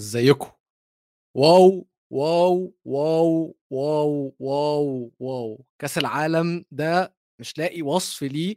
إزيكم؟ 0.00 0.50
واو 1.36 1.86
واو 2.10 2.74
واو 2.84 3.56
واو 3.70 4.34
واو 4.38 5.12
واو. 5.20 5.64
كأس 5.78 5.98
العالم 5.98 6.64
ده 6.70 7.14
مش 7.40 7.58
لاقي 7.58 7.82
وصف 7.82 8.22
ليه 8.22 8.56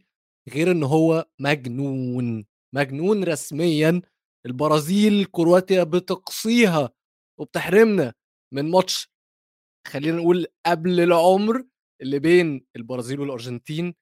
غير 0.54 0.72
إن 0.72 0.84
هو 0.84 1.26
مجنون. 1.40 2.46
مجنون 2.76 3.24
رسميا. 3.24 4.02
البرازيل 4.46 5.26
كرواتيا 5.26 5.84
بتقصيها 5.84 6.90
وبتحرمنا 7.40 8.14
من 8.54 8.72
ماتش. 8.72 9.12
خلينا 9.88 10.18
نقول 10.18 10.46
قبل 10.66 11.00
العمر 11.00 11.66
اللي 12.02 12.20
بين 12.20 12.66
البرازيل 12.76 13.20
والأرجنتين 13.20 13.96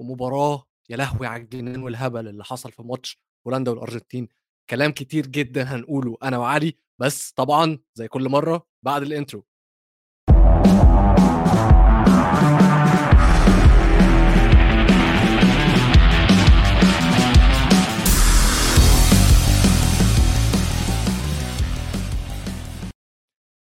ومباراة. 0.00 0.64
يا 0.90 0.96
لهوي 0.96 1.26
على 1.26 1.42
الجنان 1.42 1.82
والهبل 1.82 2.28
اللي 2.28 2.44
حصل 2.44 2.72
في 2.72 2.82
ماتش 2.82 3.18
هولندا 3.46 3.70
والأرجنتين. 3.70 4.28
كلام 4.70 4.92
كتير 4.92 5.26
جدا 5.26 5.62
هنقوله 5.62 6.16
أنا 6.22 6.38
وعلي 6.38 6.78
بس 6.98 7.32
طبعا 7.32 7.78
زي 7.94 8.08
كل 8.08 8.28
مرة 8.28 8.66
بعد 8.82 9.02
الانترو 9.02 9.44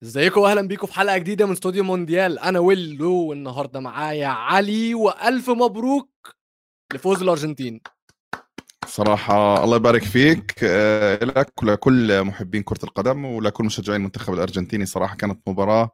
إزيكم 0.04 0.42
واهلا 0.42 0.62
بيكم 0.62 0.88
في 0.88 0.94
حلقة 0.94 1.18
جديدة 1.18 1.46
من 1.46 1.52
استوديو 1.52 1.84
مونديال. 1.84 2.40
أنا 2.40 2.60
ويلو 2.60 3.14
والنهاردة 3.14 3.80
معايا 3.80 4.28
علي 4.28 4.94
وألف 4.94 5.50
مبروك 5.50 6.36
لفوز 6.94 7.22
الأرجنتين. 7.22 7.82
صراحة 8.90 9.64
الله 9.64 9.76
يبارك 9.76 10.04
فيك. 10.04 10.56
آه، 10.64 11.24
لك 11.24 11.64
ولكل 11.64 12.24
محبين 12.24 12.64
كرة 12.64 12.84
القدم 12.86 13.26
ولكل 13.26 13.64
مشجعين 13.66 14.00
المنتخب 14.02 14.34
الأرجنتيني 14.34 14.86
صراحة 14.86 15.16
كانت 15.16 15.40
مباراة 15.50 15.90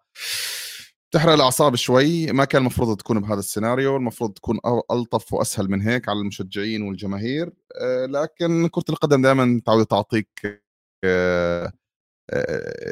تحرق 1.11 1.33
الأعصاب 1.33 1.75
شوي. 1.75 2.25
ما 2.31 2.45
كان 2.45 2.61
المفروض 2.61 2.97
تكون 2.97 3.19
بهذا 3.19 3.39
السيناريو 3.39 3.95
المفروض 3.97 4.33
تكون 4.33 4.59
ألطف 4.91 5.33
وأسهل 5.33 5.71
من 5.71 5.81
هيك 5.81 6.09
على 6.09 6.19
المشجعين 6.19 6.81
والجماهير. 6.81 7.52
آه، 7.81 8.05
لكن 8.05 8.67
كرة 8.67 8.83
القدم 8.89 9.21
دائما 9.21 9.61
تعود 9.65 9.85
تعطيك 9.85 10.30
آه، 11.03 11.71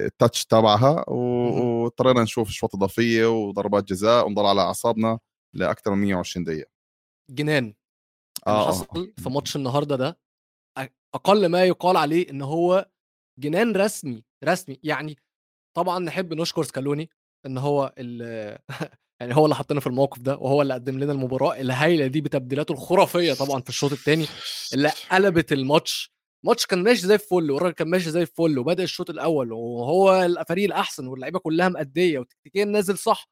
التاتش 0.06 0.46
تبعها 0.46 1.10
واضطرينا 1.10 2.24
نشوف 2.24 2.50
اشواط 2.50 2.76
إضافية 2.76 3.26
وضربات 3.48 3.84
جزاء 3.84 4.28
ونضل 4.28 4.46
على 4.46 4.62
أعصابنا 4.62 5.20
لأكثر 5.56 5.92
من 5.96 6.02
120 6.02 6.44
دقيقة. 6.46 6.70
جنان. 7.30 7.74
اللي 8.48 8.58
آه،, 8.58 8.64
آه. 8.64 8.68
حصل 8.68 9.14
في 9.18 9.30
ماتش 9.30 9.56
النهارده 9.56 9.96
ده 9.96 10.20
أقل 11.16 11.46
ما 11.46 11.64
يقال 11.64 11.98
عليه 11.98 12.30
إن 12.30 12.42
هو 12.42 12.90
جنان 13.40 13.76
رسمي 13.76 14.24
رسمي. 14.44 14.80
يعني 14.84 15.18
طبعا 15.78 16.00
نحب 16.00 16.34
نشكر 16.34 16.64
سكالوني 16.64 17.10
إن 17.46 17.58
هو 17.58 17.94
يعني 19.22 19.36
هو 19.36 19.46
اللي 19.46 19.56
حطنا 19.56 19.80
في 19.80 19.88
الموقف 19.88 20.20
ده 20.20 20.38
وهو 20.38 20.62
اللي 20.62 20.74
قدم 20.74 21.00
لنا 21.00 21.12
المباراة 21.12 21.56
الهايلة 21.62 22.08
دي 22.08 22.22
بتبديلاته 22.22 22.72
الخرافية 22.72 23.34
طبعا 23.34 23.62
في 23.62 23.70
الشوط 23.70 23.92
الثاني 23.92 24.26
اللي 24.74 24.92
قلبت 25.12 25.52
الماتش. 25.52 26.14
ماتش 26.46 26.66
كان 26.66 26.84
ماشي 26.84 27.02
زي 27.08 27.14
الفل 27.14 27.52
والراجل 27.52 27.74
كان 27.74 27.88
ماشي 27.90 28.12
زي 28.12 28.22
الفل 28.22 28.60
وبدأ 28.60 28.84
الشوط 28.84 29.10
الأول 29.10 29.52
وهو 29.52 30.24
الفريق 30.24 30.66
الأحسن 30.66 31.08
واللعيبة 31.08 31.40
كلها 31.40 31.70
مأدية 31.70 32.20
وتكتيكيا 32.20 32.66
نازل 32.66 32.98
صح. 32.98 33.30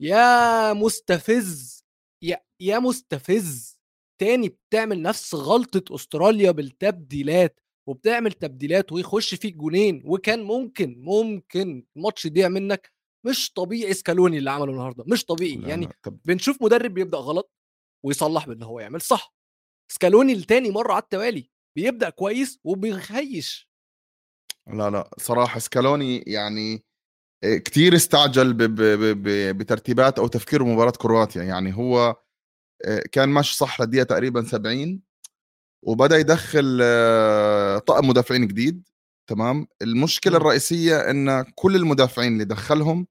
يا 0.00 0.72
مستفز 0.72 1.84
يا 2.22 2.40
يا 2.60 2.78
مستفز. 2.78 3.79
تاني 4.20 4.48
بتعمل 4.48 5.02
نفس 5.02 5.34
غلطة 5.34 5.94
أستراليا 5.94 6.50
بالتبديلات 6.50 7.60
وبتعمل 7.88 8.32
تبديلات 8.32 8.92
ويخش 8.92 9.34
فيك 9.34 9.56
جونين 9.56 10.02
وكان 10.04 10.42
ممكن 10.42 10.94
ممكن 10.98 11.84
الماتش 11.96 12.26
يضيع 12.26 12.48
منك 12.48 12.92
مش 13.26 13.52
طبيعي. 13.52 13.94
سكالوني 13.94 14.38
اللي 14.38 14.50
عمله 14.50 14.72
النهارده 14.72 15.04
مش 15.06 15.24
طبيعي. 15.24 15.56
لا 15.56 15.68
يعني 15.68 15.86
لا 15.86 16.18
بنشوف 16.24 16.62
مدرب 16.62 16.94
بيبدأ 16.94 17.18
غلط 17.18 17.52
ويصلح 18.04 18.46
بإن 18.46 18.62
هو 18.62 18.80
يعمل 18.80 19.00
صح. 19.00 19.34
سكالوني 19.92 20.32
التاني 20.32 20.70
مرة 20.70 20.92
على 20.92 21.02
التوالي 21.02 21.50
بيبدأ 21.76 22.10
كويس 22.10 22.58
وبيخيش. 22.64 23.70
لا 24.66 24.90
لا 24.90 25.10
صراحة 25.18 25.58
سكالوني 25.58 26.18
يعني 26.18 26.84
آه، 27.44 27.56
كتير 27.56 27.96
استعجل 27.96 28.54
بترتيبات 29.52 30.18
أو 30.18 30.26
تفكير 30.26 30.64
مباراة 30.64 30.92
كرواتيا. 30.98 31.42
يعني 31.42 31.76
هو 31.76 32.16
كان 33.12 33.28
ماشي 33.28 33.56
صح 33.56 33.80
للدقيقة 33.80 34.04
تقريبا 34.04 34.42
70 34.44 35.00
وبدأ 35.82 36.16
يدخل 36.16 36.78
آه، 36.82 37.78
طقم 37.78 38.08
مدافعين 38.08 38.46
جديد 38.46 38.88
تمام؟ 39.26 39.66
المشكلة 39.82 40.32
م. 40.32 40.36
الرئيسية 40.36 41.10
إن 41.10 41.42
كل 41.54 41.76
المدافعين 41.76 42.32
اللي 42.32 42.44
دخلهم 42.44 43.06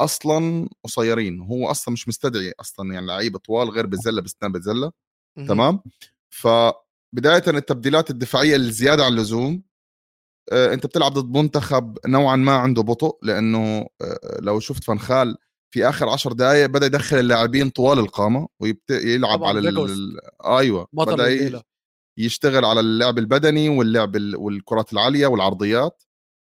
أصلا 0.00 0.68
قصيرين 0.84 1.40
هو 1.40 1.70
أصلا 1.70 1.92
مش 1.92 2.08
مستدعي 2.08 2.52
أصلا 2.60 2.94
يعني 2.94 3.06
لعيبه 3.06 3.38
طوال 3.38 3.70
غير 3.70 3.86
بزلة 3.86 4.22
بستان 4.22 4.52
بزلة 4.52 4.92
تمام؟ 5.48 5.80
فبداية 6.30 7.42
التبديلات 7.46 8.10
الدفاعية 8.10 8.56
الزيادة 8.56 9.04
عن 9.04 9.12
اللزوم 9.12 9.62
آه، 10.52 10.74
أنت 10.74 10.86
بتلعب 10.86 11.12
ضد 11.12 11.36
منتخب 11.36 11.98
نوعا 12.06 12.36
ما 12.36 12.52
عنده 12.52 12.82
بطء 12.82 13.18
لأنه 13.22 13.86
لو 14.38 14.60
شفت 14.60 14.84
فنخال 14.84 15.36
في 15.70 15.88
آخر 15.88 16.08
عشر 16.08 16.32
دقائق 16.32 16.66
بدأ 16.66 16.86
يدخل 16.86 17.18
اللاعبين 17.18 17.70
طوال 17.70 17.98
القامة 17.98 18.48
ويلعب 18.60 19.44
على 19.44 19.58
ال... 19.58 20.20
أيوه. 20.44 20.88
بدأ 20.92 21.62
يشتغل 22.18 22.64
على 22.64 22.80
اللعب 22.80 23.18
البدني 23.18 23.68
واللعب 23.68 24.16
ال... 24.16 24.36
والكرات 24.36 24.92
العالية 24.92 25.26
والعرضيات. 25.26 26.02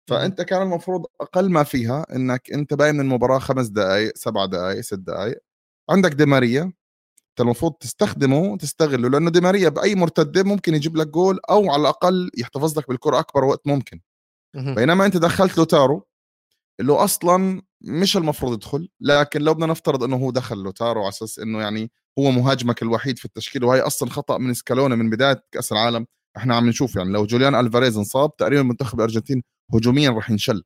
فأنت 0.09 0.41
كان 0.41 0.61
المفروض 0.61 1.05
أقل 1.21 1.49
ما 1.49 1.63
فيها 1.63 2.05
إنك 2.15 2.51
أنت 2.51 2.73
باين 2.73 2.95
من 2.95 3.01
المباراة 3.01 3.39
خمس 3.39 3.67
دقائق 3.67 4.11
سبع 4.15 4.45
دقائق 4.45 4.81
ست 4.81 4.93
دقائق 4.93 5.37
عندك 5.89 6.11
ديماريا 6.13 6.61
أنت 6.63 7.41
المفروض 7.41 7.73
تستخدمه 7.73 8.39
وتستغله 8.39 9.09
لأنه 9.09 9.29
ديماريا 9.31 9.69
بأي 9.69 9.95
مرتده 9.95 10.43
ممكن 10.43 10.75
يجيب 10.75 10.97
لك 10.97 11.07
جول 11.07 11.39
أو 11.49 11.71
على 11.71 11.81
الأقل 11.81 12.31
يحتفظ 12.37 12.79
لك 12.79 12.87
بالكرة 12.87 13.19
أكبر 13.19 13.43
وقت 13.45 13.67
ممكن. 13.67 14.01
بينما 14.75 15.05
أنت 15.05 15.17
دخلت 15.17 15.57
لوتارو 15.57 16.07
اللي 16.79 16.93
أصلا 16.93 17.61
مش 17.81 18.17
المفروض 18.17 18.53
يدخل 18.53 18.89
لكن 19.01 19.41
لو 19.41 19.53
بدنا 19.53 19.65
نفترض 19.65 20.03
إنه 20.03 20.15
هو 20.15 20.31
دخل 20.31 20.57
لوتارو 20.57 21.01
على 21.01 21.09
أساس 21.09 21.39
إنه 21.39 21.61
يعني 21.61 21.91
هو 22.19 22.31
مهاجمك 22.31 22.81
الوحيد 22.81 23.19
في 23.19 23.25
التشكيل 23.25 23.63
وهي 23.63 23.79
أصلا 23.81 24.09
خطأ 24.09 24.37
من 24.37 24.53
سكالونا 24.53 24.95
من 24.95 25.09
بداية 25.09 25.43
كأس 25.51 25.71
العالم 25.71 26.05
إحنا 26.37 26.55
عم 26.55 26.69
نشوف 26.69 26.95
يعني 26.95 27.09
لو 27.11 27.25
جوليان 27.25 27.55
ألفاريز 27.55 27.97
انصاب 27.97 28.35
تقريبا 28.35 28.63
منتخب 28.63 28.99
الارجنتين 28.99 29.43
هجوميا 29.73 30.09
راح 30.09 30.29
ينشل. 30.31 30.63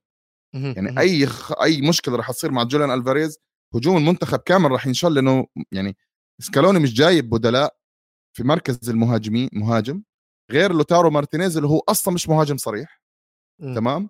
يعني 0.54 1.00
أي 1.00 1.26
خ... 1.26 1.62
أي 1.62 1.82
مشكلة 1.82 2.16
راح 2.16 2.32
تصير 2.32 2.52
مع 2.52 2.64
جوليان 2.64 2.92
ألفاريز 2.92 3.38
هجوم 3.76 3.98
المنتخب 3.98 4.40
كامل 4.40 4.72
راح 4.72 4.88
ينشل 4.88 5.14
لأنه 5.14 5.48
يعني 5.72 5.98
سكالوني 6.42 6.80
مش 6.80 6.94
جايب 6.94 7.30
بدلاء 7.30 7.76
في 8.38 8.44
مركز 8.44 8.90
المهاجمين 8.90 9.50
مهاجم 9.54 10.04
غير 10.52 10.74
لوتارو 10.74 11.10
مارتينيز 11.10 11.58
اللي 11.58 11.70
هو 11.70 11.80
أصلا 11.90 12.14
مش 12.14 12.30
مهاجم 12.30 12.58
صريح. 12.58 13.02
تمام؟ 13.76 14.10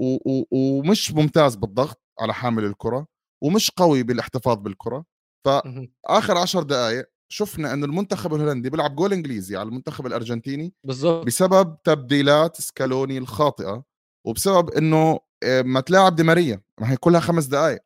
و... 0.00 0.14
و... 0.30 0.44
ومش 0.50 1.12
ممتاز 1.12 1.54
بالضغط. 1.56 2.01
على 2.20 2.34
حامل 2.34 2.64
الكرة 2.64 3.06
ومش 3.44 3.70
قوي 3.70 4.02
بالاحتفاظ 4.02 4.56
بالكرة. 4.58 5.04
فاخر 5.46 6.38
عشر 6.38 6.62
دقائق 6.62 7.06
شفنا 7.32 7.72
انه 7.74 7.86
المنتخب 7.86 8.34
الهولندي 8.34 8.70
بيلعب 8.70 8.96
جول 8.96 9.12
إنجليزي 9.12 9.56
على 9.56 9.68
المنتخب 9.68 10.06
الأرجنتيني 10.06 10.74
بالظبط 10.84 11.26
بسبب 11.26 11.76
تبديلات 11.84 12.60
سكالوني 12.60 13.18
الخاطئة 13.18 13.84
وبسبب 14.26 14.70
إنه 14.70 15.18
آه، 15.44 15.62
ما 15.62 15.80
تلاعب 15.80 16.16
دي 16.16 16.22
ماريا 16.22 16.62
ما 16.80 16.92
هي 16.92 16.96
كلها 16.96 17.20
خمس 17.20 17.46
دقائق 17.46 17.80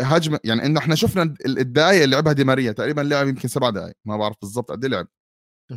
هجمة 0.00 0.40
يعني 0.44 0.66
انه 0.66 0.80
إحنا 0.80 0.94
شفنا 0.94 1.34
الدقائق 1.46 2.02
اللي 2.02 2.16
لعبها 2.16 2.32
دي 2.32 2.44
ماريا 2.44 2.72
تقريبا 2.72 3.00
لعب 3.00 3.28
يمكن 3.28 3.48
سبع 3.48 3.70
دقائق 3.70 3.94
ما 4.04 4.16
بعرف 4.16 4.36
بالضبط 4.42 4.70
قد 4.70 4.84
إيه 4.84 4.90
لعب. 4.90 5.08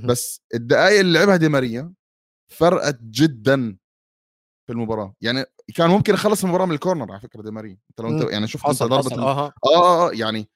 بس 0.05 0.41
الدقائق 0.53 0.99
اللي 0.99 1.19
لعبها 1.19 1.35
دي 1.35 1.49
ماريا 1.49 1.93
فرقت 2.51 2.99
جدا. 3.01 3.77
في 4.65 4.73
المباراة. 4.73 5.15
يعني 5.21 5.45
كان 5.75 5.89
ممكن 5.89 6.13
يخلص 6.13 6.43
المباراة 6.43 6.65
من 6.65 6.71
الكورنر 6.71 7.11
على 7.11 7.21
فكرة 7.21 7.41
دي 7.41 7.51
ماري 7.51 7.71
أنت 7.71 8.01
لو 8.01 8.09
أنت 8.09 8.31
يعني 8.31 8.47
شفت 8.47 8.65
أنت 8.65 8.83
ضربة 8.83 9.21
آه،, 9.21 9.53
آه 9.65 10.07
آه 10.07 10.11
يعني 10.13 10.49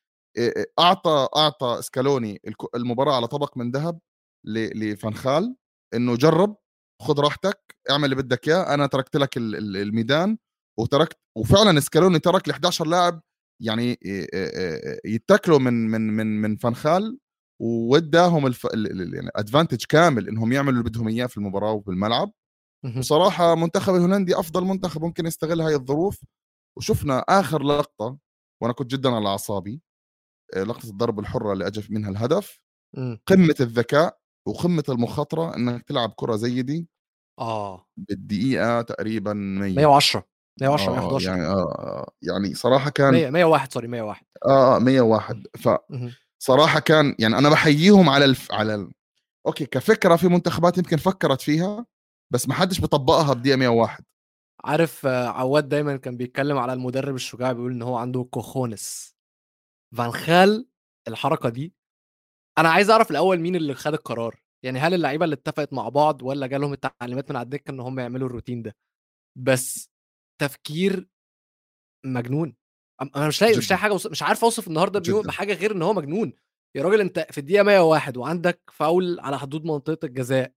أعطى 0.79 1.27
أعطى 1.35 1.81
سكالوني 1.81 2.41
المباراة 2.75 3.15
على 3.15 3.27
طبق 3.27 3.57
من 3.57 3.71
ذهب 3.71 3.99
لفنخال 4.47 5.55
إنه 5.93 6.15
جرب 6.15 6.55
خذ 7.01 7.19
راحتك 7.19 7.75
اعمل 7.89 8.03
اللي 8.05 8.15
بدك 8.15 8.47
إياه. 8.47 8.73
أنا 8.73 8.87
تركت 8.87 9.17
لك 9.17 9.37
الميدان 9.37 10.37
وتركت 10.79 11.17
وفعلا 11.37 11.79
سكالوني 11.79 12.19
ترك 12.19 12.47
ل 12.47 12.51
11 12.51 12.87
لاعب 12.87 13.21
يعني 13.63 13.99
يتكلوا 15.05 15.59
من 15.59 15.73
من 15.87 16.01
من 16.01 16.41
من 16.41 16.55
فنخال 16.55 17.19
واداهم 17.61 18.47
الف... 18.47 18.67
يعني 19.13 19.29
ادفانتج 19.35 19.85
كامل 19.89 20.27
إنهم 20.27 20.51
يعملوا 20.53 20.79
اللي 20.79 20.89
بدهم 20.89 21.07
إياه 21.07 21.25
في 21.25 21.37
المباراة 21.37 21.71
وفي 21.71 21.91
الملعب. 21.91 22.31
بصراحة 22.97 23.55
منتخب 23.55 23.95
الهولندي 23.95 24.39
أفضل 24.39 24.63
منتخب 24.65 25.01
ممكن 25.01 25.25
يستغل 25.25 25.61
هاي 25.61 25.75
الظروف. 25.75 26.21
وشفنا 26.77 27.19
آخر 27.19 27.63
لقطة 27.63 28.17
وأنا 28.61 28.73
كنت 28.73 28.91
جدا 28.91 29.09
على 29.09 29.29
أعصابي 29.29 29.81
آه، 30.55 30.63
لقطة 30.63 30.89
الضرب 30.89 31.19
الحرة 31.19 31.53
اللي 31.53 31.67
اجى 31.67 31.83
منها 31.89 32.09
الهدف. 32.09 32.61
قمة 33.27 33.55
الذكاء 33.59 34.17
وقمة 34.47 34.83
المخاطرة 34.89 35.55
إنك 35.55 35.83
تلعب 35.83 36.13
كرة 36.15 36.35
زي 36.35 36.61
دي. 36.61 36.87
آه. 37.39 37.85
بالدقيقة 37.97 38.81
تقريبا 38.81 39.33
100 39.33 39.75
110 39.75 40.23
110 40.61 40.91
آه 40.91 40.95
111 40.95 41.27
يعني 41.29 41.45
آه 41.47 42.11
يعني 42.21 42.53
صراحة 42.55 42.89
كان 42.89 43.13
100 43.13 43.29
101 43.29 43.73
sorry 43.73 43.87
101 43.87 44.25
آه 44.45 44.75
آه 44.75 44.79
101 44.79 45.47
مهم. 45.89 46.13
فصراحه 46.39 46.79
كان 46.79 47.15
يعني 47.19 47.37
أنا 47.37 47.49
بحييهم 47.49 48.09
على 48.09 48.25
الف... 48.25 48.51
على 48.51 48.75
ال... 48.75 48.91
okay 49.47 49.65
كفكرة 49.65 50.15
في 50.15 50.27
منتخبات 50.27 50.77
يمكن 50.77 50.97
فكرت 50.97 51.41
فيها 51.41 51.85
بس 52.33 52.47
ما 52.47 52.53
حدش 52.53 52.79
بيطبقها 52.79 53.33
بدقيقه 53.33 53.55
101 53.55 54.03
عارف 54.65 55.05
عواد 55.05 55.69
دايما 55.69 55.97
كان 55.97 56.17
بيتكلم 56.17 56.57
على 56.57 56.73
المدرب 56.73 57.15
الشجاع 57.15 57.51
بيقول 57.51 57.71
إن 57.71 57.81
هو 57.81 57.97
عنده 57.97 58.23
cojones 58.23 59.15
فان 59.97 60.11
خال 60.11 60.67
الحركة 61.07 61.49
دي 61.49 61.73
أنا 62.57 62.69
عايز 62.69 62.89
أعرف 62.89 63.11
الأول 63.11 63.39
مين 63.39 63.55
اللي 63.55 63.73
خد 63.73 63.93
القرار 63.93 64.41
يعني 64.65 64.79
هل 64.79 64.93
اللعيبة 64.93 65.25
اللي 65.25 65.33
اتفقت 65.33 65.73
مع 65.73 65.89
بعض 65.89 66.21
ولا 66.21 66.47
جالهم 66.47 66.73
التعليمات 66.73 67.29
من 67.29 67.35
على 67.37 67.43
الدكة 67.43 67.71
إن 67.71 67.79
هم 67.79 67.99
يعملوا 67.99 68.27
الروتين 68.27 68.61
ده 68.61 68.75
بس 69.37 69.89
تفكير 70.41 71.09
مجنون 72.05 72.55
أنا 73.15 73.27
مش 73.27 73.41
لاقي 73.41 73.57
مش. 73.57 73.69
لاقي 73.69 73.79
حاجة. 73.81 73.93
مش 74.11 74.23
عارف 74.23 74.43
أوصف 74.43 74.67
النهارده 74.67 74.99
بيو- 74.99 75.19
جداً. 75.19 75.27
بحاجة 75.27 75.53
غير 75.53 75.71
إن 75.71 75.81
هو 75.81 75.93
مجنون 75.93 76.33
يا 76.75 76.83
راجل 76.83 77.01
أنت 77.01 77.19
في 77.31 77.37
الدقيقة 77.37 77.63
101 77.63 78.17
وعندك 78.17 78.61
فاول 78.71 79.19
على 79.19 79.39
حدود 79.39 79.65
منطقة 79.65 80.05
الجزاء 80.05 80.53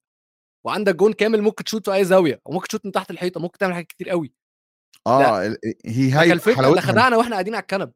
وعندك 0.67 0.97
جون 0.97 1.13
كامل 1.13 1.43
ممكن 1.43 1.65
تشوت 1.65 1.85
في 1.91 1.95
أي 1.95 2.05
زاوية 2.05 2.41
وممكن 2.47 2.69
تشوت 2.69 2.87
من 2.87 2.93
تحت 2.93 3.11
الحيطة 3.11 3.41
ممكن 3.41 3.59
تعمل 3.59 3.75
حاجات 3.75 3.87
كتير 3.87 4.11
قوي 4.11 4.35
آه 5.07 5.47
ال- 5.47 5.59
هي 5.87 6.11
ده 6.11 6.55
حلاوتها 6.57 6.81
خدعنا 6.81 7.17
وإحنا 7.17 7.33
قاعدين 7.33 7.55
على 7.55 7.63
الكنب. 7.63 7.93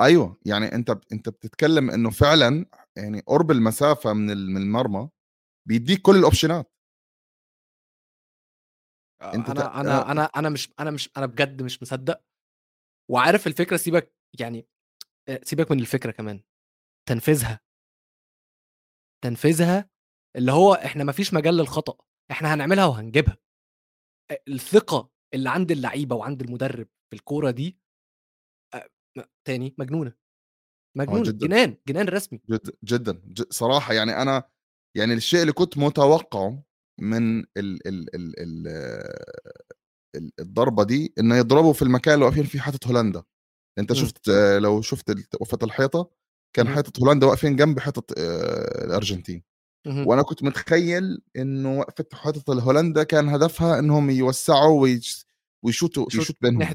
أيوه 0.00 0.40
يعني 0.46 0.74
أنت 0.74 0.90
أنت 1.12 1.28
بتتكلم 1.28 1.90
إنه 1.90 2.10
فعلا 2.10 2.66
يعني 2.96 3.20
قرب 3.26 3.50
المسافة 3.50 4.12
من 4.12 4.30
ال- 4.30 4.50
من 4.50 4.62
المرمى 4.62 5.08
بيديك 5.68 6.02
كل 6.02 6.16
الأوبشنات. 6.16 6.72
أنت 9.22 9.50
أنا 9.50 9.60
ت- 9.60 9.74
أنا 9.74 9.98
آه. 10.08 10.10
أنا 10.12 10.24
أنا 10.24 10.48
مش 10.48 10.72
أنا 10.80 10.90
مش 10.90 11.10
أنا 11.16 11.26
بجد 11.26 11.62
مش 11.62 11.82
مصدق. 11.82 12.20
وعارف 13.10 13.46
الفكرة 13.46 13.76
سيبك 13.76 14.14
يعني 14.40 14.66
آه، 15.28 15.40
سيبك 15.42 15.70
من 15.70 15.80
الفكرة 15.80 16.10
كمان. 16.10 16.42
تنفيذها. 17.08 17.60
تنفيذها 19.24 19.90
اللي 20.36 20.52
هو 20.52 20.74
إحنا 20.74 21.04
ما 21.04 21.12
فيش 21.12 21.34
مجال 21.34 21.54
للخطأ. 21.56 22.07
إحنا 22.30 22.54
هنعملها 22.54 22.86
وهنجيبها. 22.86 23.36
آه، 24.30 24.40
الثقة 24.48 25.10
اللي 25.34 25.50
عند 25.50 25.70
اللعيبة 25.70 26.16
وعند 26.16 26.42
المدرب 26.42 26.88
في 27.10 27.16
الكورة 27.16 27.50
دي 27.50 27.78
آه، 28.74 28.88
تاني 29.46 29.74
مجنونة. 29.78 30.12
مجنونة. 30.98 31.22
جداً. 31.24 31.46
جنان 31.46 31.76
جنان 31.88 32.08
رسمي. 32.08 32.40
جد 32.50 32.70
جدا. 32.84 33.22
صراحة 33.50 33.94
يعني 33.94 34.22
أنا 34.22 34.42
يعني 34.96 35.14
الشيء 35.14 35.42
اللي 35.42 35.52
كنت 35.52 35.78
متوقعه 35.78 36.64
من 37.00 37.38
ال 37.40 37.48
ال 37.88 38.14
ال 38.16 38.40
ال 38.40 38.68
ال 40.16 40.30
الضربة 40.40 40.84
دي 40.84 41.14
إنه 41.20 41.36
يضربوا 41.36 41.72
في 41.72 41.82
المكان 41.82 42.14
اللي 42.14 42.24
واقفين 42.26 42.44
فيه 42.44 42.60
حيطه 42.60 42.88
هولندا. 42.88 43.22
أنت. 43.78 43.92
شفت 43.92 44.28
آه، 44.28 44.58
لو 44.58 44.82
شفت 44.82 45.10
وقفه 45.34 45.58
الحيطة 45.62 46.10
كان. 46.56 46.68
حيطه 46.68 47.00
هولندا 47.04 47.26
واقفين 47.26 47.56
جنب 47.56 47.78
حيطه 47.80 48.14
آه، 48.18 48.84
الأرجنتين. 48.84 49.44
مهم. 49.86 50.06
وأنا 50.06 50.22
كنت 50.22 50.42
متخيل 50.42 51.20
إنه 51.36 51.78
وقفة 51.78 52.04
حيطه 52.12 52.52
الهولندا 52.52 53.02
كان 53.02 53.28
هدفها 53.28 53.78
إنهم 53.78 54.10
يوسعوا 54.10 54.80
ويش- 54.82 55.26
ويشوتوا 55.64 56.06
يشوت 56.20 56.36
بينهم 56.40 56.58
ناحية. 56.58 56.74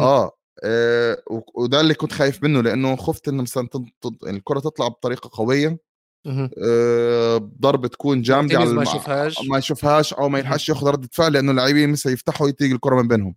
آه 0.00 0.32
آه، 0.64 1.22
و- 1.30 1.62
وده 1.62 1.80
اللي 1.80 1.94
كنت 1.94 2.12
خايف 2.12 2.42
منه 2.42 2.60
لأنه 2.60 2.96
خفت 2.96 3.28
انه 3.28 3.42
مثلا 3.42 3.68
الكرة 4.26 4.60
تطلع 4.60 4.88
بطريقة 4.88 5.30
قوية. 5.32 5.78
آه، 6.64 7.36
ضربه 7.60 7.88
تكون 7.88 8.22
جامدة 8.22 8.58
على 8.58 8.64
مارتينيز 8.74 8.76
ما 8.76 8.82
الم... 8.82 8.96
يشوفهاش 8.96 9.48
ما 9.48 9.58
يشوفهاش 9.58 10.14
أو 10.14 10.28
ما. 10.28 10.38
يلحقش 10.38 10.68
ياخذ 10.68 10.86
ردة 10.86 11.08
فعل 11.12 11.32
لأنه 11.32 11.50
اللاعبين 11.50 11.90
مثلا 11.92 12.12
يفتحوا 12.12 12.50
تيجي 12.50 12.74
الكرة 12.74 13.02
من 13.02 13.08
بينهم. 13.08 13.34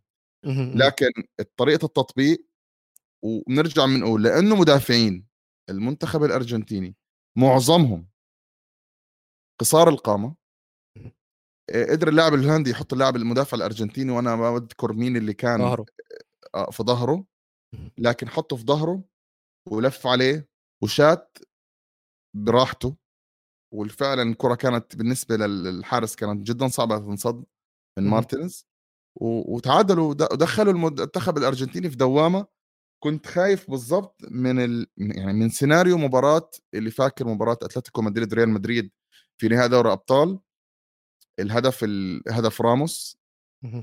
لكن 0.76 1.10
طريقة 1.58 1.86
التطبيق 1.86 2.46
وبنرجع 3.24 3.86
بنقول 3.86 4.24
لأنه 4.24 4.56
مدافعين 4.56 5.26
المنتخب 5.70 6.24
الأرجنتيني 6.24 6.96
معظمهم 7.38 8.08
قصار 9.62 9.90
القامة. 9.90 10.36
قدر 11.90 12.08
اللاعب 12.08 12.34
الهولندي 12.34 12.70
يحط 12.70 12.94
اللاعب 12.94 13.16
المدافع 13.16 13.58
الأرجنتيني 13.58 14.12
وأنا 14.12 14.36
ما 14.36 14.58
بذكر 14.60 14.94
مين 14.94 15.18
اللي 15.18 15.34
كان 15.34 15.60
ظهره. 15.60 15.86
آه، 16.56 16.72
في 16.72 16.84
ظهره. 16.84 17.26
لكن 17.98 18.30
حطه 18.30 18.56
في 18.56 18.64
ظهره 18.64 19.04
ولف 19.72 20.08
عليه 20.08 20.50
وشات 20.84 21.38
براحته. 22.38 22.96
وفعلا 23.74 24.22
الكرة 24.22 24.56
كانت 24.56 24.96
بالنسبة 24.96 25.36
لل- 25.38 25.64
للحارس 25.64 26.16
كانت 26.16 26.48
جدا 26.48 26.68
صعبة 26.68 26.98
تنصد 27.00 27.46
من. 28.00 28.08
مارتينز 28.08 28.68
وتعادلوا 29.22 30.10
ود- 30.10 30.22
ودخلوا 30.34 30.74
المنتخب 30.74 31.38
الأرجنتيني 31.38 31.90
في 31.90 31.96
دوامة 31.96 32.48
كنت 33.04 33.28
خايف 33.28 33.70
بالضبط 33.72 34.22
من 34.32 34.60
ال... 34.60 34.88
يعني 34.98 35.34
من 35.34 35.50
سيناريو 35.50 35.98
مباراة 35.98 36.50
اللي 36.74 36.92
فاكر 36.92 37.28
مباراة 37.28 37.58
أتلتيكو 37.62 38.02
مدريد 38.02 38.34
ريال 38.34 38.50
مدريد 38.50 38.92
في 39.42 39.48
نهائي 39.48 39.70
دوري 39.70 39.92
أبطال 39.92 40.40
الهدف 41.40 41.84
ال... 41.84 42.24
هدف 42.30 42.62
راموس. 42.62 43.18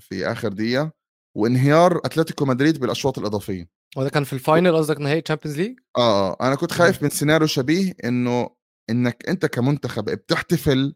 في 0.00 0.26
آخر 0.26 0.48
دقيقة 0.48 0.92
وانهيار 1.36 1.98
أتلتيكو 2.04 2.44
مدريد 2.44 2.80
بالأشواط 2.80 3.18
الإضافية. 3.18 3.68
وده 3.96 4.08
كان 4.10 4.24
في 4.24 4.32
ال 4.32 4.40
final 4.40 4.76
قصدك 4.76 5.00
نهائي 5.00 5.20
Champions 5.20 5.58
League 5.60 5.78
آه 5.96 6.30
آه 6.30 6.36
أنا 6.46 6.54
كنت 6.54 6.72
خايف 6.72 7.02
من 7.02 7.10
سيناريو 7.10 7.46
شبيه 7.46 7.94
إنه 8.04 8.50
إنك 8.90 9.28
أنت 9.28 9.46
كمنتخب 9.46 10.04
بتحتفل 10.04 10.94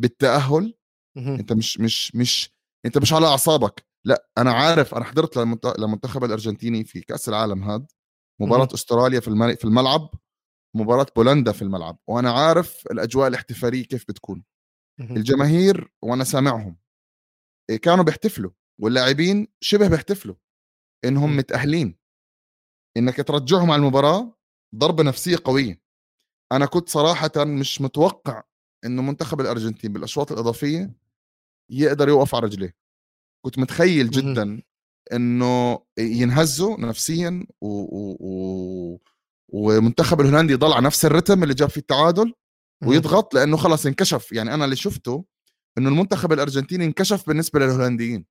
بالتأهل 0.00 0.74
أنت 1.16 1.52
مش 1.52 1.80
مش 1.80 2.14
مش 2.16 2.50
أنت 2.86 2.98
مش 2.98 3.12
على 3.12 3.26
أعصابك. 3.26 3.86
لأ 4.06 4.28
أنا 4.38 4.52
عارف 4.52 4.94
أنا 4.94 5.04
حضرت 5.04 5.38
للمنت- 5.38 5.78
للمنتخب 5.78 6.24
الأرجنتيني 6.24 6.84
في 6.84 7.00
كأس 7.00 7.28
العالم 7.28 7.62
هاد 7.62 7.86
مباراة. 8.40 8.68
أستراليا 8.74 9.20
في 9.20 9.64
الملعب. 9.64 10.08
مباراة 10.74 11.06
بولندا 11.16 11.52
في 11.52 11.62
الملعب 11.62 11.98
وأنا 12.06 12.30
عارف 12.32 12.86
الأجواء 12.90 13.28
الاحتفالية 13.28 13.84
كيف 13.84 14.04
بتكون. 14.08 14.44
الجماهير 15.00 15.92
وأنا 16.02 16.24
سامعهم 16.24 16.76
إيه، 17.70 17.76
كانوا 17.76 18.04
بيحتفلوا 18.04 18.50
واللاعبين 18.80 19.48
شبه 19.60 19.88
بيحتفلوا 19.88 20.34
إنهم. 21.04 21.36
متأهلين. 21.36 21.98
إنك 22.96 23.16
ترجعهم 23.16 23.70
على 23.70 23.80
المباراة 23.80 24.38
ضربة 24.74 25.02
نفسية 25.02 25.36
قوية. 25.44 25.82
أنا 26.52 26.66
كنت 26.66 26.88
صراحة 26.88 27.30
مش 27.36 27.80
متوقع 27.80 28.42
إنه 28.84 29.02
منتخب 29.02 29.40
الأرجنتين 29.40 29.92
بالاشواط 29.92 30.32
الإضافية 30.32 30.94
يقدر 31.70 32.08
يوقف 32.08 32.34
على 32.34 32.44
رجليه. 32.44 32.76
كنت 33.44 33.58
متخيل. 33.58 34.10
جدا 34.10 34.62
إنه 35.12 35.78
ينهزوا 35.98 36.80
نفسيا 36.80 37.46
و... 37.60 37.66
و... 37.68 38.16
و... 38.20 38.98
ومنتخب 39.54 40.20
الهولندي 40.20 40.52
يضل 40.52 40.72
على 40.72 40.86
نفس 40.86 41.04
الرتم 41.04 41.42
اللي 41.42 41.54
جاب 41.54 41.68
فيه 41.68 41.80
التعادل 41.80 42.34
ويضغط 42.86 43.34
لأنه 43.34 43.56
خلص 43.56 43.86
انكشف. 43.86 44.32
يعني 44.32 44.54
أنا 44.54 44.64
اللي 44.64 44.76
شفته 44.76 45.24
إنه 45.78 45.88
المنتخب 45.88 46.32
الأرجنتيني 46.32 46.84
انكشف 46.84 47.26
بالنسبة 47.26 47.60
للهولنديين. 47.60 48.26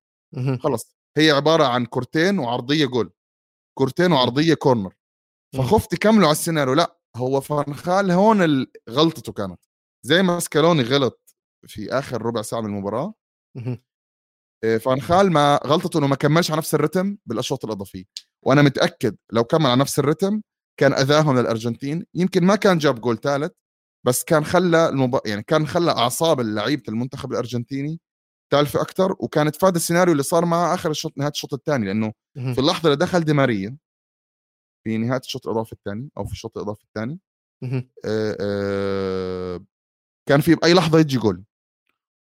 خلص 0.60 0.98
هي 1.18 1.32
عبارة 1.32 1.64
عن 1.64 1.86
كورتين 1.86 2.40
وعرضية 2.40 2.86
جول. 2.86 3.12
كورتين 3.78 4.12
وعرضية 4.12 4.54
كورنر. 4.54 4.96
فخفت 5.56 5.94
يكملوا 5.94 6.26
على 6.26 6.32
السيناريو. 6.32 6.74
لا 6.74 7.00
هو 7.16 7.42
فانخال 7.42 8.12
هون 8.12 8.68
غلطته 8.90 9.34
كانت. 9.34 9.60
زي 10.06 10.24
ما 10.24 10.40
سكالوني 10.40 10.82
غلط 10.84 11.36
في 11.68 11.94
آخر 11.94 12.22
ربع 12.22 12.42
ساعة 12.42 12.62
من 12.62 12.68
المباراة. 12.68 13.14
إيه، 14.64 14.78
فانخال 14.78 15.32
ما 15.32 15.60
غلطته 15.66 15.98
إنه 15.98 16.08
ما 16.08 16.16
كملش 16.16 16.52
على 16.52 16.58
نفس 16.58 16.76
الرتم 16.76 17.18
بالأشواط 17.26 17.66
الإضافية. 17.66 18.06
وأنا 18.46 18.62
متأكد 18.62 19.18
لو 19.32 19.44
كمل 19.44 19.66
على 19.66 19.80
نفس 19.80 20.00
الرتم 20.00 20.42
كان 20.80 20.94
اذاهم 20.94 21.40
للأرجنتين. 21.40 22.06
يمكن 22.14 22.44
ما 22.46 22.56
كان 22.56 22.78
جاب 22.78 23.02
جول 23.02 23.18
ثالث 23.18 23.52
بس 24.06 24.24
كان 24.24 24.46
خلى 24.46 24.90
المب... 24.90 25.20
يعني 25.26 25.44
كان 25.44 25.68
خلى 25.68 25.92
أعصاب 25.92 26.40
اللعيبة 26.40 26.84
المنتخب 26.90 27.32
الأرجنتيني 27.32 28.00
تالفه 28.52 28.82
أكثر 28.82 29.16
وكان 29.20 29.52
تفادى 29.52 29.76
السيناريو 29.76 30.12
اللي 30.12 30.24
صار 30.24 30.46
معه 30.46 30.74
آخر 30.74 30.92
الشوط 30.92 31.18
نهاية 31.18 31.32
الشوط 31.32 31.54
الثاني 31.54 31.86
لأنه. 31.86 32.14
في 32.54 32.60
اللحظة 32.60 32.86
اللي 32.86 32.96
دخل 32.98 33.20
دي 33.24 33.34
ماريا 33.34 33.78
في 34.84 34.98
نهاية 34.98 35.20
الشوط 35.20 35.48
الإضافي 35.48 35.74
الثاني 35.74 36.10
أو 36.18 36.26
في 36.26 36.32
الشوط 36.32 36.58
الإضافي 36.58 36.84
الثاني 36.84 37.20
كان 40.30 40.42
في 40.42 40.56
بأي 40.56 40.74
لحظة 40.74 41.00
يجي 41.00 41.18
جول. 41.18 41.44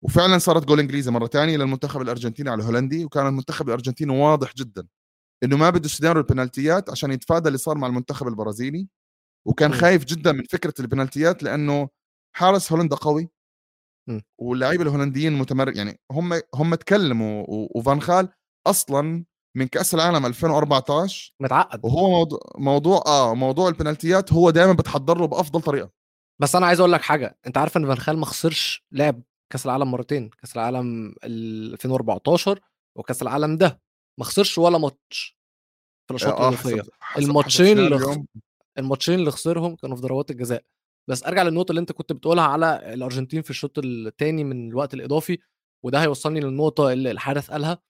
وفعلا 0.03 0.39
صارت 0.39 0.65
جول 0.65 0.81
إنجليزي 0.81 1.11
مرة 1.11 1.27
ثانية 1.27 1.57
للمنتخب 1.57 2.03
الأرجنتيني 2.03 2.51
على 2.51 2.61
الهولندي 2.61 3.05
وكان 3.05 3.27
المنتخب 3.27 3.69
الأرجنتيني 3.69 4.13
واضح 4.13 4.55
جدا. 4.55 4.87
إنه 5.45 5.57
ما 5.57 5.71
بده 5.71 5.89
سيناريو 5.89 6.23
البنالتيات 6.23 6.91
عشان 6.91 7.13
يتفادى 7.13 7.49
اللي 7.49 7.59
صار 7.59 7.79
مع 7.79 7.87
المنتخب 7.87 8.29
البرازيلي. 8.29 8.89
وكان. 9.47 9.75
خايف 9.75 10.05
جدا 10.05 10.33
من 10.33 10.45
فكرة 10.45 10.75
البنالتيات 10.81 11.43
لأنه 11.43 11.89
حارس 12.37 12.73
هولندا 12.73 12.97
قوي. 12.97 13.31
واللاعبين 14.39 14.83
الهولنديين 14.83 15.33
متمر 15.33 15.77
يعني 15.77 16.01
هم 16.13 16.41
هم 16.55 16.75
تكلموا 16.75 17.45
وفان 17.49 18.01
خال 18.01 18.29
أصلا 18.67 19.25
من 19.57 19.67
كأس 19.67 19.95
العالم 19.95 20.27
2014 20.27 21.35
متعقد. 21.41 21.81
وهو 21.85 22.11
موضوع 22.11 22.41
موضوع 22.59 23.03
آه 23.07 23.35
موضوع 23.35 23.69
البنالتيات 23.69 24.33
هو 24.33 24.51
دائما 24.51 24.73
بتحضر 24.73 25.19
له 25.19 25.27
بأفضل 25.27 25.61
طريقة. 25.63 25.91
بس 26.41 26.57
أنا 26.57 26.67
عايز 26.67 26.81
أقول 26.81 26.93
لك 26.93 27.01
حاجة 27.01 27.39
أنت 27.47 27.59
عارف 27.59 27.77
إن 27.77 27.87
فان 27.87 27.99
خال 27.99 28.19
ما 28.19 28.27
خسرش 28.27 28.87
لعب 28.93 29.23
كأس 29.53 29.67
العالم 29.67 29.91
مرتين 29.91 30.31
كأس 30.41 30.57
العالم 30.57 31.15
2014 31.25 32.61
وكأس 32.97 33.23
العالم 33.23 33.57
ده. 33.57 33.81
ما 34.21 34.25
خسرش 34.25 34.59
ولا 34.59 34.79
ماتش 34.79 35.39
في 36.07 36.11
الأشواط 36.11 36.33
آه 36.35 36.49
الإضافية. 36.49 36.83
الماتشين 37.19 37.79
اللي. 37.79 37.99
خ... 37.99 38.19
الماتشين 38.79 39.15
اللي 39.15 39.31
خسرهم 39.31 39.77
كانوا 39.77 39.97
في 39.97 40.03
ضربات 40.03 40.31
الجزاء. 40.31 40.65
بس 41.11 41.25
أرجع 41.25 41.43
للنقطة 41.43 41.71
اللي 41.73 41.81
أنت 41.81 41.93
كنت 41.93 42.13
بتقولها 42.13 42.45
على 42.45 42.95
الأرجنتين 42.95 43.43
في 43.43 43.51
الشوط 43.51 43.79
الثاني 43.79 44.45
من 44.45 44.69
الوقت 44.69 44.95
الإضافي 44.95 45.39
وده 45.85 46.03
هيوصلني 46.03 46.41
للنقطة 46.41 46.93
اللي 46.93 47.11
الحارس 47.11 47.51
قالها. 47.51 47.83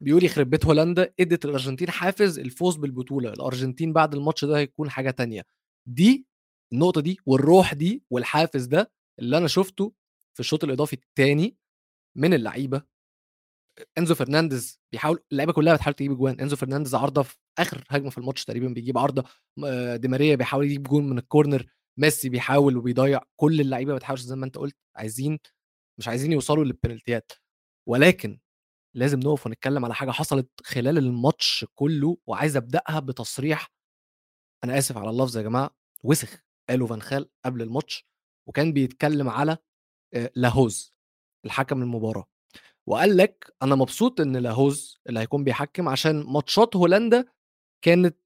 بيقول 0.00 0.24
يخرب 0.24 0.50
بيت 0.50 0.66
هولندا 0.66 1.14
إدت 1.20 1.44
الأرجنتين 1.44 1.90
حافز 1.90 2.38
الفوز 2.38 2.76
بالبطولة. 2.76 3.32
الأرجنتين 3.32 3.92
بعد 3.92 4.14
الماتش 4.14 4.44
ده 4.44 4.58
هيكون 4.58 4.90
حاجة 4.90 5.10
تانية. 5.10 5.42
دي 5.88 6.26
النقطة 6.72 7.00
دي 7.00 7.18
والروح 7.26 7.74
دي 7.74 8.02
والحافز 8.10 8.64
ده 8.66 8.92
اللي 9.18 9.38
أنا 9.38 9.48
شفته 9.48 9.92
في 10.34 10.40
الشوط 10.40 10.64
الإضافي 10.64 10.96
الثاني 10.96 11.56
من 12.16 12.34
اللعيبة 12.34 12.82
إنزو 13.98 14.14
فرنانديز 14.14 14.80
بيحاول 14.92 15.18
اللعيبة 15.32 15.52
كلها 15.52 15.74
بتحاول 15.74 15.94
تجيب 15.94 16.12
جوان 16.16 16.40
إنزو 16.40 16.56
فرنانديز 16.56 16.94
عارضة 16.94 17.22
في 17.22 17.36
آخر 17.58 17.84
هجمة 17.90 18.10
في 18.10 18.18
الماتش 18.18 18.44
تقريبا 18.44 18.68
بيجيب 18.68 18.98
عارضة 18.98 19.24
م- 19.56 19.94
دي 19.94 20.08
ماريا 20.08 20.36
بيحاول 20.36 20.64
يجيب 20.64 20.82
جون 20.82 21.08
من 21.08 21.18
الكورنر 21.18 21.66
ميسي 21.98 22.28
بيحاول 22.28 22.76
وبيضيع 22.76 23.20
كل 23.36 23.60
اللعيبة 23.60 23.94
بتحاول 23.94 24.18
زي 24.18 24.36
ما 24.36 24.46
أنت 24.46 24.58
قلت 24.58 24.76
عايزين 24.96 25.38
مش 25.98 26.08
عايزين 26.08 26.32
يوصلوا 26.32 26.64
للبنالتيات. 26.64 27.32
ولكن 27.88 28.38
لازم 28.96 29.20
نقف 29.20 29.46
ونتكلم 29.46 29.84
على 29.84 29.94
حاجة 29.94 30.10
حصلت 30.10 30.48
خلال 30.64 30.98
الماتش 30.98 31.66
كله 31.74 32.16
وعايز 32.26 32.56
أبدأها 32.56 33.00
بتصريح 33.00 33.72
أنا 34.64 34.78
آسف 34.78 34.96
على 34.98 35.10
اللفظ 35.10 35.36
يا 35.36 35.42
جماعة 35.42 35.70
وسخ 36.04 36.44
قاله 36.68 36.86
فان 36.86 37.02
خال 37.02 37.30
قبل 37.44 37.62
الماتش 37.62 38.06
وكان 38.48 38.72
بيتكلم 38.72 39.28
على 39.28 39.56
آه، 40.14 40.30
لاهوز 40.36 40.94
الحكم 41.44 41.82
المباراة. 41.82 42.26
وقال 42.88 43.16
لك 43.16 43.54
أنا 43.62 43.74
مبسوط 43.74 44.20
إن 44.20 44.36
لاهوز 44.36 45.00
اللي 45.08 45.20
هيكون 45.20 45.44
بيحكم 45.44 45.88
عشان 45.88 46.24
ماتشات 46.26 46.76
هولندا 46.76 47.24
كانت 47.84 48.16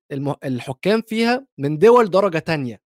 الحكام 0.44 1.02
فيها 1.02 1.46
من 1.58 1.78
دول 1.78 2.10
درجة 2.10 2.38
تانية. 2.38 2.82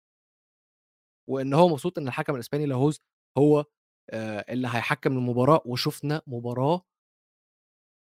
وإن 1.31 1.55
هو 1.55 1.69
مبسوط 1.69 1.99
إن 1.99 2.09
الحكم 2.09 2.35
الإسباني 2.35 2.67
لاهوز 2.67 3.01
هو 3.39 3.65
آه، 4.11 4.45
اللي 4.49 4.69
هيحكم 4.69 5.13
المباراة 5.13 5.63
وشفنا 5.65 6.23
مباراة 6.27 6.83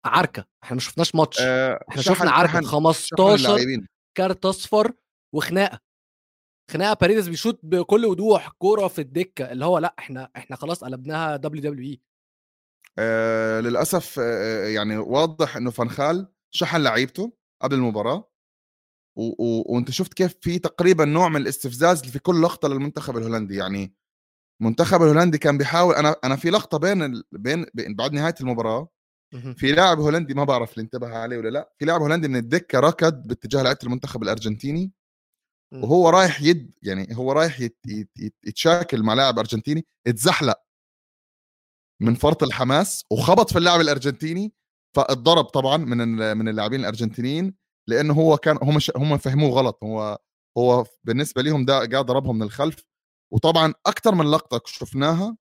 عركة. 0.05 0.45
إحنا 0.63 0.75
ما 0.75 0.81
شفناش 0.81 1.15
ماتش. 1.15 1.37
آه 1.41 1.85
إحنا 1.89 2.01
شفنا 2.01 2.31
عركة 2.31 2.51
شحن- 2.53 2.63
شحن 2.63 2.71
15 2.71 3.35
اللاعبين. 3.35 3.87
كارت 4.17 4.45
أصفر 4.45 4.93
وخناقة. 5.35 5.79
خناقة 6.71 6.97
باريدس 7.01 7.27
بيشوط 7.27 7.59
بكل 7.63 8.05
وضوح 8.05 8.49
كوره 8.49 8.87
في 8.87 9.01
الدكة. 9.01 9.51
اللي 9.51 9.65
هو 9.65 9.77
لأ 9.77 9.95
إحنا 9.99 10.29
إحنا 10.35 10.55
خلاص 10.55 10.83
قلبناها 10.83 11.35
WWE 11.37 12.01
آه 12.99 13.59
للأسف 13.61 14.19
آه 14.19 14.67
يعني 14.67 14.97
واضح 14.97 15.57
إنه 15.57 15.71
فنخال 15.71 16.27
شحن 16.51 16.81
لعيبته 16.81 17.33
قبل 17.61 17.75
المباراة. 17.75 18.31
وأنت 19.17 19.91
شفت 19.91 20.13
كيف 20.13 20.35
في 20.41 20.59
تقريبا 20.59 21.05
نوع 21.05 21.29
من 21.29 21.41
الاستفزاز 21.41 22.01
في 22.01 22.19
كل 22.19 22.41
لقطة 22.41 22.67
للمنتخب 22.67 23.17
الهولندي. 23.17 23.55
يعني 23.55 23.95
المنتخب 24.61 25.01
الهولندي 25.01 25.37
كان 25.37 25.57
بيحاول 25.57 25.95
أنا 25.95 26.15
أنا 26.23 26.35
في 26.35 26.49
لقطة 26.49 26.77
بين 26.77 27.03
ال... 27.03 27.23
بين, 27.31 27.65
بعد 27.75 28.13
نهاية 28.13 28.35
المباراة 28.41 28.89
في 29.55 29.71
لاعب 29.71 29.99
هولندي 29.99 30.33
ما 30.33 30.43
بعرف 30.43 30.73
اللي 30.73 30.81
انتبه 30.83 31.07
عليه 31.07 31.37
ولا 31.37 31.49
لا 31.49 31.73
في 31.79 31.85
لاعب 31.85 32.01
هولندي 32.01 32.27
من 32.27 32.35
الدكة 32.35 32.79
ركض 32.79 33.27
باتجاه 33.27 33.63
لعيبة 33.63 33.79
المنتخب 33.83 34.23
الأرجنتيني. 34.23 34.91
وهو 35.83 36.09
رايح 36.09 36.41
يد 36.41 36.71
يعني 36.83 37.07
هو 37.17 37.31
رايح 37.31 37.59
يت... 37.61 37.77
يت... 37.87 38.09
يت... 38.19 38.35
يتشاكل 38.45 39.03
مع 39.03 39.13
لاعب 39.13 39.39
أرجنتيني 39.39 39.85
اتزحلق. 40.07 40.64
من 42.01 42.15
فرط 42.15 42.43
الحماس 42.43 43.03
وخبط 43.11 43.51
في 43.51 43.57
اللاعب 43.57 43.81
الأرجنتيني 43.81 44.53
فاتضرب 44.95 45.45
طبعا 45.45 45.77
من 45.77 45.97
من 46.37 46.47
اللاعبين 46.47 46.79
الأرجنتينيين 46.79 47.53
لأنه 47.89 48.13
هو 48.13 48.37
كان 48.37 48.57
هم. 48.61 48.79
هم 48.95 49.17
فهموه 49.17 49.49
غلط. 49.49 49.79
هو 49.83 50.17
هو 50.57 50.85
بالنسبة 51.03 51.41
لهم 51.41 51.65
ده 51.65 51.85
جاء 51.85 52.01
ضربهم 52.01 52.35
من 52.35 52.43
الخلف 52.43 52.85
وطبعا 53.33 53.73
أكثر 53.85 54.15
من 54.15 54.31
لقطة 54.31 54.61
شفناها 54.65 55.37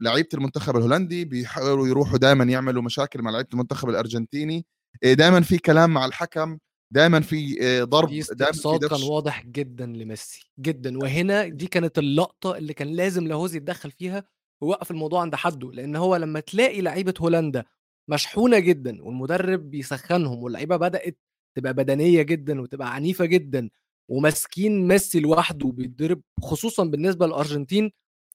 لعيبة 0.00 0.28
المنتخب 0.34 0.76
الهولندي 0.76 1.24
بيحاولوا 1.24 1.88
يروحوا 1.88 2.18
دائما 2.18 2.44
يعملوا 2.44 2.82
مشاكل 2.82 3.22
مع 3.22 3.30
لعيبة 3.30 3.48
المنتخب 3.52 3.88
الأرجنتيني. 3.88 4.66
دائما 5.04 5.40
في 5.40 5.58
كلام 5.58 5.90
مع 5.90 6.04
الحكم 6.04 6.58
دائما 6.94 7.20
في 7.20 7.56
ضرب 7.82 8.08
في 8.22 8.34
دائما 8.34 8.52
في 8.52 8.88
كان 8.88 9.02
واضح 9.02 9.46
جدا 9.46 9.86
لميسي 9.86 10.50
جدا. 10.60 10.98
وهنا 10.98 11.48
دي 11.48 11.66
كانت 11.66 11.98
اللقطة 11.98 12.56
اللي 12.56 12.74
كان 12.74 12.88
لازم 12.88 13.26
لاهوز 13.26 13.54
يتدخل 13.54 13.90
فيها 13.90 14.24
ويوقف 14.64 14.90
الموضوع 14.90 15.20
عند 15.20 15.34
حده 15.34 15.72
لأن 15.72 15.96
هو 15.96 16.16
لما 16.16 16.40
تلاقي 16.40 16.80
لعيبة 16.80 17.14
هولندا 17.20 17.64
مشحونة 18.10 18.58
جدا 18.58 19.02
والمدرب 19.04 19.70
بيسخنهم 19.70 20.42
واللعيبة 20.42 20.76
بدأت 20.76 21.18
تبقى 21.56 21.74
بدنية 21.74 22.22
جدا 22.22 22.60
وتبقى 22.60 22.94
عنيفة 22.94 23.24
جدا 23.24 23.70
وماسكين 24.10 24.88
ميسي 24.88 25.20
لوحده 25.20 25.68
بيتضرب 25.68 26.22
خصوصا 26.42 26.84
بالنسبة 26.84 27.26
للأرجنتين 27.26 27.90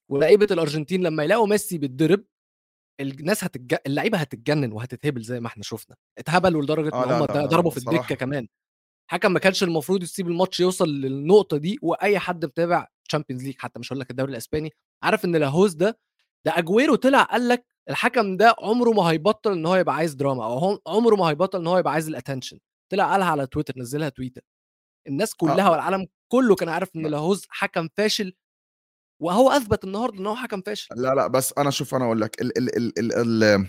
ولعيبة 0.08 0.46
الأرجنتين 0.50 1.02
لما 1.02 1.24
يلاقوا 1.24 1.46
ميسي 1.46 1.78
بيتضرب 1.78 2.24
الناس 3.00 3.44
هتتج... 3.44 3.74
اللعيبة 3.86 4.18
هتتجنن 4.18 4.72
وهتتهبل 4.72 5.22
زي 5.22 5.40
ما 5.40 5.46
إحنا 5.46 5.62
شفنا 5.62 5.96
اتهبلوا 6.18 6.62
لدرجة 6.62 6.94
آه 6.94 7.04
ان 7.04 7.08
لا 7.08 7.18
هم 7.18 7.46
ضربوا 7.46 7.70
في 7.70 7.78
الدكة. 7.78 8.14
كمان 8.14 8.48
حكم 9.10 9.32
ما 9.32 9.38
كانش 9.38 9.62
المفروض 9.62 10.02
يسيب 10.02 10.28
الماتش 10.28 10.60
يوصل 10.60 10.88
للنقطة 10.88 11.56
دي 11.56 11.78
وأي 11.82 12.18
حد 12.18 12.44
متابع 12.44 12.86
Champions 13.08 13.44
League 13.44 13.54
حتى 13.58 13.80
مش 13.80 13.92
هقول 13.92 14.00
لك 14.00 14.10
الدوري 14.10 14.32
الإسباني 14.32 14.70
عارف 15.02 15.24
إن 15.24 15.36
لاهوز 15.36 15.74
ده 15.74 15.98
ده 16.46 16.58
أجويرو 16.58 16.94
طلع 16.94 17.22
قال 17.22 17.48
لك 17.48 17.66
الحكم 17.90 18.36
ده 18.36 18.54
عمره 18.58 18.90
ما 18.90 19.02
هيبطل 19.02 19.52
إن 19.52 19.66
هو 19.66 19.76
يبقى 19.76 19.94
عايز 19.94 20.14
دراما 20.14 20.44
أو 20.44 20.78
عمره 20.86 21.16
ما 21.16 21.24
هيبطل 21.24 21.58
إن 21.58 21.66
هو 21.66 21.78
يبقى 21.78 21.92
عايز 21.92 22.08
ال 22.08 22.13
attention 22.13 22.58
طلع 22.92 23.12
قالها 23.12 23.26
على 23.26 23.46
تويتر 23.46 23.74
نزلها 23.76 24.08
تويتر 24.08 24.42
الناس 25.08 25.34
كلها 25.34 25.66
آه. 25.66 25.70
والعالم 25.70 26.06
كله 26.32 26.54
كان 26.54 26.68
عارف 26.68 26.88
إن 26.96 27.02
لا. 27.02 27.08
لاهوز 27.08 27.46
حكم 27.48 27.88
فاشل 27.96 28.34
وهو 29.22 29.50
أثبت 29.50 29.84
النهارده 29.84 30.18
إن 30.18 30.26
هو 30.26 30.36
حكم 30.36 30.60
فاشل 30.62 30.88
لا 30.96 31.14
لا 31.14 31.26
بس 31.26 31.54
أنا 31.58 31.70
شوف 31.70 31.94
أنا 31.94 32.04
أقول 32.04 32.20
لك 32.20 32.42
ال 32.42 32.58
ال 32.58 32.76
ال 32.76 32.98
ال 32.98 33.44
ال 33.44 33.66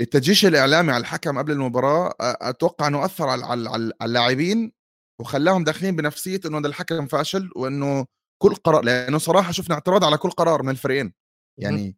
التجيش 0.00 0.46
الإعلامي 0.46 0.92
على 0.92 1.00
الحكم 1.00 1.38
قبل 1.38 1.52
المباراة 1.52 2.14
أتوقع 2.20 2.86
إنه 2.86 3.04
أثر 3.04 3.28
على 3.28 3.44
على 3.44 3.68
على 3.70 3.92
اللاعبين 4.02 4.72
وخلاهم 5.20 5.64
داخلين 5.64 5.96
بنفسية 5.96 6.40
إنه 6.46 6.60
ده 6.60 6.68
الحكم 6.68 7.06
فاشل 7.06 7.50
وإنه 7.56 8.06
كل 8.42 8.54
قرار 8.54 8.84
لأنه 8.84 9.18
صراحة 9.18 9.52
شفنا 9.52 9.74
اعتراض 9.74 10.04
على 10.04 10.18
كل 10.18 10.30
قرار 10.30 10.62
من 10.62 10.70
الفريقين 10.70 11.12
يعني 11.58 11.96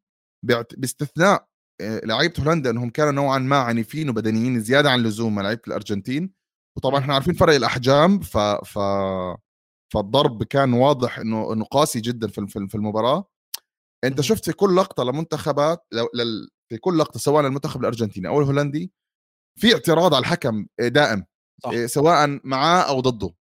باستثناء 0.77 1.49
آه، 1.81 2.00
لعيبة 2.05 2.35
هولندا 2.41 2.71
إنهم 2.71 2.91
كانوا 2.91 3.12
نوعا 3.12 3.38
ما 3.38 3.57
عنيفين 3.57 4.11
وبدنيين 4.11 4.61
زيادة 4.61 4.91
عن 4.91 4.99
اللزوم 4.99 5.35
مع 5.35 5.43
لعيبة 5.43 5.62
الأرجنتين 5.67 6.33
وطبعا. 6.77 6.99
إحنا 6.99 7.15
عارفين 7.15 7.35
فرق 7.35 7.55
الأحجام 7.55 8.21
ف 8.21 8.38
ف 8.38 8.79
فالضرب 9.95 10.43
كان 10.45 10.73
واضح 10.73 11.19
إنه 11.19 11.53
إنه 11.53 11.65
قاسي 11.65 12.00
جدا 12.00 12.29
في 12.29 12.47
في 12.69 12.75
المباراة 12.75 13.31
أنت. 14.05 14.21
شفت 14.21 14.45
في 14.45 14.53
كل 14.53 14.77
لقطة 14.77 15.05
لمنتخبات 15.05 15.87
لل... 15.93 16.49
في 16.69 16.79
كل 16.79 16.99
لقطة 16.99 17.19
سواء 17.19 17.43
للمنتخب 17.43 17.81
الأرجنتيني 17.81 18.29
أو 18.29 18.41
الهولندي 18.41 18.93
في 19.61 19.73
اعتراض 19.75 20.15
على 20.15 20.23
الحكم 20.23 20.67
دائم 20.81 21.25
صح. 21.65 21.71
إيه، 21.71 21.87
سواء 21.87 22.41
معاه 22.45 22.83
أو 22.83 23.00
ضده. 23.00 23.35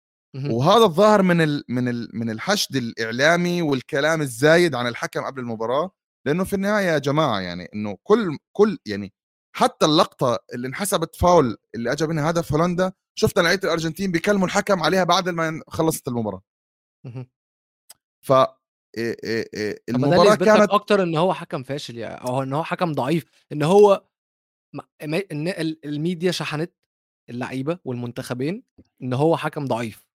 وهذا 0.49 0.83
الظاهر 0.83 1.21
من 1.21 1.41
ال... 1.41 1.63
من 1.69 1.87
ال... 1.87 2.09
من 2.13 2.29
الحشد 2.29 2.75
الإعلامي 2.75 3.61
والكلام 3.61 4.21
الزايد 4.21 4.75
عن 4.75 4.87
الحكم 4.87 5.21
قبل 5.21 5.39
المباراة 5.39 5.91
لأنه 6.25 6.43
في 6.43 6.53
النهاية 6.53 6.85
يا 6.85 6.97
جماعة 6.97 7.39
يعني 7.39 7.69
إنه 7.73 7.97
كل 8.03 8.37
كل 8.51 8.77
يعني 8.85 9.13
حتى 9.55 9.85
اللقطة 9.85 10.39
اللي 10.53 10.67
انحسبت 10.67 11.15
فاول 11.15 11.57
اللي 11.75 11.91
اجى 11.91 12.07
منها 12.07 12.29
هدف 12.29 12.51
هولندا 12.53 12.91
شفنا 13.15 13.41
لعيبة 13.41 13.63
الأرجنتين 13.63 14.11
بيكلموا 14.11 14.45
الحكم 14.47 14.83
عليها 14.83 15.03
بعد 15.03 15.29
ما 15.29 15.61
خلصت 15.67 16.07
المباراة. 16.07 16.41
ف 18.25 18.31
إيه 18.31 19.17
إيه 19.23 19.49
إيه 19.53 19.83
المباراة 19.89 20.35
كانت 20.35 20.71
أكتر 20.71 21.03
إن 21.03 21.15
هو 21.17 21.33
حكم 21.33 21.63
فاشل 21.63 21.97
يعني 21.97 22.21
أو 22.21 22.43
إن 22.43 22.53
هو 22.53 22.63
حكم 22.63 22.91
ضعيف 22.91 23.25
إن 23.51 23.63
هو 23.63 24.07
إن 25.03 25.47
ال- 25.47 25.85
الميديا 25.85 26.31
شحنت 26.31 26.73
اللعيبة 27.29 27.79
والمنتخبين 27.85 28.63
إن 29.01 29.13
هو 29.13 29.37
حكم 29.37 29.65
ضعيف 29.65 30.07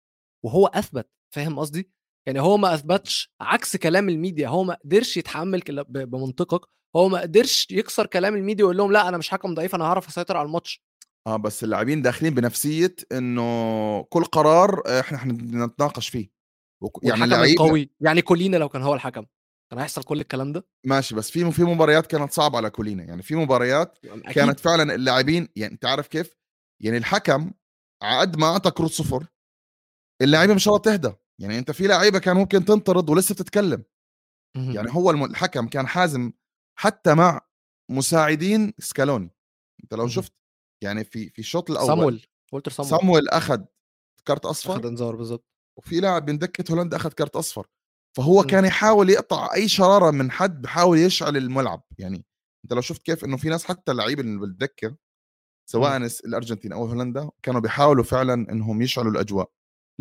وهو 0.45 0.67
أثبت 0.67 1.09
فاهم 1.35 1.59
قصدي 1.59 1.91
يعني 2.27 2.41
هو 2.41 2.57
ما 2.57 2.73
أثبتش 2.73 3.31
عكس 3.41 3.77
كلام 3.77 4.09
الميديا 4.09 4.47
هو 4.47 4.63
ما 4.63 4.73
قدرش 4.85 5.17
يتحمل 5.17 5.61
بمنطقك 5.89 6.61
هو 6.95 7.09
ما 7.09 7.21
قدرش 7.21 7.67
يكسر 7.71 8.05
كلام 8.05 8.35
الميديا 8.35 8.65
ويقول 8.65 8.77
لهم 8.77 8.91
لا 8.91 9.07
أنا 9.09 9.17
مش 9.17 9.29
حكم 9.29 9.53
ضعيف 9.53 9.75
أنا 9.75 9.83
هعرف 9.85 10.07
أسيطر 10.07 10.37
على 10.37 10.45
الماتش. 10.45 10.83
آه 11.27 11.37
بس 11.37 11.63
اللاعبين 11.63 12.01
داخلين 12.01 12.33
بنفسية 12.33 12.95
إنه 13.11 14.01
كل 14.03 14.23
قرار 14.23 14.83
إحنا 14.99 15.17
حنتناقش 15.17 16.09
فيه. 16.09 16.31
وك- 16.83 17.03
يعني 17.03 17.21
والحكم 17.21 17.33
اللعيبة 17.33 17.63
القوي 17.63 17.89
يعني 18.01 18.21
كولينا 18.21 18.57
لو 18.57 18.69
كان 18.69 18.81
هو 18.81 18.93
الحكم. 18.93 19.25
كان 19.71 19.79
هيحصل 19.79 20.03
كل 20.03 20.19
الكلام 20.21 20.51
ده؟ 20.51 20.65
ماشي 20.85 21.15
بس 21.15 21.31
في 21.31 21.51
في 21.51 21.63
مباريات 21.63 22.07
كانت 22.07 22.31
صعبة 22.31 22.57
على 22.57 22.69
كولينا. 22.69 23.03
يعني 23.03 23.21
في 23.21 23.35
مباريات 23.35 23.97
أكيد. 24.05 24.31
كانت 24.33 24.59
فعلا 24.59 24.95
اللاعبين 24.95 25.47
يعني 25.55 25.73
أنت 25.73 25.85
عارف 25.85 26.07
كيف؟ 26.07 26.35
يعني 26.83 26.97
الحكم 26.97 27.51
عقد 28.03 28.37
ما 28.37 28.45
أعطى 28.45 28.71
كروت 28.71 28.91
صفر. 28.91 29.25
اللاعيبه 30.21 30.53
مش 30.53 30.67
الله 30.67 30.79
تهدى. 30.79 31.13
يعني 31.41 31.59
أنت 31.59 31.71
في 31.71 31.87
لعيبة 31.87 32.19
كان 32.19 32.35
ممكن 32.35 32.65
تنطرد 32.65 33.09
ولسه 33.09 33.35
بتتكلم 33.35 33.83
يعني 34.57 34.91
هو 34.91 35.11
الحكم 35.11 35.67
كان 35.67 35.87
حازم 35.87 36.31
حتى 36.79 37.13
مع 37.13 37.41
مساعدين 37.91 38.73
سكالوني. 38.79 39.29
أنت 39.83 39.93
لو 39.93 40.07
شفت 40.07 40.33
يعني 40.83 41.03
في 41.03 41.29
في 41.29 41.39
الشوط 41.39 41.71
الأول 41.71 41.87
صامويل 41.87 42.27
والتر 42.51 42.71
صامويل. 42.71 42.99
صامويل 42.99 43.29
اخذ 43.29 43.61
كارت 44.25 44.45
أصفر 44.45 44.73
اخذ 44.73 44.85
انذار 44.85 45.15
بالظبط 45.15 45.45
وفي 45.77 45.99
لاعب 45.99 46.29
من 46.29 46.37
دكة 46.37 46.71
هولندا 46.71 46.97
اخذ 46.97 47.09
كارت 47.11 47.35
أصفر. 47.35 47.67
فهو 48.17 48.41
م. 48.41 48.47
كان 48.47 48.65
يحاول 48.65 49.09
يقطع 49.09 49.53
أي 49.53 49.67
شرارة 49.67 50.11
من 50.11 50.31
حد 50.31 50.61
بحاول 50.61 50.97
يشعل 50.97 51.37
الملعب. 51.37 51.83
يعني 51.97 52.25
أنت 52.63 52.73
لو 52.73 52.81
شفت 52.81 53.01
كيف 53.01 53.25
إنه 53.25 53.37
في 53.37 53.49
ناس 53.49 53.65
حتى 53.65 53.91
اللعيبه 53.91 54.21
اللي 54.21 54.39
بالدكة 54.39 54.95
سواء 55.69 55.99
م. 55.99 56.07
الأرجنتين 56.25 56.73
أو 56.73 56.85
هولندا 56.85 57.29
كانوا 57.43 57.61
بيحاولوا 57.61 58.03
فعلا 58.03 58.33
إنهم 58.33 58.81
يشعلوا 58.81 59.11
الأجواء. 59.11 59.51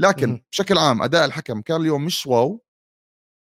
لكن 0.01 0.31
م. 0.31 0.41
بشكل 0.53 0.79
عام 0.79 1.03
أداء 1.03 1.25
الحكم 1.25 1.61
كان 1.61 1.81
اليوم 1.81 2.05
مش 2.05 2.27
واو. 2.27 2.65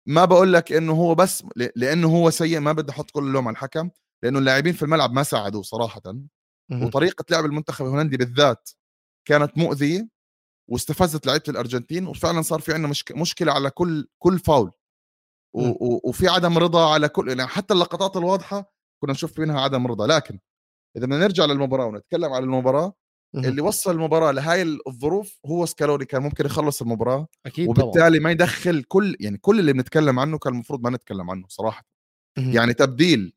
ما 0.06 0.24
بقول 0.24 0.52
لك 0.52 0.72
إنه 0.72 0.92
هو 0.92 1.14
بس 1.14 1.44
لأنه 1.76 2.08
هو 2.08 2.30
سيء 2.30 2.60
ما 2.60 2.72
بدي 2.72 2.92
أحط 2.92 3.10
كل 3.10 3.22
اللوم 3.22 3.48
على 3.48 3.54
الحكم 3.54 3.90
لأنه 4.22 4.38
اللاعبين 4.38 4.72
في 4.72 4.82
الملعب 4.82 5.12
ما 5.12 5.22
ساعدوه 5.22 5.62
صراحة. 5.62 6.02
وطريقة 6.72 7.24
لعب 7.30 7.44
المنتخب 7.44 7.84
الهولندي 7.84 8.16
بالذات 8.16 8.70
كانت 9.28 9.58
مؤذية 9.58 10.08
واستفزت 10.70 11.26
لعيبة 11.26 11.44
الأرجنتين 11.48 12.06
وفعلا 12.06 12.42
صار 12.42 12.60
في 12.60 12.72
عندنا 12.72 12.88
مشك... 12.88 13.12
مشكلة 13.12 13.52
على 13.52 13.70
كل 13.70 14.08
كل 14.18 14.38
فاول. 14.38 14.72
و... 15.54 15.68
و... 15.68 16.00
وفي 16.04 16.28
عدم 16.28 16.58
رضا 16.58 16.92
على 16.92 17.08
كل 17.08 17.28
يعني 17.28 17.46
حتى 17.46 17.74
اللقطات 17.74 18.16
الواضحة 18.16 18.72
كنا 19.02 19.12
نشوف 19.12 19.38
منها 19.38 19.60
عدم 19.60 19.86
رضا. 19.86 20.06
لكن 20.06 20.38
إذا 20.96 21.06
بدنا 21.06 21.18
نرجع 21.18 21.44
للمباراة 21.44 21.86
ونتكلم 21.86 22.32
على 22.32 22.44
المباراة 22.44 22.94
اللي 23.34 23.62
وصل 23.62 23.90
المباراة 23.90 24.30
لهاي 24.32 24.62
الظروف 24.86 25.38
هو 25.46 25.66
سكالوني 25.66 26.04
كان 26.04 26.22
ممكن 26.22 26.46
يخلص 26.46 26.82
المباراة. 26.82 27.26
أكيد 27.46 27.68
وبالتالي 27.68 28.08
طبعا. 28.08 28.18
ما 28.18 28.30
يدخل 28.30 28.82
كل 28.82 29.16
يعني 29.20 29.38
كل 29.38 29.60
اللي 29.60 29.72
بنتكلم 29.72 30.18
عنه 30.18 30.38
كان 30.38 30.52
المفروض 30.52 30.82
ما 30.82 30.90
نتكلم 30.90 31.30
عنه 31.30 31.46
صراحة. 31.48 31.84
يعني 32.54 32.74
تبديل 32.74 33.34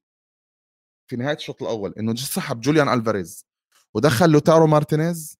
في 1.10 1.16
نهاية 1.16 1.36
الشوط 1.36 1.62
الأول 1.64 1.94
إنه 2.00 2.16
سحب 2.16 2.62
جوليان 2.62 2.90
ألفاريز 2.90 3.46
ودخل 3.94 4.30
لوتارو 4.30 4.68
مارتينيز 4.68 5.38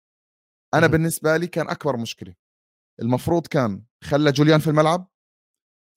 أنا 0.74 0.88
بالنسبة 0.88 1.38
لي 1.38 1.48
كان 1.48 1.70
أكبر 1.70 1.98
مشكلة. 1.98 2.36
المفروض 3.02 3.48
كان 3.48 3.84
خلى 4.04 4.32
جوليان 4.32 4.60
في 4.60 4.68
الملعب 4.68 5.08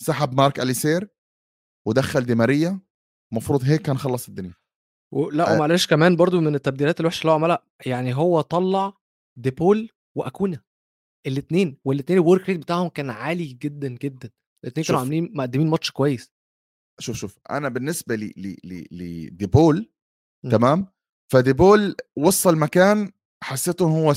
سحب 0.02 0.34
ماك 0.34 0.60
أليستر 0.60 1.08
ودخل 1.86 2.20
دي 2.26 2.34
ماريا 2.34 2.80
المفروض 3.32 3.62
هيك 3.64 3.82
كان 3.82 3.98
خلص 3.98 4.28
الدنيا. 4.28 4.54
لا 5.32 5.52
آه. 5.52 5.56
ومعلش 5.56 5.86
كمان 5.86 6.16
برضو 6.16 6.40
من 6.40 6.54
التبديلات 6.54 7.00
الوحشة 7.00 7.20
اللي 7.20 7.30
هو 7.30 7.34
عملها 7.34 7.58
يعني 7.86 8.14
هو 8.14 8.40
طلع 8.40 8.92
ديبول 9.36 9.90
وأكونا 10.16 10.60
الاثنين 11.26 11.78
والاثنين 11.84 12.18
ال 12.18 12.24
work 12.24 12.48
rate 12.48 12.58
بتاعهم 12.60 12.88
كان 12.88 13.10
عالي 13.10 13.44
جدا 13.46 13.88
جدا. 13.88 14.30
الاثنين 14.64 14.84
كانوا 14.86 15.00
عاملين 15.00 15.30
مقدمين 15.34 15.66
ماتش 15.70 15.90
كويس. 15.90 16.32
شوف 17.00 17.16
شوف 17.16 17.38
أنا 17.50 17.68
بالنسبة 17.68 18.14
لي 18.14 18.34
لي 18.36 18.56
لي 18.64 18.86
لديبول 18.90 19.90
تمام؟ 20.50 20.86
فديبول 21.32 21.96
وصل 22.16 22.56
مكان 22.56 23.12
حسيته 23.44 23.84
هو 23.84 24.10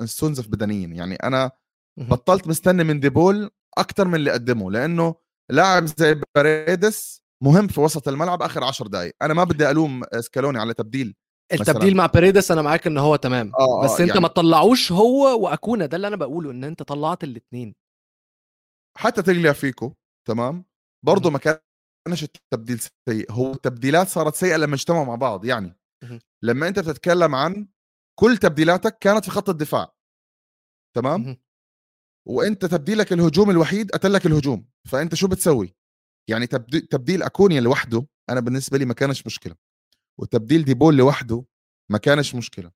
استنزف 0.00 0.48
بدنيا 0.48 0.88
يعني 0.88 1.14
أنا 1.14 1.50
بطلت 1.96 2.48
مستني 2.48 2.84
من 2.84 3.00
ديبول 3.00 3.50
أكثر 3.78 4.08
من 4.08 4.14
اللي 4.14 4.30
قدمه 4.30 4.70
لأنه 4.70 5.14
لاعب 5.50 5.86
زي 5.86 6.20
باريدس 6.36 7.23
مهم 7.42 7.66
في 7.66 7.80
وسط 7.80 8.08
الملعب 8.08 8.42
آخر 8.42 8.64
10 8.64 8.88
دقائق 8.88 9.14
أنا 9.22 9.34
ما 9.34 9.44
بدي 9.44 9.70
ألوم 9.70 10.02
سكالوني 10.20 10.58
على 10.58 10.74
تبديل 10.74 11.14
التبديل 11.52 11.96
مع 11.96 12.06
باريدس 12.06 12.50
أنا 12.50 12.62
معاك 12.62 12.86
ان 12.86 12.98
هو 12.98 13.16
تمام. 13.16 13.52
آه, 13.54 13.80
آه، 13.80 13.84
بس 13.84 14.00
أنت 14.00 14.08
يعني... 14.08 14.20
ما 14.20 14.28
تطلعوش 14.28 14.92
هو 14.92 15.44
وأكونا 15.44 15.86
ده 15.86 15.96
اللي 15.96 16.08
أنا 16.08 16.16
بقوله 16.16 16.50
إن 16.50 16.64
أنت 16.64 16.82
طلعت 16.82 17.24
الاثنين 17.24 17.74
حتى 18.98 19.22
تغلي 19.22 19.54
فيكو 19.54 19.94
تمام؟ 20.28 20.64
برضه 21.06 21.30
ما 21.30 21.38
كانش 21.38 22.22
التبديل 22.22 22.78
سيء. 23.08 23.32
هو 23.32 23.52
التبديلات 23.52 24.08
صارت 24.08 24.34
سيئة 24.34 24.56
لما 24.56 24.74
اجتمعوا 24.74 25.04
مع 25.04 25.14
بعض 25.14 25.44
يعني. 25.44 25.78
لما 26.44 26.68
أنت 26.68 26.78
بتتكلم 26.78 27.34
عن 27.34 27.68
كل 28.20 28.36
تبديلاتك 28.36 28.98
كانت 28.98 29.24
في 29.24 29.30
خط 29.30 29.48
الدفاع. 29.48 29.94
تمام؟ 30.96 31.36
وأنت 32.28 32.64
تبديلك 32.64 33.12
الهجوم 33.12 33.50
الوحيد 33.50 33.90
قتلك 33.90 34.26
الهجوم. 34.26 34.68
فأنت 34.88 35.14
شو 35.14 35.28
بتسوي؟ 35.28 35.74
يعني 36.28 36.46
تبديل 36.46 37.22
أكونيا 37.22 37.60
لوحده 37.60 38.06
أنا 38.30 38.40
بالنسبة 38.40 38.78
لي 38.78 38.84
ما 38.84 38.94
كانش 38.94 39.26
مشكلة. 39.26 39.56
وتبديل 40.20 40.64
ديبول 40.64 40.96
لوحده 40.96 41.44
ما 41.90 41.98
كانش 41.98 42.34
مشكلة. 42.34 42.72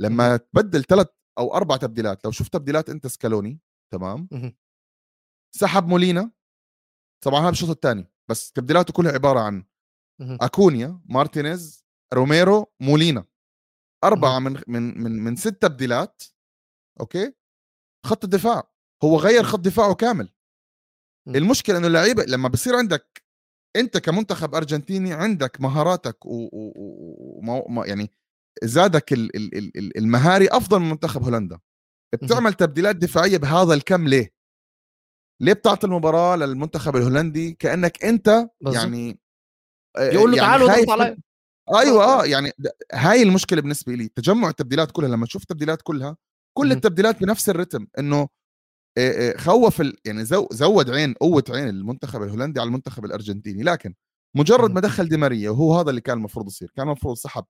لما 0.00 0.36
تبدل 0.36 0.84
ثلاث 0.84 1.06
أو 1.38 1.54
أربع 1.54 1.76
تبديلات 1.76 2.24
لو 2.24 2.30
شفت 2.30 2.52
تبديلات 2.52 2.88
أنت 2.90 3.06
سكالوني 3.06 3.60
تمام؟ 3.92 4.28
سحب 5.56 5.86
مولينا 5.86 6.30
طبعا 7.24 7.40
هذا 7.40 7.50
الشوط 7.50 7.70
الثاني 7.70 8.12
بس 8.30 8.52
تبديلاته 8.52 8.92
كلها 8.92 9.12
عبارة 9.12 9.40
عن 9.40 9.64
أكونيا 10.20 11.00
مارتينيز 11.04 11.84
روميرو 12.14 12.72
مولينا. 12.80 13.24
أربعة 14.04 14.38
من 14.38 14.60
من 14.68 15.02
من 15.02 15.12
من 15.24 15.36
ست 15.36 15.48
تبديلات 15.62 16.22
أوكي؟ 17.00 17.34
خط 18.06 18.24
الدفاع. 18.24 18.72
هو 19.04 19.18
غير 19.18 19.42
خط 19.42 19.60
دفاعه 19.60 19.94
كامل. 19.94 20.32
المشكلة 21.28 21.78
إنه 21.78 21.86
اللعيبة 21.86 22.24
لما 22.24 22.48
بصير 22.48 22.76
عندك 22.76 23.22
أنت 23.76 23.98
كمنتخب 23.98 24.54
أرجنتيني 24.54 25.12
عندك 25.12 25.60
مهاراتك 25.60 26.26
و, 26.26 26.48
و... 26.52 26.72
و... 27.76 27.84
يعني 27.84 28.10
زادك 28.62 29.12
ال... 29.12 29.36
ال... 29.36 29.98
المهاري 29.98 30.48
أفضل 30.48 30.78
من 30.78 30.90
منتخب 30.90 31.22
هولندا. 31.22 31.58
بتعمل 32.14 32.54
تبديلات 32.54 32.96
دفاعية 32.96 33.38
بهذا 33.38 33.74
الكم 33.74 34.08
ليه؟ 34.08 34.32
ليه 35.42 35.52
بتعطي 35.52 35.86
المباراة 35.86 36.36
للمنتخب 36.36 36.96
الهولندي 36.96 37.52
كأنك 37.52 38.04
أنت. 38.04 38.48
يعني 38.74 39.18
يقول 39.98 40.30
له 40.30 40.36
يعني 40.36 40.48
تعالوا 40.48 40.92
علي 40.92 41.16
أيوه 41.74 42.04
آه. 42.04 42.26
يعني 42.26 42.52
هاي 42.92 43.22
المشكلة 43.22 43.60
بالنسبة 43.60 43.92
لي 43.92 44.08
تجمع 44.08 44.48
التبديلات 44.48 44.90
كلها 44.92 45.08
لما 45.08 45.26
تشوف 45.26 45.42
التبديلات 45.42 45.82
كلها 45.82 46.16
كل 46.58 46.72
التبديلات 46.72 47.20
بنفس 47.20 47.48
الرتم 47.48 47.86
إنه 47.98 48.28
خوف 49.36 49.80
ال... 49.80 49.96
يعني 50.04 50.24
زو... 50.24 50.48
زود 50.52 50.90
عين 50.90 51.14
قوة 51.14 51.44
عين 51.50 51.68
المنتخب 51.68 52.22
الهولندي 52.22 52.60
على 52.60 52.66
المنتخب 52.66 53.04
الأرجنتيني 53.04 53.62
لكن 53.62 53.94
مجرد 54.36 54.70
ما 54.70 54.80
دخل 54.80 55.08
دي 55.08 55.16
ماريا 55.16 55.50
وهو 55.50 55.78
هذا 55.78 55.90
اللي 55.90 56.00
كان 56.00 56.16
المفروض 56.18 56.46
يصير 56.46 56.70
كان 56.76 56.86
المفروض 56.86 57.16
سحب 57.16 57.44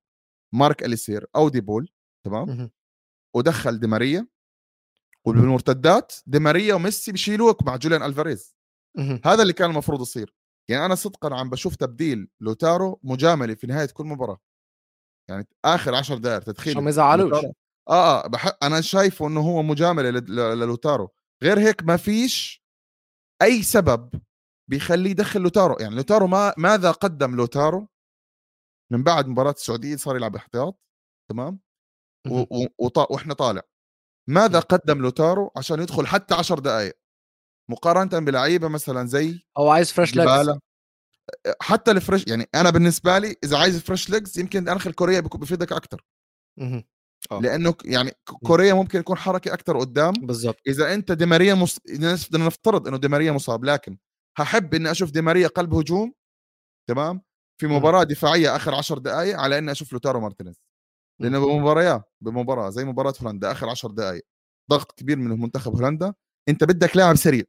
ماك 0.55 0.83
أليستر 0.85 1.27
أو 1.37 1.49
دي 1.49 1.61
بول 1.61 1.89
تمام؟ 2.27 2.71
ودخل 3.37 3.81
دي 3.81 3.87
ماريا 3.87 4.27
وبالمرتدات 5.25 6.13
دي 6.27 6.39
ماريا 6.39 6.75
وميسي 6.75 7.13
بيشيلوك 7.13 7.63
مع 7.63 7.77
جوليان 7.77 8.03
ألفاريز. 8.03 8.57
هذا 9.25 9.43
اللي 9.43 9.53
كان 9.53 9.71
المفروض 9.71 10.01
يصير. 10.01 10.35
يعني 10.71 10.87
أنا 10.87 10.95
صدقا 10.95 11.35
عم 11.35 11.51
بشوف 11.51 11.77
تبديل 11.77 12.29
لوتارو 12.41 13.01
مجاملة 13.03 13.55
في 13.55 13.67
نهاية 13.67 13.89
كل 13.95 14.05
مباراة. 14.05 14.39
يعني 15.31 15.49
آخر 15.65 15.95
10 15.95 16.17
دقائق 16.19 16.43
تدخيل 16.43 16.73
عشان 16.73 16.85
ما 16.85 16.91
يزعلوش. 16.91 17.45
آه 17.45 17.53
آه 17.89 18.27
بح... 18.27 18.51
أنا 18.63 18.81
شايفه 18.81 19.27
إنه 19.27 19.41
هو 19.41 19.63
مجاملة 19.63 20.11
للوتارو. 20.55 21.11
غير 21.43 21.59
هيك 21.59 21.83
ما 21.83 21.97
فيش 21.97 22.63
أي 23.43 23.63
سبب 23.63 24.11
بيخليه 24.71 25.11
يدخل 25.11 25.41
لوتارو. 25.41 25.77
يعني 25.81 25.95
لوتارو 25.95 26.27
ما 26.27 26.55
ماذا 26.59 26.91
قدم 26.91 27.37
لوتارو؟ 27.37 27.89
من 28.93 29.03
بعد 29.03 29.29
مباراة 29.29 29.51
السعودية 29.51 29.97
صار 29.97 30.17
يلعب 30.17 30.37
إحتياط 30.37 30.81
تمام؟ 31.31 31.61
و... 32.31 32.41
و... 32.41 32.91
وإحنا 33.11 33.35
طالع. 33.35 33.63
ماذا 34.29 34.61
قدم 34.61 35.03
لوتارو 35.03 35.51
عشان 35.57 35.81
يدخل 35.81 36.07
حتى 36.07 36.35
10 36.35 36.61
دقائق 36.61 36.99
مقارنة 37.71 38.25
بلعيبة 38.27 38.69
مثلا 38.69 39.07
زي 39.07 39.47
أو 39.59 39.69
عايز 39.69 39.93
fresh 39.93 40.17
legs 40.17 40.59
حتى 41.61 41.91
ال 41.91 41.97
fresh 41.97 42.27
يعني 42.27 42.49
أنا 42.55 42.71
بالنسبة 42.71 43.19
لي 43.19 43.37
إذا 43.45 43.59
عايز 43.59 43.81
fresh 43.81 44.11
legs 44.11 44.39
يمكن 44.39 44.69
أنخل 44.69 44.93
كوريا 44.93 45.21
بفيدك 45.21 45.73
أكثر 45.73 46.05
أوه. 47.33 47.41
لأنه 47.41 47.75
يعني 47.85 48.13
كوريا 48.47 48.75
ممكن 48.75 48.99
يكون 48.99 49.17
حركة 49.17 49.55
أكثر 49.55 49.79
قدام. 49.79 50.13
بالضبط. 50.13 50.61
إذا 50.67 50.95
أنت 50.95 51.13
دي 51.13 51.27
ماريا 51.27 51.55
مص... 51.55 51.79
بدنا 52.31 52.47
نفترض 52.47 52.89
إنه 52.89 52.97
دي 52.97 53.09
ماريا 53.09 53.33
مصاب 53.33 53.65
لكن 53.65 53.99
هحب 54.39 54.75
إني 54.75 54.91
أشوف 54.91 55.11
دي 55.11 55.23
ماريا 55.23 55.49
قلب 55.49 55.75
هجوم 55.75 56.15
تمام؟ 56.89 57.23
في 57.61 57.67
مباراة 57.67 58.03
دفاعية 58.03 58.57
آخر 58.57 58.75
10 58.75 58.99
دقائق 58.99 59.39
على 59.39 59.59
إني 59.59 59.71
أشوف 59.71 59.93
لوتارو 59.93 60.21
مارتينيز. 60.21 60.63
لأنه 61.21 61.47
بمباريات 61.47 62.13
بمباراة 62.25 62.71
زي 62.71 62.85
مباراة 62.85 63.15
هولندا 63.23 63.53
آخر 63.53 63.69
10 63.69 63.91
دقائق 63.91 64.23
ضغط 64.71 64.93
كبير 64.93 65.19
من 65.19 65.41
منتخب 65.41 65.75
هولندا. 65.75 66.15
أنت 66.49 66.65
بدك 66.65 66.97
لاعب 66.97 67.17
سريع. 67.17 67.45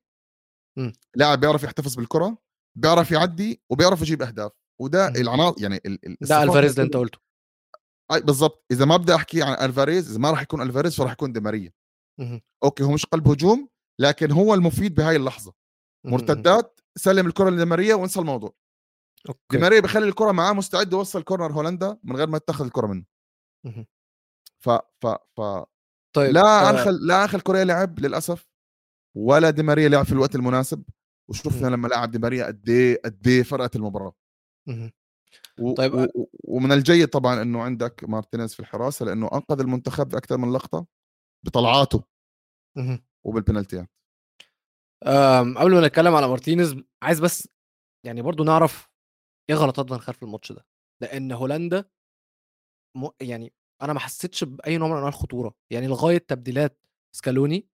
لاعب 1.15 1.39
بيعرف 1.39 1.63
يحتفظ 1.63 1.95
بالكرة 1.95 2.37
بيعرف 2.77 3.11
يعدي 3.11 3.61
وبيعرف 3.69 4.01
يجيب 4.01 4.21
أهداف. 4.21 4.51
وده 4.81 5.07
العناصر 5.07 5.61
يعني 5.61 5.81
ده 6.21 6.43
ألفاريز 6.43 6.71
اللي 6.71 6.85
أنت 6.85 6.97
قلته. 6.97 7.19
أي 8.11 8.21
بالضبط. 8.21 8.65
إذا 8.71 8.85
ما 8.85 8.97
بدي 8.97 9.15
أحكي 9.15 9.43
عن 9.43 9.53
ألفاريز 9.53 10.09
إذا 10.09 10.19
ما 10.19 10.31
راح 10.31 10.41
يكون 10.41 10.61
ألفاريز 10.61 10.95
فراح 10.95 11.11
يكون 11.11 11.33
دي 11.33 11.39
أوكي 12.63 12.83
هو 12.83 12.91
مش 12.91 13.05
قلب 13.05 13.27
هجوم 13.27 13.69
لكن 13.99 14.31
هو 14.31 14.53
المفيد 14.53 14.95
بهاي 14.95 15.15
اللحظة. 15.15 15.53
مرتدات 16.05 16.79
سلم 16.95 17.27
الكرة 17.27 17.49
لدي 17.49 17.65
وانسى 17.93 18.19
الموضوع. 18.19 18.53
أوكي. 19.29 19.39
دي 19.51 19.57
ماريا 19.57 19.79
بخلي 19.79 20.07
الكرة 20.07 20.31
معاه 20.31 20.53
مستعد 20.53 20.93
يوصل 20.93 21.23
كورنر 21.23 21.51
هولندا 21.51 21.97
من 22.03 22.15
غير 22.15 22.27
ما 22.27 22.37
يتخذ 22.37 22.65
الكرة 22.65 22.87
منه. 22.87 23.05
ف 24.59 24.69
ف 24.69 25.07
ف. 25.07 25.41
طيب 26.15 26.31
لا 26.33 26.41
آه. 26.41 26.69
أنخل 26.69 27.07
لا 27.07 27.23
أنخل 27.23 27.41
كوريا 27.41 27.63
لعب 27.63 27.99
للأسف 27.99 28.47
ولا 29.17 29.49
دي 29.49 29.63
ماريا 29.63 29.89
لعب 29.89 30.05
في 30.05 30.11
الوقت 30.11 30.35
المناسب. 30.35 30.83
وشفنا 31.29 31.67
لما 31.67 31.87
لعب 31.87 32.11
دي 32.11 32.19
ماريا 32.19 32.45
قد 32.45 32.69
إيه 32.69 33.01
قد 33.05 33.27
إيه 33.27 33.43
فرقت 33.43 33.75
المباراة. 33.75 34.13
و... 35.59 35.73
طيب 35.73 35.93
و... 35.93 36.07
ومن 36.43 36.71
الجيد 36.71 37.07
طبعا 37.07 37.41
إنه 37.41 37.61
عندك 37.61 38.03
مارتينيز 38.03 38.53
في 38.53 38.59
الحراسة 38.59 39.05
لأنه 39.05 39.29
أنقذ 39.33 39.59
المنتخب 39.59 40.09
بأكثر 40.09 40.37
من 40.37 40.53
لقطة 40.53 40.85
بطلعاته 41.45 42.03
وبالبنالتيات. 43.23 43.89
قبل 45.57 45.73
ما 45.73 45.87
نتكلم 45.87 46.15
على 46.15 46.27
مارتينيز 46.27 46.75
عايز 47.01 47.19
بس 47.19 47.47
يعني 48.05 48.21
برضو 48.21 48.43
نعرف 48.43 48.89
إيه 49.49 49.55
غلطات 49.55 49.89
فان 49.89 49.99
خال 49.99 50.15
في 50.15 50.23
الماتش 50.23 50.51
ده؟ 50.51 50.65
لأن 51.01 51.31
هولندا 51.31 51.85
م... 52.97 53.07
يعني 53.21 53.53
أنا 53.81 53.93
ما 53.93 53.99
حسيتش 53.99 54.43
بأي 54.43 54.77
نوع 54.77 54.87
من 54.87 54.93
أنواع 54.95 55.09
الخطورة. 55.09 55.55
يعني 55.71 55.87
لغاية 55.87 56.17
تبديلات 56.17 56.79
سكالوني 57.15 57.67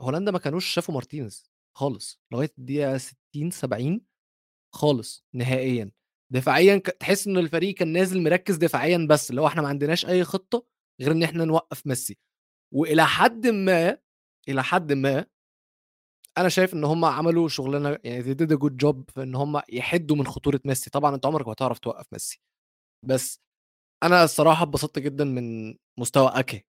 هولندا 0.00 0.30
ما 0.30 0.38
كانوش 0.38 0.66
شافوا 0.66 0.94
مارتينيز 0.94 1.50
خالص. 1.76 2.20
لغاية 2.32 2.52
الدقيقة 2.58 2.98
60 2.98 3.50
70 3.50 4.00
خالص 4.74 5.24
نهائيا. 5.34 5.90
دفاعيا 6.32 6.76
تحس 6.76 7.26
ان 7.26 7.38
الفريق 7.38 7.74
كان 7.74 7.88
نازل 7.88 8.22
مركز 8.22 8.56
دفاعيا 8.56 9.06
بس 9.10 9.30
اللي 9.30 9.40
هو 9.40 9.46
إحنا 9.46 9.62
ما 9.62 9.68
عندناش 9.68 10.06
أي 10.06 10.24
خطة 10.24 10.66
غير 11.00 11.12
إن 11.12 11.22
إحنا 11.22 11.44
نوقف 11.44 11.86
ميسي. 11.86 12.18
وإلى 12.74 13.06
حد 13.06 13.46
ما 13.46 13.98
إلى 14.48 14.62
حد 14.62 14.92
ما 14.92 15.26
أنا 16.38 16.48
شايف 16.48 16.74
إن 16.74 16.84
هم 16.84 17.04
عملوا 17.04 17.48
شغلانة 17.48 17.98
يعني 18.04 18.22
they 18.22 18.36
did 18.36 18.50
a 18.50 18.58
good 18.58 18.86
job 18.86 19.12
في 19.14 19.22
إن 19.22 19.34
هم 19.34 19.62
يحدوا 19.68 20.16
من 20.16 20.26
خطورة 20.26 20.60
ميسي. 20.64 20.90
طبعا 20.90 21.14
أنت 21.14 21.26
عمرك 21.26 21.46
ما 21.46 21.52
هتعرف 21.52 21.78
توقف 21.78 22.06
ميسي. 22.12 22.40
بس 23.06 23.40
أنا 24.02 24.24
الصراحة 24.24 24.62
اتبسطت 24.62 24.98
جدا 24.98 25.24
من 25.24 25.76
مستوى 25.98 26.32
أكي. 26.34 26.64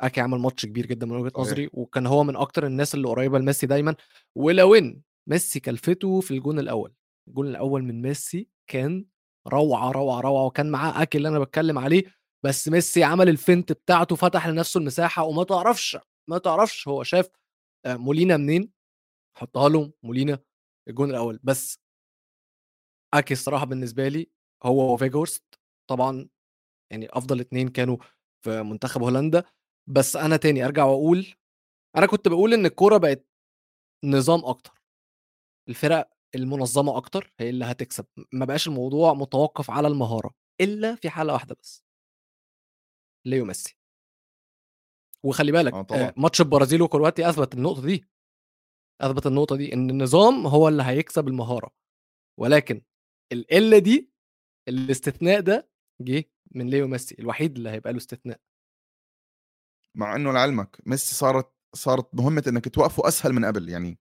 أكي 0.00 0.20
عمل 0.20 0.38
ماتش 0.38 0.66
كبير 0.66 0.86
جدا 0.86 1.06
من 1.06 1.16
وجهة 1.16 1.32
نظري 1.38 1.70
وكان 1.72 2.06
هو 2.06 2.24
من 2.24 2.36
أكتر 2.36 2.66
الناس 2.66 2.94
اللي 2.94 3.08
قريبة 3.08 3.38
لميسي 3.38 3.66
دايما. 3.66 3.96
ولو 4.34 4.74
إن 4.74 5.02
ميسي 5.28 5.60
كلفته 5.60 6.20
في 6.20 6.30
الجون 6.30 6.58
الأول 6.58 6.94
الجون 7.28 7.48
الأول 7.48 7.82
من 7.84 8.02
ميسي 8.02 8.48
كان 8.70 9.06
روعة 9.48 9.90
روعة 9.90 10.20
روعة 10.20 10.44
وكان 10.46 10.70
معاه 10.70 11.02
اكي 11.02 11.18
اللي 11.18 11.28
أنا 11.28 11.38
بتكلم 11.38 11.78
عليه 11.78 12.04
بس 12.44 12.68
ميسي 12.68 13.04
عمل 13.04 13.28
الفنت 13.28 13.72
بتاعته 13.72 14.16
فتح 14.16 14.46
لنفسه 14.46 14.78
المساحة 14.78 15.24
وما 15.24 15.44
تعرفش 15.44 15.98
ما 16.28 16.38
تعرفش 16.38 16.88
هو 16.88 17.02
شاف 17.02 17.28
آه، 17.86 17.96
مولينا 17.96 18.36
منين 18.36 18.72
حطها 19.38 19.68
له 19.68 19.92
مولينا 20.02 20.38
الجون 20.88 21.10
الأول. 21.10 21.40
بس 21.44 21.78
أكي 23.14 23.34
الصراحة 23.34 23.64
بالنسبة 23.66 24.08
لي 24.08 24.30
هو 24.62 24.94
وفيجورست 24.94 25.44
طبعا 25.90 26.28
يعني 26.92 27.08
أفضل 27.10 27.40
اتنين 27.40 27.68
كانوا 27.68 27.96
في 28.44 28.62
منتخب 28.62 29.02
هولندا. 29.02 29.44
بس 29.86 30.16
أنا 30.16 30.36
تاني 30.36 30.64
أرجع 30.64 30.84
وأقول 30.84 31.34
أنا 31.96 32.06
كنت 32.06 32.28
بقول 32.28 32.54
إن 32.54 32.66
الكورة 32.66 32.96
بقت 32.98 33.26
نظام 34.04 34.44
أكتر. 34.44 34.82
الفرق 35.68 36.10
المنظمة 36.34 36.96
أكتر 36.96 37.32
هي 37.40 37.50
اللي 37.50 37.64
هتكسب. 37.64 38.06
ما 38.32 38.44
بقاش 38.44 38.68
الموضوع 38.68 39.14
متوقف 39.14 39.70
على 39.70 39.88
المهارة 39.88 40.34
إلا 40.60 40.94
في 40.94 41.10
حالة 41.10 41.32
واحدة 41.32 41.56
بس. 41.60 41.84
ليو 43.26 43.44
ميسي. 43.44 43.78
وخلي 45.24 45.52
بالك 45.52 45.72
آه, 45.72 45.86
آه، 45.92 46.14
ماتش 46.16 46.40
البرازيل 46.40 46.82
وكرواتيا 46.82 47.30
اثبت 47.30 47.54
النقطة 47.54 47.82
دي. 47.86 48.04
اثبت 49.00 49.26
النقطة 49.26 49.56
دي 49.56 49.72
إن 49.72 49.90
النظام 49.90 50.46
هو 50.46 50.68
اللي 50.68 50.82
هيكسب 50.82 51.28
المهارة. 51.28 51.70
ولكن 52.40 52.82
القله 53.32 53.78
دي 53.78 54.10
الاستثناء 54.68 55.40
ده 55.40 55.70
جه 56.00 56.24
من 56.54 56.70
ليو 56.70 56.88
ميسي 56.88 57.16
الوحيد 57.18 57.56
اللي 57.56 57.70
هيبقى 57.70 57.92
له 57.92 57.98
استثناء. 57.98 58.40
مع 59.94 60.16
إنه 60.16 60.32
لعلمك 60.32 60.80
ميسي 60.86 61.14
صارت 61.14 61.54
صارت 61.74 62.14
مهمة 62.14 62.44
إنك 62.48 62.68
توقفه 62.68 63.08
أسهل 63.08 63.32
من 63.32 63.44
قبل 63.44 63.68
يعني 63.68 63.98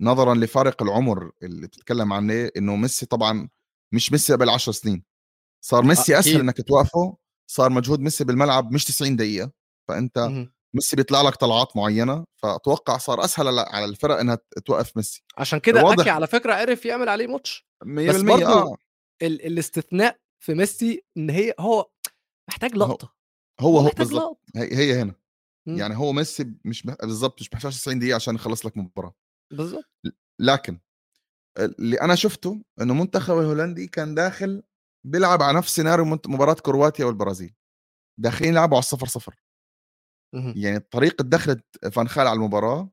نظرا 0.00 0.34
لفارق 0.34 0.82
العمر 0.82 1.30
اللي 1.42 1.66
بتتكلم 1.66 2.12
عنه 2.12 2.50
إنه 2.56 2.76
ميسي 2.76 3.06
طبعا 3.06 3.48
مش 3.94 4.12
ميسي 4.12 4.32
قبل 4.32 4.50
10 4.50 4.72
سنين. 4.72 5.04
صار 5.64 5.82
ميسي 5.84 6.18
أسهل 6.18 6.40
إنك 6.40 6.60
توقفه 6.68 7.16
صار 7.50 7.70
مجهود 7.70 8.00
ميسي 8.00 8.24
بالملعب 8.24 8.72
مش 8.72 8.84
90 8.84 9.16
دقيقة. 9.16 9.52
فأنت 9.88 10.18
ميسي 10.74 10.96
بيطلع 10.96 11.22
لك 11.22 11.34
طلعات 11.34 11.76
معينة 11.76 12.24
فأتوقع 12.42 12.96
صار 12.98 13.24
أسهل 13.24 13.58
على 13.58 13.84
الفرق 13.84 14.18
إنها 14.20 14.38
توقف 14.64 14.96
ميسي. 14.96 15.24
عشان 15.38 15.58
كده 15.58 15.92
اكي 15.92 16.10
على 16.10 16.26
فكرة 16.26 16.54
عرف 16.54 16.84
يعمل 16.86 17.08
عليه 17.08 17.26
ماتش. 17.26 17.66
بس 17.84 18.20
برضه 18.20 18.46
آه. 18.46 18.76
ال- 19.22 19.46
الاستثناء 19.46 20.18
في 20.44 20.54
ميسي 20.54 21.04
إن 21.16 21.30
هي 21.30 21.54
هو 21.60 21.90
محتاج 22.48 22.74
لقطة. 22.76 23.14
هو 23.60 23.78
هو 23.78 23.90
بالظبط 23.98 24.40
هي, 24.56 24.76
هي 24.76 25.02
هنا. 25.02 25.14
م. 25.66 25.76
يعني 25.78 25.96
هو 25.96 26.12
ميسي 26.12 26.54
مش 26.64 26.82
بالظبط 26.82 27.40
مش 27.40 27.50
محتاج 27.54 27.72
90 27.72 27.98
دقيقة 27.98 28.14
عشان 28.16 28.34
يخلص 28.34 28.66
لك 28.66 28.76
مباراة. 28.76 29.14
بالظبط 29.52 29.84
لكن 30.40 30.78
اللي 31.58 32.00
أنا 32.00 32.14
شفته 32.14 32.62
إنه 32.80 32.94
منتخب 32.94 33.38
الهولندي 33.38 33.86
كان 33.86 34.14
داخل 34.14 34.62
بيلعب 35.06 35.42
على 35.42 35.58
نفس 35.58 35.74
سيناريو 35.74 36.04
مباراة 36.04 36.54
كرواتيا 36.54 37.04
والبرازيل. 37.04 37.54
داخلين 38.20 38.52
يلعبوا 38.52 38.76
على 38.76 38.82
الصفر 38.82 39.06
صفر. 39.06 39.34
يعني 40.56 40.78
طريقه 40.78 41.22
دخلت 41.22 41.64
فانخال 41.92 42.26
على 42.26 42.36
المباراة 42.36 42.90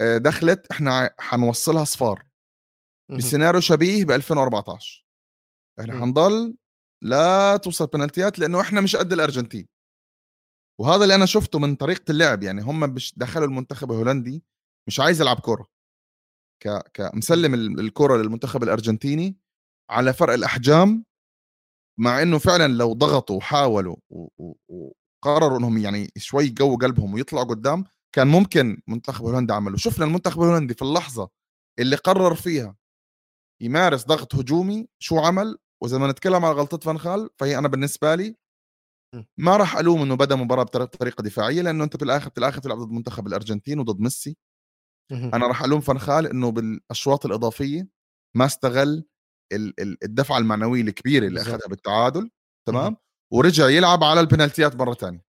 دخلت 0.00 0.66
إحنا 0.70 1.14
حنوصلها 1.18 1.84
صفار. 1.84 2.26
بسيناريو 3.10 3.60
شبيه 3.60 4.04
ب 4.04 4.10
2014 4.10 5.06
إحنا 5.80 6.00
حنضل 6.00 6.56
لا 7.02 7.56
توصل 7.56 7.86
بنالتيات 7.86 8.38
لأنه 8.38 8.60
إحنا 8.60 8.80
مش 8.80 8.96
قد 8.96 9.12
الأرجنتين. 9.12 9.68
وهذا 10.80 11.02
اللي 11.02 11.14
أنا 11.14 11.26
شفته 11.26 11.58
من 11.58 11.76
طريقة 11.76 12.10
اللعب 12.10 12.42
يعني 12.42 12.62
هم 12.62 12.94
دخلوا 13.16 13.46
المنتخب 13.46 13.92
الهولندي 13.92 14.44
مش 14.88 15.00
عايز 15.00 15.20
يلعب 15.20 15.40
كورة. 15.40 15.73
ك 16.60 16.82
كمسلم 16.94 17.54
الكرة 17.54 18.16
للمنتخب 18.16 18.62
الأرجنتيني 18.62 19.36
على 19.90 20.12
فرق 20.12 20.32
الأحجام 20.34 21.04
مع 22.00 22.22
إنه 22.22 22.38
فعلا 22.38 22.72
لو 22.72 22.92
ضغطوا 22.92 23.36
وحاولوا 23.36 23.96
وقرروا 24.68 25.58
إنهم 25.58 25.78
يعني 25.78 26.10
شوي 26.16 26.44
يقووا 26.46 26.76
قلبهم 26.76 27.14
ويطلعوا 27.14 27.44
قدام 27.44 27.84
كان 28.14 28.26
ممكن 28.26 28.82
منتخب 28.86 29.24
هولندا 29.24 29.54
عمله. 29.54 29.76
شفنا 29.76 30.04
المنتخب 30.04 30.42
الهولندي 30.42 30.74
في 30.74 30.82
اللحظة 30.82 31.30
اللي 31.78 31.96
قرر 31.96 32.34
فيها 32.34 32.76
يمارس 33.62 34.04
ضغط 34.06 34.34
هجومي 34.34 34.88
شو 34.98 35.18
عمل؟ 35.18 35.58
وإذا 35.82 35.98
ما 35.98 36.10
نتكلم 36.10 36.44
على 36.44 36.54
غلطة 36.54 36.78
فان 36.78 36.98
خال 36.98 37.30
فهي 37.38 37.58
أنا 37.58 37.68
بالنسبة 37.68 38.14
لي 38.14 38.36
ما 39.38 39.56
راح 39.56 39.76
ألوم 39.76 40.02
إنه 40.02 40.14
بدأ 40.16 40.36
مباراة 40.36 40.62
بطريقة 40.64 41.22
دفاعية 41.22 41.62
لأنه 41.62 41.84
أنت 41.84 41.96
في 41.96 42.04
الآخر 42.04 42.30
في 42.30 42.38
الآخر 42.38 42.60
تلعب 42.60 42.78
ضد 42.78 42.92
منتخب 42.92 43.26
الأرجنتين 43.26 43.78
وضد 43.80 44.00
ميسي. 44.00 44.36
أنا 45.12 45.46
راح 45.46 45.62
ألوم 45.62 45.80
فان 45.80 45.98
خال 45.98 46.26
إنه 46.26 46.50
بالأشواط 46.50 47.26
الإضافية 47.26 47.88
ما 48.36 48.44
استغل 48.46 49.04
الدفعه 50.02 50.38
المعنويه 50.38 50.82
الكبيره 50.82 51.26
اللي 51.26 51.40
أخذها 51.42 51.68
بالتعادل 51.68 52.30
تمام؟ 52.68 52.96
ورجع 53.32 53.68
يلعب 53.68 54.04
على 54.04 54.20
البنالتيات 54.20 54.76
مرة 54.76 54.94
ثانية 54.94 55.24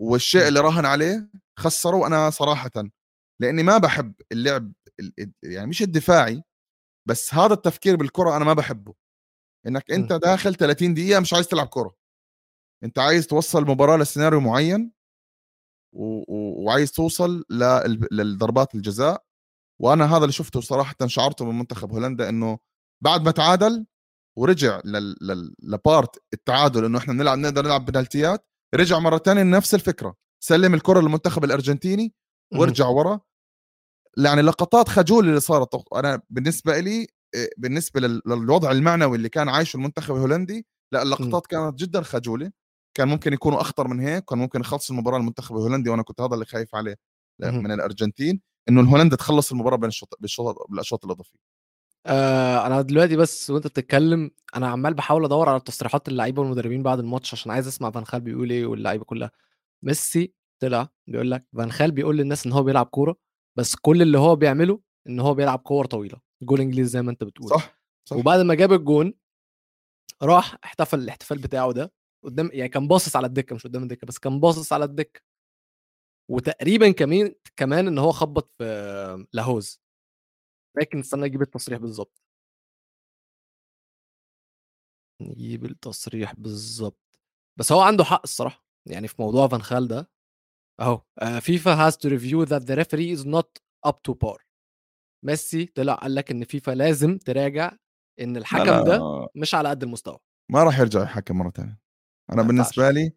والشيء 0.00 0.48
اللي 0.48 0.60
راهن 0.60 0.84
عليه 0.86 1.30
خسره 1.58 1.96
وأنا 1.96 2.30
صراحة 2.30 2.70
لأني 3.42 3.62
ما 3.62 3.78
بحب 3.78 4.14
اللعب 4.32 4.72
يعني 5.42 5.66
مش 5.66 5.82
الدفاعي 5.82 6.42
بس 7.08 7.34
هذا 7.34 7.54
التفكير 7.54 7.96
بالكرة 7.96 8.36
أنا 8.36 8.44
ما 8.44 8.52
بحبه. 8.52 8.94
إنك 9.66 9.90
أنت 9.90 10.12
داخل 10.12 10.54
30 10.54 10.94
دقيقة 10.94 11.20
مش 11.20 11.34
عايز 11.34 11.48
تلعب 11.48 11.66
كرة. 11.66 11.94
أنت 12.84 12.98
عايز 12.98 13.26
توصل 13.26 13.62
المباراه 13.62 13.96
لسيناريو 13.96 14.40
معين. 14.40 14.92
وعايز 15.92 16.92
توصل 16.92 17.44
لل... 17.50 18.08
للضربات 18.12 18.74
الجزاء. 18.74 19.24
وأنا 19.80 20.16
هذا 20.16 20.22
اللي 20.22 20.32
شفته 20.32 20.60
صراحة 20.60 20.96
شعرته 21.06 21.44
من 21.44 21.58
منتخب 21.58 21.92
هولندا 21.92 22.28
إنه 22.28 22.58
بعد 23.04 23.22
ما 23.24 23.30
تعادل 23.30 23.86
ورجع. 24.38 24.80
لبارت 25.62 26.22
التعادل 26.32 26.84
إنه 26.84 26.98
إحنا 26.98 27.12
بنلعب 27.12 27.38
نقدر 27.38 27.64
نلعب 27.64 27.84
بنالتيات 27.84 28.48
رجع 28.74 28.98
مرة 28.98 29.18
ثانية 29.18 29.42
لنفس 29.42 29.74
الفكرة. 29.74 30.14
سلم 30.44 30.74
الكرة 30.74 31.00
للمنتخب 31.00 31.44
الأرجنتيني 31.44 32.14
وارجع 32.54 32.86
ورا. 32.86 33.20
يعني 34.18 34.42
لقطات 34.42 34.88
خجول 34.88 35.28
اللي 35.28 35.40
صارت. 35.40 35.68
أنا 35.94 36.22
بالنسبة 36.30 36.78
لي 36.78 37.06
آه، 37.34 37.48
بالنسبة 37.58 38.00
للوضع 38.00 38.70
المعنوي 38.70 39.16
اللي 39.16 39.28
كان 39.28 39.48
عايشه 39.48 39.76
المنتخب 39.76 40.14
الهولندي 40.14 40.66
لا 40.92 41.02
اللقطات 41.02 41.46
كانت 41.46 41.78
جدا 41.78 42.02
خجولة. 42.02 42.52
كان 42.98 43.08
ممكن 43.08 43.32
يكونوا 43.32 43.60
أخطر 43.60 43.88
من 43.88 44.00
هيك 44.00 44.24
كان 44.24 44.38
ممكن 44.38 44.60
يخلص 44.60 44.90
المباراة 44.90 45.18
المنتخب 45.18 45.56
الهولندي 45.56 45.90
وأنا 45.90 46.02
كنت 46.02 46.20
هذا 46.20 46.34
اللي 46.34 46.44
خايف 46.44 46.74
عليه 46.74 46.96
من 47.40 47.72
الأرجنتين 47.72 48.40
إنه 48.68 48.80
الهولندا 48.80 49.16
تخلص 49.16 49.52
المباراة 49.52 49.76
بين 49.76 49.88
الشوط 49.88 50.14
بالأشواط 50.68 51.04
الإضافية. 51.04 51.38
آه 52.06 52.66
أنا 52.66 52.82
دلوقتي 52.82 53.16
بس 53.16 53.50
وأنت 53.50 53.66
بتتكلم 53.66 54.30
أنا 54.56 54.68
عمال 54.68 54.94
بحاول 54.94 55.24
أدور 55.24 55.48
على 55.48 55.60
تصريحات 55.60 56.08
اللعيبة 56.08 56.42
والمدربين 56.42 56.82
بعد 56.82 56.98
الماتش 56.98 57.34
عشان 57.34 57.50
عايز 57.50 57.66
أسمع 57.66 57.90
فان 57.90 58.04
خال 58.04 58.20
بيقول 58.20 58.50
إيه 58.50 58.66
واللعيبة 58.66 59.04
كلها. 59.04 59.30
ميسي 59.82 60.32
طلع 60.62 60.88
بيقول 61.06 61.30
لك 61.30 61.44
فان 61.56 61.72
خال 61.72 61.90
بيقول 61.90 62.16
للناس 62.16 62.46
إن 62.46 62.52
هو 62.52 62.62
بيلعب 62.62 62.86
كورة 62.86 63.16
بس 63.58 63.74
كل 63.76 64.02
اللي 64.02 64.18
هو 64.18 64.36
بيعمله 64.36 64.80
إن 65.06 65.20
هو 65.20 65.34
بيلعب 65.34 65.58
كور 65.58 65.86
طويلة. 65.86 66.20
جول 66.42 66.60
إنجليزي 66.60 66.90
زي 66.90 67.02
ما 67.02 67.10
أنت 67.10 67.24
بتقول. 67.24 67.50
صح, 67.50 67.78
صح. 68.04 68.16
وبعد 68.16 68.40
ما 68.40 68.54
جاب 68.54 68.72
الجون 68.72 69.14
راح 70.22 70.56
احتفل 70.64 70.98
الاحتفال 70.98 71.38
بتاعه 71.38 71.72
ده 71.72 71.97
قدام 72.24 72.50
يعني 72.52 72.68
كان 72.68 72.88
باصص 72.88 73.16
على 73.16 73.26
الدكة 73.26 73.54
مش 73.54 73.66
قدام 73.66 73.82
الدكة 73.82 74.06
بس 74.06 74.18
كان 74.18 74.40
باصص 74.40 74.72
على 74.72 74.84
الدكة. 74.84 75.20
وتقريبا 76.30 76.90
كمان 76.90 77.34
كمان 77.56 77.86
إن 77.86 77.98
هو 77.98 78.12
خبط 78.12 78.52
في 78.58 79.26
لاهوز. 79.32 79.80
لكن 80.80 80.98
استنى 80.98 81.24
أجيب 81.24 81.42
التصريح 81.42 81.78
بالظبط 81.78 82.22
نجيب 85.22 85.64
التصريح 85.64 86.34
بالظبط 86.34 87.20
بس 87.58 87.72
هو 87.72 87.80
عنده 87.80 88.04
حق 88.04 88.20
الصراحة 88.24 88.64
يعني 88.86 89.08
في 89.08 89.22
موضوع 89.22 89.48
فان 89.48 89.62
خال 89.62 89.88
ده. 89.88 90.10
أهو 90.80 91.02
FIFA 91.40 91.74
has 91.74 91.96
to 91.96 92.08
review 92.08 92.42
that 92.42 92.62
the 92.62 92.74
referee 92.74 93.12
is 93.12 93.26
not 93.26 93.58
up 93.84 94.02
to 94.02 94.14
par 94.14 94.44
ميسي 95.24 95.66
طلع 95.66 95.94
قال 95.94 96.14
لك 96.14 96.30
إن 96.30 96.44
فيفا 96.44 96.70
لازم 96.72 97.18
تراجع 97.18 97.72
إن 98.20 98.36
الحكم 98.36 98.64
لا 98.64 98.70
لا. 98.70 98.84
ده 98.84 99.28
مش 99.34 99.54
على 99.54 99.68
قد 99.68 99.82
المستوى. 99.82 100.18
ما 100.52 100.64
راح 100.64 100.78
يرجع 100.78 101.02
يحكم 101.02 101.38
مرة 101.38 101.50
ثانية 101.50 101.78
أنا 102.32 102.42
بالنسبة 102.42 102.90
لي 102.90 103.12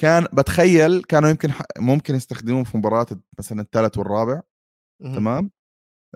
كان 0.00 0.24
بتخيل 0.32 1.02
كانوا 1.02 1.30
يمكن 1.30 1.52
ممكن 1.78 2.14
يستخدموه 2.14 2.64
في 2.64 2.78
مباراة 2.78 3.06
مثلا 3.38 3.60
الثالث 3.60 3.98
والرابع 3.98 4.42
تمام؟ 5.02 5.50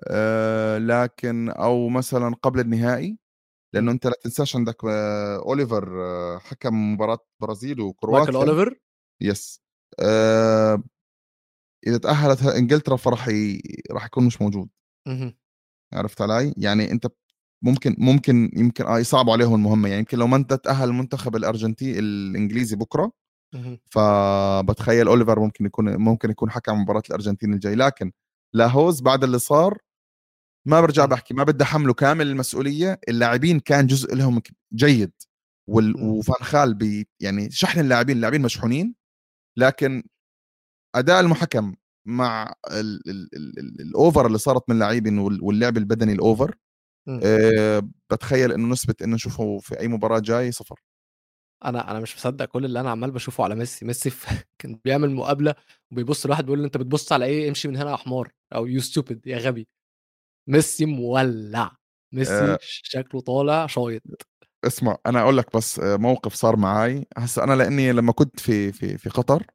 آه 0.09 0.78
لكن 0.78 1.50
أو 1.50 1.88
مثلا 1.88 2.35
قبل 2.42 2.61
النهائي 2.61 3.18
لأنه 3.74 3.92
أنت 3.92 4.07
لا 4.07 4.12
تنساش 4.22 4.57
عندك 4.57 4.85
آه 4.85 5.37
أوليفر 5.37 6.02
آه 6.02 6.38
حكم 6.38 6.92
مباراة 6.92 7.18
برازيل 7.42 7.81
وكرواتيا. 7.81 8.33
مايكل 8.33 8.50
أوليفر؟ 8.50 8.81
yes 9.20 9.62
آه 10.00 10.83
إذا 11.87 11.98
تأهلت 11.98 12.42
إنجلترا 12.42 12.96
فراح 12.96 13.28
ي... 13.28 13.61
راح 13.90 14.07
يكون 14.07 14.26
مش 14.26 14.42
موجود. 14.42 14.68
عرفت 15.92 16.20
علي؟ 16.22 16.55
يعني 16.57 16.90
أنت 16.90 17.07
ممكن 17.62 17.96
ممكن 17.98 18.51
يمكن 18.57 18.85
آه 18.87 18.98
يصعبوا 18.98 19.33
عليهم 19.33 19.55
المهمة. 19.55 19.88
يعني 19.88 19.98
يمكن 19.98 20.18
لو 20.18 20.27
ما 20.27 20.37
انت 20.37 20.55
تأهل 20.55 20.88
المنتخب 20.88 21.37
الارجنتيني 21.37 21.98
الإنجليزي 21.98 22.77
بكرة 22.77 23.12
فبتخيل 23.90 25.09
أوليفر 25.09 25.40
ممكن 25.40 25.66
يكون 25.66 25.96
ممكن 25.96 26.31
يكون 26.31 26.51
حكم 26.51 26.81
مباراة 26.83 27.03
الأرجنتين 27.09 27.55
الجاي. 27.55 27.75
لكن 27.75 28.12
لاهوز 28.55 29.01
بعد 29.01 29.25
اللي 29.25 29.38
صار 29.38 29.79
ما 30.66 30.81
برجع 30.81 31.05
بحكي 31.05 31.35
ما 31.35 31.44
بدي 31.44 31.64
أحمله 31.64 31.94
كامل 31.94 32.27
المسؤولية. 32.27 33.01
اللاعبين 33.09 33.61
كان 33.61 33.87
جزء 33.87 34.14
لهم 34.14 34.42
جيد 34.75 35.12
وال... 35.70 35.96
وفان 35.96 36.46
خال 36.46 36.75
بي 36.75 37.09
يعني 37.20 37.51
شحن 37.51 37.81
اللاعبين 37.81 38.16
اللاعبين 38.16 38.42
مشحونين. 38.42 38.94
لكن 39.59 40.03
أداء 40.94 41.20
المحكم 41.20 41.75
مع 42.07 42.55
ال... 42.70 43.11
ال... 43.11 43.29
ال... 43.37 43.81
ال 43.81 43.90
over 43.90 44.27
اللي 44.27 44.38
صارت 44.38 44.62
من 44.68 44.75
اللاعبين 44.75 45.18
واللعب 45.18 45.77
البدني 45.77 46.12
ال 46.12 46.21
over 46.21 46.57
أه 47.09 47.83
بتخيل 48.11 48.53
إنه 48.53 48.69
نسبة 48.73 48.95
إنه 49.03 49.15
نشوفه 49.15 49.59
في 49.59 49.81
أي 49.81 49.88
مباراة 49.88 50.19
جاي 50.19 50.53
صفر. 50.53 50.81
أنا 51.65 51.91
أنا 51.91 52.01
مش 52.01 52.17
مصدق 52.17 52.45
كل 52.45 52.65
اللي 52.65 52.81
أنا 52.81 52.91
عمال 52.91 53.11
بشوفه 53.11 53.45
على 53.45 53.55
ميسي. 53.55 53.85
ميسي 53.85 54.11
كان 54.59 54.81
بيعمل 54.85 55.11
مقابلة 55.11 55.55
وبيبص 55.93 56.27
لواحد 56.27 56.45
بيقول 56.45 56.59
له 56.59 56.65
أنت 56.67 56.77
بتبص 56.77 57.12
على 57.12 57.25
إيه؟ 57.25 57.49
امشي 57.49 57.69
من 57.69 57.77
هنا 57.77 57.91
يا 57.91 57.97
حمار. 57.97 58.33
أو 58.55 58.67
you 58.66 58.81
stupid 58.81 59.27
يا 59.27 59.38
غبي. 59.38 59.69
ميسي 60.49 60.85
مولع. 60.87 61.77
ميسي 62.15 62.33
أه 62.35 62.59
شكله 62.62 63.21
طالع 63.21 63.67
شايط. 63.67 64.03
اسمع 64.65 64.97
أنا 65.07 65.21
أقول 65.23 65.37
لك 65.38 65.57
بس 65.57 65.79
موقف 65.85 66.35
صار 66.35 66.57
معي 66.57 67.07
هسه 67.17 67.45
أنا 67.45 67.53
لأني 67.55 67.93
لما 67.93 68.12
كنت 68.12 68.41
في 68.41 68.73
في 68.73 68.99
في 68.99 69.09
قطر 69.11 69.47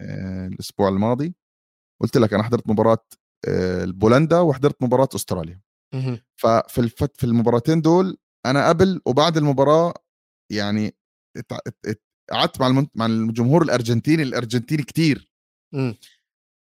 أه 0.00 0.46
الأسبوع 0.46 0.88
الماضي 0.88 1.34
قلت 2.02 2.16
لك 2.16 2.34
أنا 2.34 2.42
حضرت 2.42 2.68
مباراة 2.68 2.98
آه، 3.48 3.84
بولندا 3.84 4.40
وحضرت 4.40 4.82
مباراة 4.82 5.08
أستراليا. 5.14 5.60
ففي 6.36 6.78
الفت 6.78 7.16
في 7.16 7.24
المباراتين 7.24 7.80
دول 7.80 8.18
أنا 8.46 8.68
قبل 8.68 9.00
وبعد 9.06 9.36
المباراة 9.36 9.94
يعني 10.52 10.96
قعدت 12.32 12.60
مع 12.60 12.86
مع 12.94 13.06
الجمهور 13.06 13.62
الأرجنتيني 13.62 14.22
الأرجنتيني 14.22 14.82
كتير. 14.82 15.32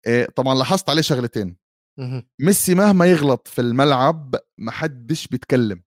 إيه 0.07 0.25
طبعا 0.35 0.55
لاحظت 0.55 0.89
عليه 0.89 1.01
شغلتين. 1.01 1.57
ميسي 2.41 2.75
مهما 2.75 3.05
يغلط 3.05 3.47
في 3.47 3.61
الملعب 3.61 4.35
ما 4.57 4.71
حدش 4.71 5.27
بيتكلم. 5.27 5.83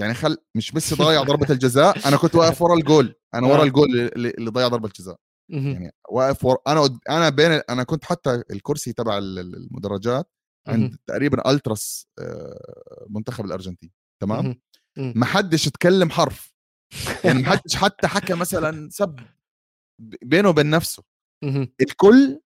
يعني 0.00 0.14
خل 0.14 0.36
مش 0.56 0.74
ميسي 0.74 0.94
ضايع 0.94 1.22
ضربة 1.22 1.46
الجزاء 1.54 2.08
أنا 2.08 2.16
كنت 2.16 2.34
واقف 2.34 2.62
ورا 2.62 2.74
الجول. 2.74 3.14
أنا 3.34 3.46
ورا 3.46 3.60
آه. 3.60 3.64
الجول 3.64 3.88
اللي, 4.00 4.30
اللي 4.30 4.50
ضيع 4.50 4.68
ضربة 4.68 4.88
الجزاء. 4.88 5.16
يعني 5.48 5.92
واقف 6.10 6.44
ورا 6.44 6.58
أنا 6.66 6.98
أنا 7.10 7.28
بين 7.28 7.50
أنا 7.70 7.84
كنت 7.84 8.04
حتى 8.04 8.42
الكرسي 8.50 8.92
تبع 8.92 9.18
المدرجات 9.18 10.30
عند 10.68 10.96
تقريبا 11.06 11.50
ألتراس 11.50 12.06
آه، 12.18 13.06
منتخب 13.08 13.44
الأرجنتين 13.44 13.90
تمام؟ 14.22 14.60
ما 14.96 15.26
حدش 15.26 15.66
اتكلم 15.68 16.10
حرف. 16.10 16.54
يعني 17.24 17.42
ما 17.42 17.48
حدش 17.52 17.76
حتى 17.76 18.06
حكى 18.08 18.34
مثلا 18.34 18.90
سب 18.90 19.20
بينه 20.22 20.48
وبين 20.48 20.70
نفسه. 20.70 21.02
الكل 21.80 22.40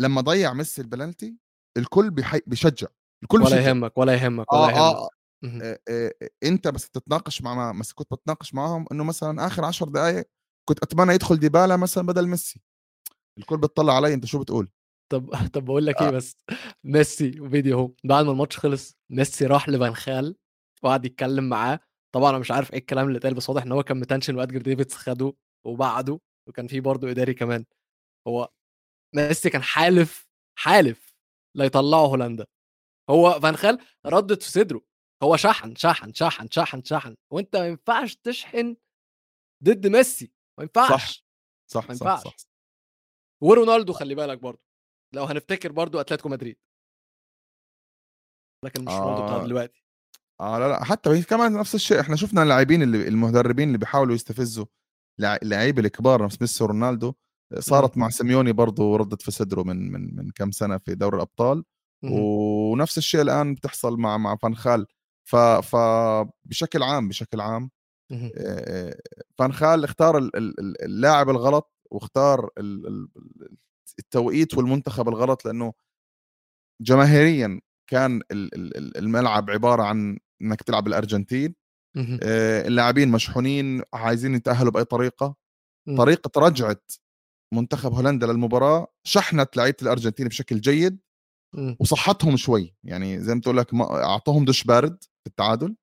لما 0.00 0.20
ضيع 0.20 0.52
ميسي 0.52 0.82
البلنتي 0.82 1.36
الكل 1.76 2.10
بيحي... 2.10 2.40
بيشجع. 2.46 2.86
الكل 3.22 3.42
ولا 3.42 3.68
يهمك 3.68 3.98
ولا 3.98 4.14
يهمك 4.14 4.52
ولا 4.52 4.62
آه 4.62 4.70
يهمك. 4.70 4.76
آه. 4.76 5.78
آه 5.88 6.12
أنت 6.42 6.68
بس 6.68 6.90
تتناقش 6.90 7.42
مع 7.42 7.72
بس 7.80 7.92
كنت 7.92 8.14
بتناقش 8.14 8.54
معاهم 8.54 8.86
إنه 8.92 9.04
مثلا 9.04 9.46
آخر 9.46 9.64
عشر 9.64 9.88
دقائق 9.88 10.28
كنت 10.68 10.82
أتمنى 10.82 11.14
يدخل 11.14 11.36
ديبالا 11.38 11.76
مثلا 11.76 12.06
بدل 12.06 12.28
ميسي. 12.28 12.60
الكل 13.38 13.56
بتطلع 13.58 13.96
علي 13.96 14.14
أنت 14.14 14.26
شو 14.26 14.38
بتقول؟ 14.38 14.68
طب 15.12 15.30
طب 15.54 15.64
بقول 15.64 15.86
لك 15.86 16.02
إيه 16.02 16.08
آه. 16.08 16.10
بس 16.10 16.36
ميسي 16.84 17.32
فيديو 17.50 17.78
أهو 17.78 17.90
بعد 18.04 18.24
ما 18.24 18.32
الماتش 18.32 18.58
خلص 18.58 18.96
ميسي 19.10 19.46
راح 19.46 19.68
لفان 19.68 19.94
خال 19.94 20.36
وقعد 20.82 21.04
يتكلم 21.04 21.48
معاه 21.48 21.80
طبعا 22.14 22.30
أنا 22.30 22.38
مش 22.38 22.50
عارف 22.50 22.72
إيه 22.72 22.78
الكلام 22.78 23.06
اللي 23.06 23.18
اتقال 23.18 23.34
بس 23.34 23.48
واضح 23.48 23.62
إن 23.62 23.72
هو 23.72 23.82
كان 23.82 24.00
متنشن 24.00 24.36
وإدغار 24.36 24.62
ديفيدز 24.62 24.94
خده 24.94 25.34
وبعده 25.66 26.20
وكان 26.48 26.66
في 26.66 26.80
برضه 26.80 27.10
إداري 27.10 27.34
كمان 27.34 27.64
هو 28.28 28.50
ميسي 29.14 29.50
كان 29.50 29.62
حالف 29.62 30.26
حالف 30.58 31.14
لا 31.56 31.64
يطلعوا 31.64 32.06
هولندا 32.08 32.46
هو 33.10 33.40
فان 33.40 33.56
خال 33.56 33.78
ردت 34.06 34.42
في 34.42 34.50
صدره 34.50 34.82
هو 35.22 35.36
شحن 35.36 35.74
شحن 35.76 36.12
شحن 36.14 36.48
شحن 36.50 36.82
شحن 36.84 37.14
وأنت 37.32 37.56
ما 37.56 37.66
ينفعش 37.66 38.16
تشحن 38.16 38.76
ضد 39.64 39.86
ميسي 39.86 40.32
ما 40.58 40.62
ينفعش 40.64 40.90
صح 40.90 41.24
صح 41.72 41.88
ما 41.88 41.92
ينفعش. 41.92 42.24
صح, 42.24 42.36
صح. 42.36 42.46
ورونالدو 43.42 43.92
خلي 43.92 44.14
بالك 44.14 44.38
برضه 44.38 44.71
لو 45.14 45.24
هنفتكر 45.24 45.72
برضه 45.72 46.00
أتلتيكو 46.00 46.28
مدريد. 46.28 46.56
لكن 48.64 48.84
مش 48.84 48.92
رونالدو 48.92 49.24
بتاع 49.24 49.36
آه. 49.36 49.46
دلوقتي. 49.46 49.84
آه 50.40 50.58
لا 50.58 50.68
لا 50.68 50.84
حتى 50.84 51.22
كمان 51.22 51.52
نفس 51.52 51.74
الشيء. 51.74 52.00
إحنا 52.00 52.16
شفنا 52.16 52.42
اللاعبين 52.42 52.82
اللي 52.82 53.08
المدربين 53.08 53.68
اللي 53.68 53.78
بيحاولوا 53.78 54.14
يستفزوا 54.14 54.66
اللعيبه 55.20 55.82
الكبار 55.82 56.24
نفس 56.24 56.40
ميسي 56.40 56.64
ورونالدو. 56.64 57.12
صارت 57.58 57.96
مع 57.96 58.08
سيميوني 58.08 58.52
برضه 58.52 58.84
وردت 58.84 59.22
في 59.22 59.30
صدره 59.30 59.62
من 59.62 59.92
من 59.92 60.16
من 60.16 60.30
كم 60.30 60.50
سنة 60.50 60.78
في 60.78 60.94
دوري 60.94 61.16
الأبطال. 61.16 61.64
ونفس 62.04 62.98
الشيء 62.98 63.20
الآن 63.20 63.54
بتحصل 63.54 63.96
مع 63.96 64.18
مع 64.18 64.36
فانخال 64.36 64.86
ف 65.24 65.36
فبشكل 65.36 66.82
عام 66.82 67.08
بشكل 67.08 67.40
عام 67.40 67.70
فانخال 69.38 69.84
اختار 69.84 70.30
اللاعب 70.82 71.30
الغلط 71.30 71.72
واختار 71.90 72.50
التوقيت 73.98 74.54
والمنتخب 74.54 75.08
الغلط 75.08 75.44
لأنه 75.44 75.72
جماهيريا 76.80 77.60
كان 77.90 78.20
الملعب 78.96 79.50
عبارة 79.50 79.82
عن 79.82 80.18
إنك 80.42 80.62
تلعب 80.62 80.86
الأرجنتين 80.86 81.54
اللاعبين 82.66 83.08
مشحونين 83.10 83.82
عايزين 83.94 84.34
يتأهلوا 84.34 84.72
بأي 84.72 84.84
طريقة. 84.84 85.36
طريقة 85.96 86.40
رجعه 86.40 86.80
منتخب 87.54 87.92
هولندا 87.92 88.26
للمباراة 88.26 88.86
شحنت 89.04 89.56
لعيبة 89.56 89.76
الأرجنتين 89.82 90.28
بشكل 90.28 90.60
جيد 90.60 90.98
وصحتهم 91.80 92.36
شوي. 92.36 92.74
يعني 92.84 93.20
زي 93.20 93.34
ما 93.34 93.40
تقول 93.40 93.56
لك 93.56 93.74
أعطوهم 93.80 94.44
دش 94.44 94.64
بارد 94.64 95.04
في 95.04 95.26
التعادل. 95.26 95.76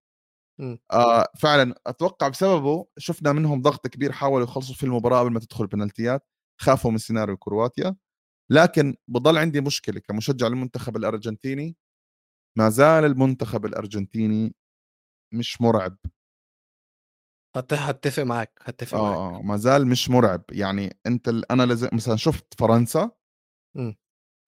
آه 0.91 1.27
فعلا 1.39 1.75
أتوقع 1.87 2.27
بسببه 2.27 2.87
شفنا 2.97 3.31
منهم 3.33 3.61
ضغط 3.61 3.87
كبير 3.87 4.11
حاولوا 4.11 4.43
يخلصوا 4.47 4.75
في 4.75 4.83
المباراة 4.83 5.19
قبل 5.19 5.31
ما 5.31 5.39
تدخل 5.39 5.63
البنالتيات. 5.63 6.27
خافوا 6.61 6.91
من 6.91 6.97
سيناريو 6.97 7.37
كرواتيا 7.37 7.95
لكن 8.51 8.95
بضل 9.07 9.37
عندي 9.37 9.61
مشكلة 9.61 9.99
كمشجع 9.99 10.47
للمنتخب 10.47 10.97
الأرجنتيني. 10.97 11.75
ما 12.57 12.69
زال 12.69 13.05
المنتخب 13.05 13.65
الأرجنتيني 13.65 14.55
مش 15.33 15.61
مرعب. 15.61 15.97
هتفق 17.55 18.23
معاك 18.23 18.59
هتفق 18.61 18.97
آه 18.97 19.01
معاك. 19.01 19.35
آه 19.35 19.41
ما 19.41 19.57
زال 19.57 19.87
مش 19.87 20.09
مرعب. 20.09 20.43
يعني 20.51 20.99
أنت 21.05 21.27
أنا 21.51 21.63
لز... 21.63 21.93
مثلا 21.93 22.15
شفت 22.15 22.53
فرنسا. 22.59 23.11
م. 23.77 23.93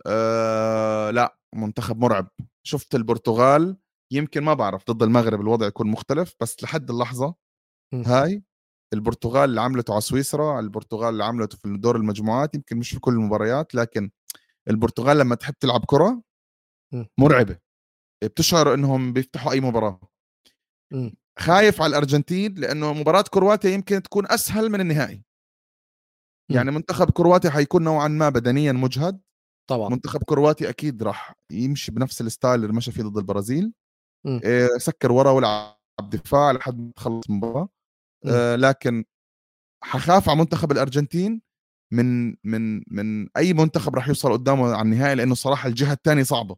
آه 0.08 1.12
لا 1.12 1.38
منتخب 1.56 1.98
مرعب. 1.98 2.30
شفت 2.64 2.96
البرتغال 2.96 3.78
يمكن 4.14 4.44
ما 4.44 4.54
بعرف 4.54 4.92
ضد 4.92 5.04
المغرب 5.04 5.42
الوضع 5.42 5.68
يكون 5.68 5.88
مختلف 5.88 6.36
بس 6.42 6.64
لحد 6.64 6.90
اللحظة 6.90 7.36
م. 7.94 8.02
هاي 8.02 8.44
البرتغال 8.94 9.50
اللي 9.50 9.62
عملته 9.62 9.92
على 9.92 10.02
سويسرا 10.02 10.60
البرتغال 10.60 11.10
اللي 11.10 11.24
عملته 11.24 11.58
في 11.58 11.78
دور 11.78 11.96
المجموعات 11.96 12.56
يمكن 12.56 12.78
مش 12.78 12.90
في 12.90 13.00
كل 13.00 13.14
المباريات 13.14 13.76
لكن 13.76 14.12
البرتغال 14.68 15.18
لما 15.18 15.36
تحب 15.36 15.54
تلعب 15.60 15.86
كرة 15.86 16.22
مرعبة. 17.18 17.58
بتشعر 18.24 18.74
إنهم 18.74 19.14
بيفتحوا 19.14 19.52
أي 19.52 19.62
مباراة. 19.62 20.00
خايف 21.40 21.82
على 21.82 21.90
الأرجنتين 21.90 22.56
لأنه 22.56 22.94
مباراة 22.94 23.22
كرواتيا 23.22 23.70
يمكن 23.70 24.04
تكون 24.04 24.32
أسهل 24.32 24.70
من 24.70 24.82
النهائي. 24.82 25.24
يعني 26.50 26.72
منتخب 26.72 27.10
كرواتيا 27.10 27.50
حيكون 27.50 27.84
نوعا 27.84 28.08
ما 28.08 28.30
بدنيا 28.30 28.72
مجهد. 28.72 29.22
طبعا. 29.70 29.90
منتخب 29.90 30.24
كرواتيا 30.24 30.70
أكيد 30.70 31.04
راح 31.04 31.36
يمشي 31.52 31.92
بنفس 31.92 32.22
الستايل 32.22 32.64
اللي 32.64 32.74
مشى 32.74 32.92
فيه 32.92 33.04
ضد 33.04 33.18
البرازيل. 33.18 33.74
آه، 34.28 34.70
سكر 34.78 35.12
ورا 35.12 35.32
ولعب 35.32 35.78
دفاع 36.02 36.52
لحد 36.52 36.80
ما 36.80 36.92
تخلص 36.96 37.30
المباراة. 37.30 37.70
آه، 38.28 38.56
لكن 38.56 39.04
حخاف 39.84 40.30
على 40.30 40.40
منتخب 40.40 40.72
الأرجنتين 40.72 41.42
من 41.94 42.36
من 42.44 42.82
من 42.88 43.28
أي 43.38 43.54
منتخب 43.54 43.96
راح 43.96 44.08
يوصل 44.08 44.34
قدامه 44.34 44.74
على 44.74 44.82
النهائي 44.82 45.16
لأنه 45.16 45.36
صراحة 45.36 45.70
الجهة 45.70 45.94
الثانية 45.94 46.24
صعبة. 46.24 46.56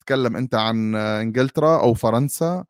تكلم 0.00 0.36
أنت 0.36 0.54
عن 0.54 0.94
إنجلترا 0.96 1.80
أو 1.80 1.94
فرنسا 1.94 2.64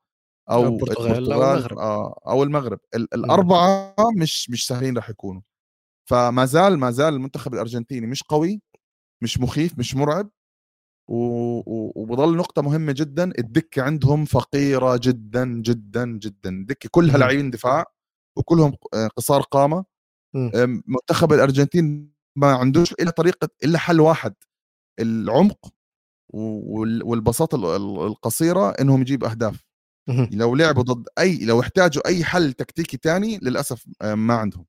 أو 0.51 0.65
البرتغال 0.65 1.33
أو 1.33 1.43
المغرب. 1.55 1.79
آه، 1.79 2.21
أو 2.29 2.43
المغرب. 2.43 2.79
الأربعة 2.95 3.95
مش 4.17 4.51
مش 4.51 4.67
سهلين 4.67 4.97
راح 4.97 5.11
يكونوا. 5.11 5.43
فما 6.11 6.45
زال 6.45 6.79
ما 6.79 6.91
زال 6.91 7.15
المنتخب 7.15 7.55
الأرجنتيني 7.55 8.07
مش 8.07 8.23
قوي 8.23 8.63
مش 9.23 9.41
مخيف 9.41 9.79
مش 9.79 9.95
مرعب 9.97 10.31
وبضل 11.11 12.37
نقطة 12.37 12.63
مهمة 12.63 12.93
جدا 12.93 13.33
الدكة 13.39 13.83
عندهم 13.83 14.25
فقيرة 14.25 15.01
جدا 15.03 15.45
جدا 15.63 16.07
جدا. 16.19 16.51
الدكة 16.51 16.89
كلها 16.93 17.19
لاعبين 17.19 17.51
دفاع. 17.51 17.85
وكلهم 18.39 18.77
آه، 18.95 19.07
قصار 19.07 19.41
قامة. 19.41 19.85
منتخب 20.87 21.33
الأرجنتين 21.33 22.13
ما 22.39 22.53
عندوش 22.53 22.93
إلا 22.93 23.11
طريقة 23.11 23.49
إلا 23.65 23.79
حل 23.79 24.01
واحد 24.01 24.35
العمق 25.01 25.75
والبساطة 27.05 27.77
القصيرة 28.07 28.71
إنهم 28.71 29.01
يجيب 29.01 29.25
أهداف. 29.25 29.65
لو 30.33 30.55
لعبوا 30.55 30.83
ضد 30.83 31.09
أي 31.19 31.45
لو 31.45 31.61
احتاجوا 31.61 32.09
أي 32.09 32.25
حل 32.25 32.53
تكتيكي 32.53 32.97
تاني 32.97 33.39
للأسف 33.43 33.87
آه، 34.03 34.15
ما 34.15 34.35
عندهم. 34.35 34.67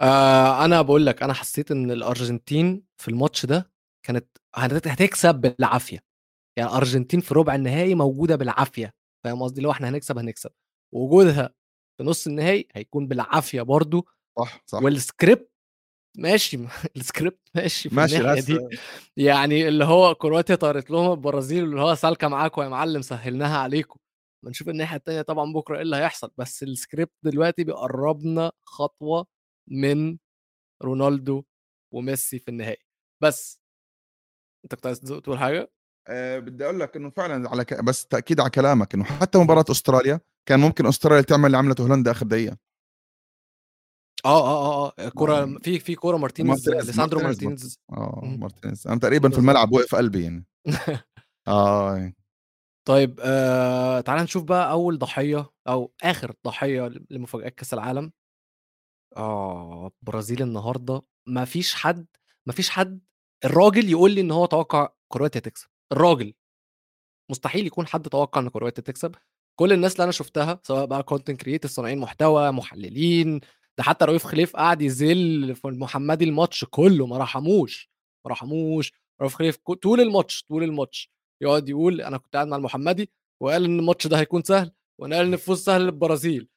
آه 0.00 0.64
أنا 0.64 0.82
بقول 0.82 1.06
لك 1.06 1.22
أنا 1.22 1.32
حسيت 1.32 1.70
إن 1.70 1.90
الأرجنتين 1.90 2.84
في 2.96 3.08
الماتش 3.08 3.46
ده 3.46 3.72
كانت 4.06 4.26
هتكسب 4.54 5.34
بالعافية. 5.34 5.98
يعني 6.58 6.70
الأرجنتين 6.70 7.20
في 7.20 7.34
ربع 7.34 7.54
النهائي 7.54 7.94
موجودة 7.94 8.36
بالعافية. 8.36 8.94
فاهم 9.24 9.42
قصدي؟ 9.42 9.60
لو 9.60 9.70
إحنا 9.70 9.88
هنكسب 9.88 10.18
هنكسب. 10.18 10.50
وجودها 10.94 11.54
في 12.02 12.08
نص 12.08 12.26
النهائي 12.26 12.68
هيكون 12.72 13.06
بالعافية 13.06 13.62
برضو. 13.62 14.06
صح 14.38 14.62
صح. 14.66 14.82
والسكريبت 14.82 15.50
ماشي 16.18 16.58
السكريبت 16.96 17.40
ماشي 17.54 17.88
في 17.88 17.94
ماشي 17.96 18.18
الناحيه 18.18 18.40
دي. 18.40 18.58
يعني 19.16 19.68
اللي 19.68 19.84
هو 19.84 20.14
كرواتيا 20.14 20.54
طارت 20.54 20.90
لهم 20.90 21.10
البرازيل 21.12 21.64
اللي 21.64 21.80
هو 21.80 21.94
سالكة 21.94 22.28
معاكم 22.28 22.62
يا 22.62 22.68
معلم 22.68 23.02
سهلناها 23.02 23.58
عليكم. 23.58 24.00
بنشوف 24.44 24.68
الناحية 24.68 24.96
الثانية 24.96 25.22
طبعا 25.22 25.52
بكرة 25.52 25.76
إيه 25.76 25.82
اللي 25.82 25.96
هيحصل. 25.96 26.30
بس 26.38 26.62
السكريبت 26.62 27.12
دلوقتي 27.22 27.64
بيقربنا 27.64 28.52
خطوة 28.64 29.26
من 29.68 30.18
رونالدو 30.82 31.44
وميسي 31.94 32.38
في 32.38 32.48
النهائي. 32.48 32.84
بس 33.22 33.60
أنت 34.64 34.74
كنت 34.74 34.86
عايز 34.86 35.00
تقول 35.00 35.38
حاجة؟ 35.38 35.70
أه 36.08 36.38
بدي 36.38 36.64
أقول 36.64 36.80
لك 36.80 36.96
إنه 36.96 37.10
فعلا 37.10 37.50
على 37.50 37.64
ك... 37.64 37.84
بس 37.84 38.06
تأكيد 38.06 38.40
على 38.40 38.50
كلامك 38.50 38.94
إنه 38.94 39.04
حتى 39.04 39.38
مباراة 39.38 39.64
أستراليا 39.70 40.20
كان 40.48 40.60
ممكن 40.60 40.86
أستراليا 40.86 41.22
تعمل 41.22 41.46
اللي 41.46 41.56
عملته 41.56 41.82
هولندا 41.82 42.10
آخر 42.10 42.26
دقيقة. 42.26 42.56
آه 44.24 44.46
آه 44.46 44.86
آه, 44.86 44.92
آه، 44.98 45.08
كوره 45.08 45.58
في 45.58 45.78
في 45.78 45.94
كوره 45.94 46.16
مارتينيز 46.16 46.68
ليساندرو 46.68 47.20
مارتينيز 47.20 47.78
آه 47.92 48.20
مارتينيز. 48.24 48.86
أنا 48.86 49.00
تقريبا 49.00 49.30
في 49.30 49.38
الملعب 49.38 49.72
وقف 49.72 49.94
قلبي 49.94 50.22
يعني. 50.22 50.46
آه. 51.48 52.12
طيب 52.88 53.20
آه 53.22 54.00
تعال 54.00 54.22
نشوف 54.22 54.44
بقى 54.44 54.70
أول 54.70 54.98
ضحية 54.98 55.50
أو 55.68 55.92
آخر 56.02 56.34
ضحية 56.46 56.92
لمفاجآت 57.10 57.54
كأس 57.54 57.74
العالم. 57.74 58.12
آه، 59.16 59.90
برازيل 60.02 60.42
النهارده. 60.42 61.02
ما 61.28 61.44
فيش 61.44 61.74
حد 61.74 62.06
ما 62.46 62.52
فيش 62.52 62.70
حد 62.70 63.00
الراجل 63.44 63.88
يقول 63.90 64.10
لي 64.12 64.20
إن 64.20 64.30
هو 64.30 64.46
توقّع 64.46 64.88
كرواتيا 65.12 65.40
تكسب، 65.40 65.68
الراجل. 65.92 66.34
مستحيل 67.30 67.66
يكون 67.66 67.86
حد 67.86 68.08
توقّع 68.08 68.40
إن 68.40 68.48
كرواتيا 68.48 68.82
تكسب، 68.82 69.14
كل 69.58 69.72
الناس 69.72 69.92
اللي 69.92 70.04
أنا 70.04 70.12
شُفتها 70.12 70.60
سواء 70.62 70.86
بقى 70.86 71.04
content 71.12 71.36
creators 71.44 71.66
صانعين 71.66 71.98
محتوى، 71.98 72.50
محللين، 72.50 73.40
ده 73.78 73.84
حتى 73.84 74.04
رؤوف 74.04 74.24
خليف 74.26 74.56
قعد 74.56 74.82
يذِل 74.82 75.54
في 75.54 75.68
المحمدي 75.68 76.24
الماتش 76.24 76.64
كُلّه 76.70 77.06
ما 77.06 77.18
رحموش، 77.18 77.90
ما 78.26 78.30
رحموش، 78.32 78.92
رؤوف 79.20 79.34
خليف 79.34 79.56
طول 79.82 80.00
الماتش، 80.00 80.44
طول 80.48 80.62
الماتش 80.62 81.10
يقعد 81.42 81.68
يقول 81.68 82.00
أنا 82.00 82.18
كنت 82.18 82.34
قاعد 82.34 82.48
مع 82.48 82.56
المحمدي 82.56 83.10
وقال 83.42 83.64
إن 83.64 83.78
الماتش 83.78 84.06
ده 84.06 84.18
هيكون 84.20 84.42
سهل، 84.42 84.72
وقال 85.00 85.12
إن 85.14 85.34
الفوز 85.34 85.64
سهل 85.64 85.82
للبرازيل. 85.82 86.48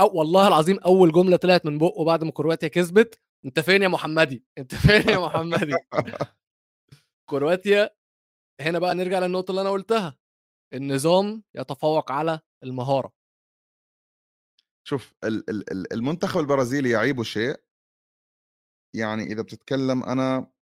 أو 0.00 0.18
والله 0.18 0.48
العظيم 0.48 0.78
أول 0.78 1.12
جملة 1.12 1.36
طلعت 1.36 1.66
من 1.66 1.78
بقه 1.78 2.04
بعد 2.04 2.24
ما 2.24 2.30
كرواتيا 2.30 2.68
كسبت 2.68 3.20
أنت 3.44 3.60
فين 3.60 3.82
يا 3.82 3.88
محمدي 3.88 4.44
أنت 4.58 4.74
فين 4.74 5.08
يا 5.08 5.18
محمدي 5.18 5.74
كرواتيا 7.30 7.90
هنا 8.60 8.78
بقى 8.78 8.94
نرجع 8.94 9.18
للنقطة 9.18 9.50
اللي 9.50 9.60
أنا 9.60 9.70
قلتها 9.70 10.18
النظام 10.74 11.42
يتفوق 11.54 12.12
على 12.12 12.40
المهارة. 12.62 13.12
شوف 14.88 15.14
المنتخب 15.92 16.40
البرازيلي 16.40 16.90
يعيبه 16.90 17.22
شيء. 17.22 17.56
يعني 18.94 19.22
إذا 19.22 19.42
بتتكلم 19.42 20.02
أنا 20.02 20.52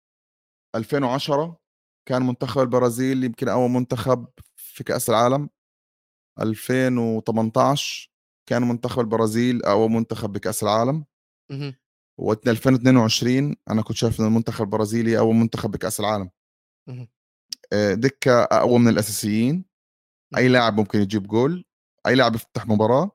2010 0.75 1.61
كان 2.09 2.23
منتخب 2.23 2.61
البرازيل 2.61 3.25
يمكن 3.25 3.49
أول 3.49 3.71
منتخب 3.71 4.29
في 4.57 4.85
كأس 4.85 5.11
العالم. 5.11 5.51
2018 6.41 8.11
كان 8.49 8.63
منتخب 8.63 9.01
البرازيل 9.01 9.65
أول 9.65 9.91
منتخب 9.91 10.33
بكأس 10.33 10.63
العالم. 10.63 11.05
و 12.19 12.33
2022 12.33 13.57
أنا 13.71 13.83
كنت 13.83 13.97
شايف 13.97 14.21
إن 14.21 14.27
المنتخب 14.27 14.65
البرازيلي 14.65 15.19
أول 15.19 15.35
منتخب 15.35 15.71
بكأس 15.71 16.01
العالم. 16.01 16.31
دكة 17.75 18.43
أقوى 18.43 18.79
من 18.79 18.89
الأساسيين. 18.89 19.65
أي 20.37 20.49
لاعب 20.49 20.77
ممكن 20.77 21.01
يجيب 21.01 21.27
جول. 21.27 21.65
أي 22.07 22.15
لاعب 22.15 22.35
يفتح 22.35 22.67
مباراة. 22.67 23.11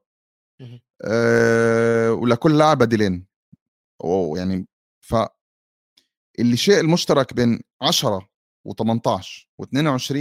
أه 1.01 2.11
ولكل 2.11 2.57
لاعب 2.57 2.77
بديلين. 2.77 3.25
يعني 4.35 4.67
ف 5.01 5.15
اللي 6.39 6.57
شيء 6.57 6.79
المشترك 6.79 7.33
بين 7.33 7.61
10 7.81 8.29
و18 8.67 9.45
و22 9.61 10.15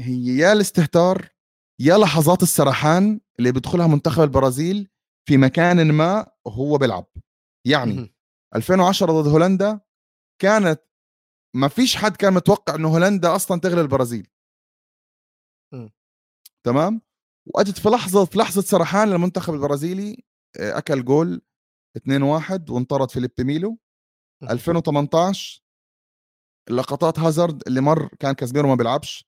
هي 0.00 0.36
يا 0.36 0.52
الاستهتار 0.52 1.28
يا 1.80 1.98
لحظات 1.98 2.42
السرحان 2.42 3.20
اللي 3.38 3.52
بيدخلها 3.52 3.86
منتخب 3.86 4.22
البرازيل 4.22 4.88
في 5.28 5.36
مكان 5.36 5.92
ما 5.92 6.26
هو 6.46 6.78
بيلعب. 6.78 7.06
يعني 7.66 8.14
2010 8.54 9.12
ضد 9.12 9.28
هولندا 9.28 9.80
كانت 10.42 10.80
ما 11.56 11.68
فيش 11.68 11.96
حد 11.96 12.16
كان 12.16 12.34
متوقع 12.34 12.74
انه 12.74 12.88
هولندا 12.88 13.36
أصلا 13.36 13.60
تغلب 13.60 13.78
البرازيل. 13.78 14.28
تمام؟ 16.66 17.00
واجت 17.46 17.78
في 17.78 17.88
لحظة 17.88 18.24
في 18.24 18.38
لحظة 18.38 18.62
سرحان 18.62 19.08
للمنتخب 19.08 19.54
البرازيلي 19.54 20.24
آه، 20.60 20.78
أكل 20.78 21.04
جول 21.04 21.42
2-1 21.98 22.70
وانطرد 22.70 23.10
فيليب 23.10 23.30
ميلو. 23.40 23.78
2018 24.50 25.62
لقطات 26.70 27.18
هازارد 27.18 27.62
اللي 27.66 27.80
مر 27.80 28.08
كان 28.20 28.32
كازميرو 28.32 28.68
ما 28.68 28.74
بيلعبش. 28.74 29.26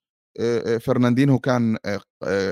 فرناندينهو 0.81 1.39
كان 1.39 1.79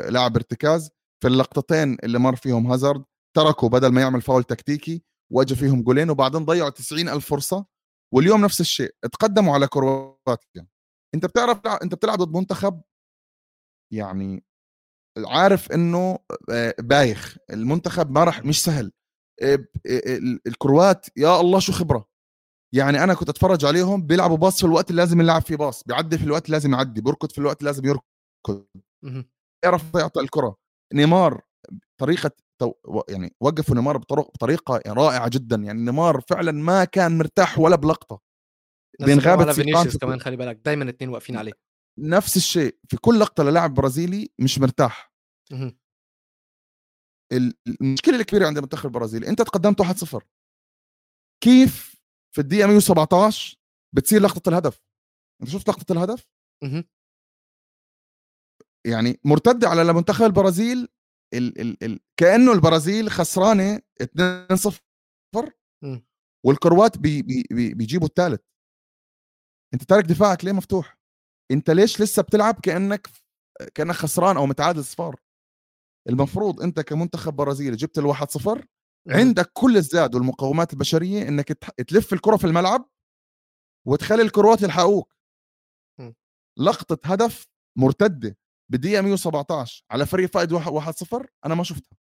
لاعب 0.09 0.37
ارتكاز. 0.37 0.91
في 1.23 1.29
اللقطتين 1.29 1.97
اللي 2.05 2.19
مر 2.19 2.37
فيهم 2.37 2.67
هازارد 2.67 3.05
تركوا 3.37 3.69
بدل 3.69 3.89
ما 3.93 4.01
يعمل 4.01 4.23
فاول 4.23 4.45
تكتيكي 4.45 5.03
واجى 5.33 5.55
فيهم 5.55 5.83
جولين 5.83 6.11
وبعدين 6.11 6.45
ضيعوا 6.45 6.71
90 6.71 7.09
ألف 7.09 7.27
فرصة. 7.31 7.67
واليوم 8.15 8.41
نفس 8.41 8.61
الشيء 8.61 8.95
تقدموا 9.13 9.55
على 9.55 9.67
كرواتيا. 9.67 10.67
انت 11.15 11.27
بتعرف 11.27 11.67
انت 11.67 11.95
بتلعب 11.95 12.19
ضد 12.19 12.37
منتخب 12.37 12.83
يعني 13.93 14.45
عارف 15.19 15.73
انه 15.73 16.19
بايخ. 16.79 17.37
المنتخب 17.51 18.11
ما 18.11 18.25
راح 18.25 18.45
مش 18.45 18.63
سهل. 18.65 18.93
الكروات 20.47 21.07
يا 21.17 21.41
الله 21.41 21.59
شو 21.59 21.73
خبرة. 21.73 22.09
يعني 22.75 23.05
أنا 23.05 23.15
كنت 23.15 23.29
أتفرج 23.29 23.65
عليهم 23.65 24.07
بيلعبوا 24.07 24.37
باص 24.37 24.61
في 24.61 24.67
الوقت 24.67 24.91
اللي 24.91 25.03
لازم 25.03 25.21
يلعب 25.21 25.43
فيه 25.43 25.57
باص. 25.57 25.85
بيعدي 25.85 26.19
في 26.19 26.25
الوقت 26.25 26.47
اللي 26.47 26.57
لازم 26.57 26.73
يعدي 26.73 27.01
بيركض 27.01 27.33
في 27.33 27.39
الوقت 27.39 27.61
اللي 27.61 27.71
لازم 27.71 27.85
يركض. 27.85 28.67
يعرف 29.65 29.95
يعطي 29.95 30.21
الكرة. 30.21 30.57
نيمار 30.95 31.43
طريقة 32.01 32.31
يعني 33.09 33.37
وقفوا 33.41 33.75
نيمار 33.75 33.97
بطريقة 33.99 34.83
رائعة 34.87 35.29
جدا 35.29 35.57
يعني 35.57 35.83
نيمار 35.83 36.21
فعلا 36.21 36.53
ما 36.53 36.85
كان 36.85 37.19
مرتاح 37.19 37.59
ولا 37.59 37.77
بلقطة. 37.77 38.21
بين 39.01 39.19
غابة 39.19 39.53
فينيسيوس 39.53 39.97
كمان 39.97 40.21
خلي 40.21 40.37
بالك 40.37 40.57
دايما 40.57 40.91
اثنين 40.91 41.11
واقفين 41.11 41.37
عليه. 41.37 41.53
نفس 41.99 42.37
الشيء 42.37 42.79
في 42.89 42.97
كل 42.97 43.21
لقطة 43.21 43.45
للاعب 43.45 43.75
برازيلي 43.75 44.31
مش 44.39 44.59
مرتاح. 44.59 45.13
المشكلة 47.81 48.17
الكبيرة 48.17 48.47
عند 48.47 48.57
المنتخب 48.57 48.87
البرازيلي 48.87 49.29
انت 49.29 49.43
تقدمت 49.43 49.83
1-0 49.83 50.19
كيف 51.45 51.97
في 52.35 52.41
الدقيقة 52.41 52.67
117 52.67 53.59
بتصير 53.95 54.23
لقطة 54.23 54.49
الهدف؟ 54.49 54.83
انت 55.43 55.51
شفت 55.51 55.69
لقطة 55.69 55.93
الهدف؟ 55.93 56.29
يعني 58.87 59.21
مرتده 59.25 59.69
على 59.69 59.83
المنتخب 59.83 60.25
البرازيل 60.25 60.89
ال 61.35 61.61
ال 61.61 61.85
ال 61.85 62.01
كأنه 62.17 62.53
البرازيل 62.53 63.11
خسرانة 63.11 63.81
2-0 64.03 65.51
والكروات 66.47 66.99
بي 66.99 67.23
بي 67.23 67.45
بي 67.51 67.75
بيجيبوا 67.75 68.07
الثالث 68.07 68.41
انت 69.75 69.85
تارك 69.85 70.05
دفاعك 70.05 70.45
ليه 70.45 70.53
مفتوح؟ 70.53 70.99
انت 71.51 71.71
ليش 71.71 72.01
لسه 72.01 72.23
بتلعب 72.23 72.61
كأنك 72.63 73.09
كأنك 73.75 73.95
خسران 73.95 74.37
أو 74.37 74.47
متعادل 74.47 74.85
صفار؟ 74.85 75.21
المفروض 76.09 76.61
انت 76.63 76.81
كمنتخب 76.81 77.33
برازيلي 77.37 77.77
جبت 77.77 77.99
الواحد 77.99 78.31
صفر 78.31 78.67
عندك 79.09 79.51
كل 79.53 79.77
الزاد 79.77 80.15
والمقومات 80.15 80.73
البشرية 80.73 81.29
إنك 81.29 81.53
تلف 81.89 82.13
الكرة 82.13 82.37
في 82.37 82.45
الملعب 82.47 82.91
وتخلي 83.89 84.23
الكروات 84.23 84.63
يلحقوك. 84.63 85.15
لقطة 86.59 86.99
هدف 87.13 87.47
مرتدة. 87.79 88.37
بالدقيقه 88.73 89.03
117 89.03 89.85
على 89.91 90.07
فريق 90.07 90.31
فائد 90.31 90.55
1-0 90.55 91.27
أنا 91.47 91.55
ما 91.55 91.63
شفتها. 91.63 91.99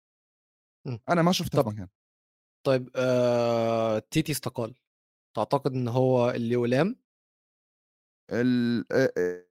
أنا 1.08 1.22
ما 1.22 1.32
شفتها 1.32 1.62
طب. 1.62 1.68
مكان 1.68 1.88
طيب 2.66 2.90
آه... 2.96 3.98
تيتي 3.98 4.32
استقال 4.32 4.74
تعتقد 5.36 5.72
إن 5.72 5.88
هو 5.88 6.30
اللي 6.30 6.56
ولام؟ 6.56 6.96
ال... 8.30 8.84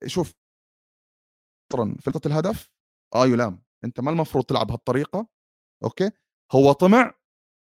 شوف. 0.06 0.34
لقطه 2.08 2.28
الهدف 2.28 2.70
آه 3.16 3.26
يلام. 3.28 3.64
أنت 3.84 4.00
ما 4.00 4.12
المفروض 4.12 4.44
تلعب 4.46 4.68
بهالطريقه 4.68 5.28
أوكي؟ 5.84 6.12
هو 6.52 6.72
طمع 6.72 7.14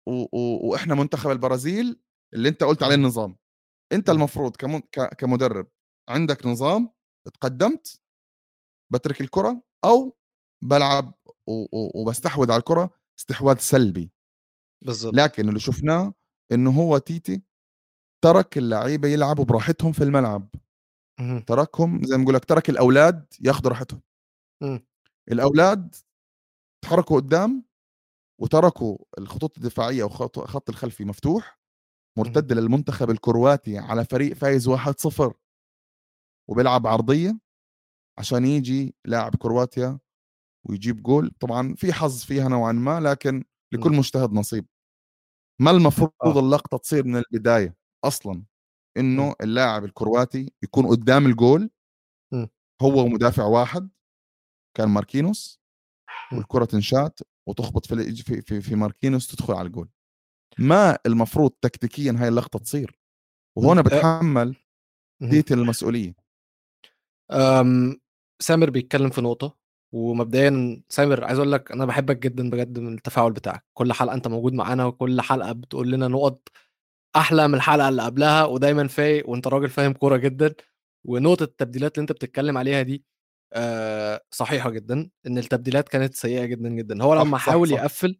و... 0.08 0.12
و... 0.12 0.70
وإحنا 0.70 0.96
منتخب 0.96 1.32
البرازيل 1.32 2.02
اللي 2.34 2.50
أنت 2.50 2.64
قلت 2.64 2.84
عليه 2.84 2.96
النظام. 2.96 3.38
أنت 3.92 4.10
المفروض 4.10 4.56
كم... 4.56 4.80
ك... 4.80 5.16
كمدرب 5.16 5.68
عندك 6.10 6.46
نظام 6.46 6.90
تقدمت 7.34 8.02
بترك 8.94 9.22
الكرة 9.22 9.62
أو 9.86 10.18
بلعب. 10.64 11.14
وبستحوذ 11.72 12.52
على 12.52 12.60
الكرة 12.60 12.90
استحواذ 13.20 13.58
سلبي. 13.58 14.12
بالظبط 14.86 15.14
لكن 15.14 15.50
اللي 15.50 15.60
شفناه 15.60 16.14
انه 16.52 16.72
هو 16.72 16.98
تيتي 16.98 17.42
ترك 18.24 18.58
اللعيبة 18.58 19.08
يلعبوا 19.08 19.46
براحتهم 19.46 19.92
في 19.92 20.04
الملعب. 20.04 20.50
تركهم 21.48 22.04
زي 22.04 22.18
ما 22.18 22.24
بقول 22.24 22.36
لك 22.36 22.46
ترك 22.46 22.70
الأولاد 22.70 23.34
ياخذوا 23.42 23.70
راحتهم. 23.70 24.02
الأولاد 25.32 25.96
تحركوا 26.84 27.16
قدام 27.16 27.66
وتركوا 28.42 28.98
الخطوط 29.18 29.58
الدفاعية 29.58 30.04
وخط 30.04 30.70
الخلفي 30.70 31.06
مفتوح 31.06 31.60
مرتد 32.18 32.54
للمنتخب 32.54 33.10
الكرواتي 33.10 33.78
على 33.78 34.06
فريق 34.06 34.34
فايز 34.34 34.68
1-0 34.70 35.34
وبيلعب 36.50 36.88
عرضية. 36.88 37.40
عشان 38.18 38.46
يجي 38.46 38.96
لاعب 39.06 39.36
كرواتيا 39.36 40.00
ويجيب 40.70 41.04
جول. 41.04 41.32
طبعا 41.40 41.76
في 41.76 41.94
حظ 41.94 42.24
فيها 42.24 42.48
نوعا 42.50 42.72
ما 42.72 43.00
لكن 43.00 43.44
لكل 43.74 43.92
مجتهد 43.92 44.34
نصيب. 44.34 44.66
ما 45.62 45.72
المفروض 45.72 46.12
آه. 46.24 46.40
اللقطة 46.40 46.78
تصير 46.78 47.04
من 47.04 47.16
البداية 47.16 47.76
أصلا؟ 48.04 48.44
إنه 48.98 49.36
اللاعب 49.42 49.86
الكرواتي 49.86 50.54
يكون 50.64 50.88
قدام 50.88 51.26
الجول 51.26 51.70
هو 52.82 53.04
ومدافع 53.06 53.44
واحد 53.44 53.90
كان 54.78 54.90
ماركينوس 54.90 55.62
والكرة 56.34 56.66
تنشات 56.66 57.20
وتخبط 57.48 57.86
في 57.86 58.42
في 58.42 58.62
في 58.62 58.76
ماركينوس 58.76 59.28
تدخل 59.28 59.54
على 59.54 59.68
الجول. 59.68 59.90
ما 60.60 60.98
المفروض 61.06 61.52
تكتيكيا 61.52 62.16
هاي 62.20 62.28
اللقطة 62.28 62.60
تصير؟ 62.60 63.00
وهنا 63.58 63.82
بتحمل 63.82 64.56
ديت 65.22 65.52
المسؤولية. 65.52 66.16
أم 67.32 68.00
سامر 68.42 68.70
بيتكلم 68.70 69.10
في 69.10 69.22
نقطة 69.22 69.58
ومبدئيا 69.94 70.84
سامر 70.90 71.24
عايز 71.26 71.40
أقول 71.40 71.52
لك 71.52 71.72
أنا 71.72 71.86
بحبك 71.86 72.18
جدا 72.18 72.50
بجد 72.50 72.80
من 72.80 72.94
التفاعل 72.94 73.32
بتاعك. 73.32 73.66
كل 73.74 73.94
حلقة 73.94 74.14
أنت 74.14 74.28
موجود 74.28 74.54
معانا 74.54 74.86
وكل 74.86 75.22
حلقة 75.22 75.52
بتقول 75.52 75.92
لنا 75.92 76.08
نقط 76.08 76.48
أحلى 77.16 77.48
من 77.48 77.54
الحلقة 77.56 77.90
اللي 77.90 78.04
قبلها 78.04 78.46
ودايما 78.46 78.88
فايق 78.88 79.30
وأنت 79.30 79.48
راجل 79.48 79.70
فاهم 79.70 79.94
كورة 79.94 80.18
جدا. 80.18 80.56
ونقطة 81.06 81.44
التبديلات 81.44 81.92
اللي 81.98 82.02
أنت 82.02 82.12
بتتكلم 82.12 82.58
عليها 82.58 82.82
دي 82.82 83.06
آه 83.54 84.22
صحيحة 84.32 84.70
جدا 84.70 85.10
إن 85.28 85.38
التبديلات 85.38 85.90
كانت 85.90 86.16
سيئة 86.16 86.46
جدا 86.46 86.70
جدا. 86.70 87.04
هو 87.04 87.16
لما 87.16 87.38
حاول 87.38 87.72
يقفل 87.72 88.20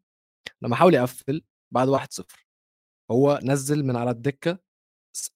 لما 0.62 0.76
حاول 0.76 0.94
يقفل 0.94 1.44
بعد 1.74 1.88
1-0 1.90 2.46
هو 3.12 3.40
نزل 3.44 3.84
من 3.86 3.96
على 3.96 4.12
الدكة 4.12 4.60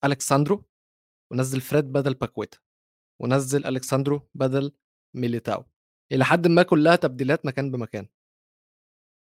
ألكساندرو 0.04 0.64
ونزل 1.32 1.60
فريد 1.60 1.84
بدل 1.92 2.14
باكويتا. 2.14 2.58
ونزل 3.22 3.66
الكساندرو 3.66 4.28
بدل 4.34 4.72
ميليتاو. 5.16 5.64
إلى 6.12 6.24
حد 6.24 6.46
ما 6.46 6.62
كلها 6.62 6.96
تبديلات 6.96 7.46
مكان 7.46 7.70
بمكان. 7.70 8.08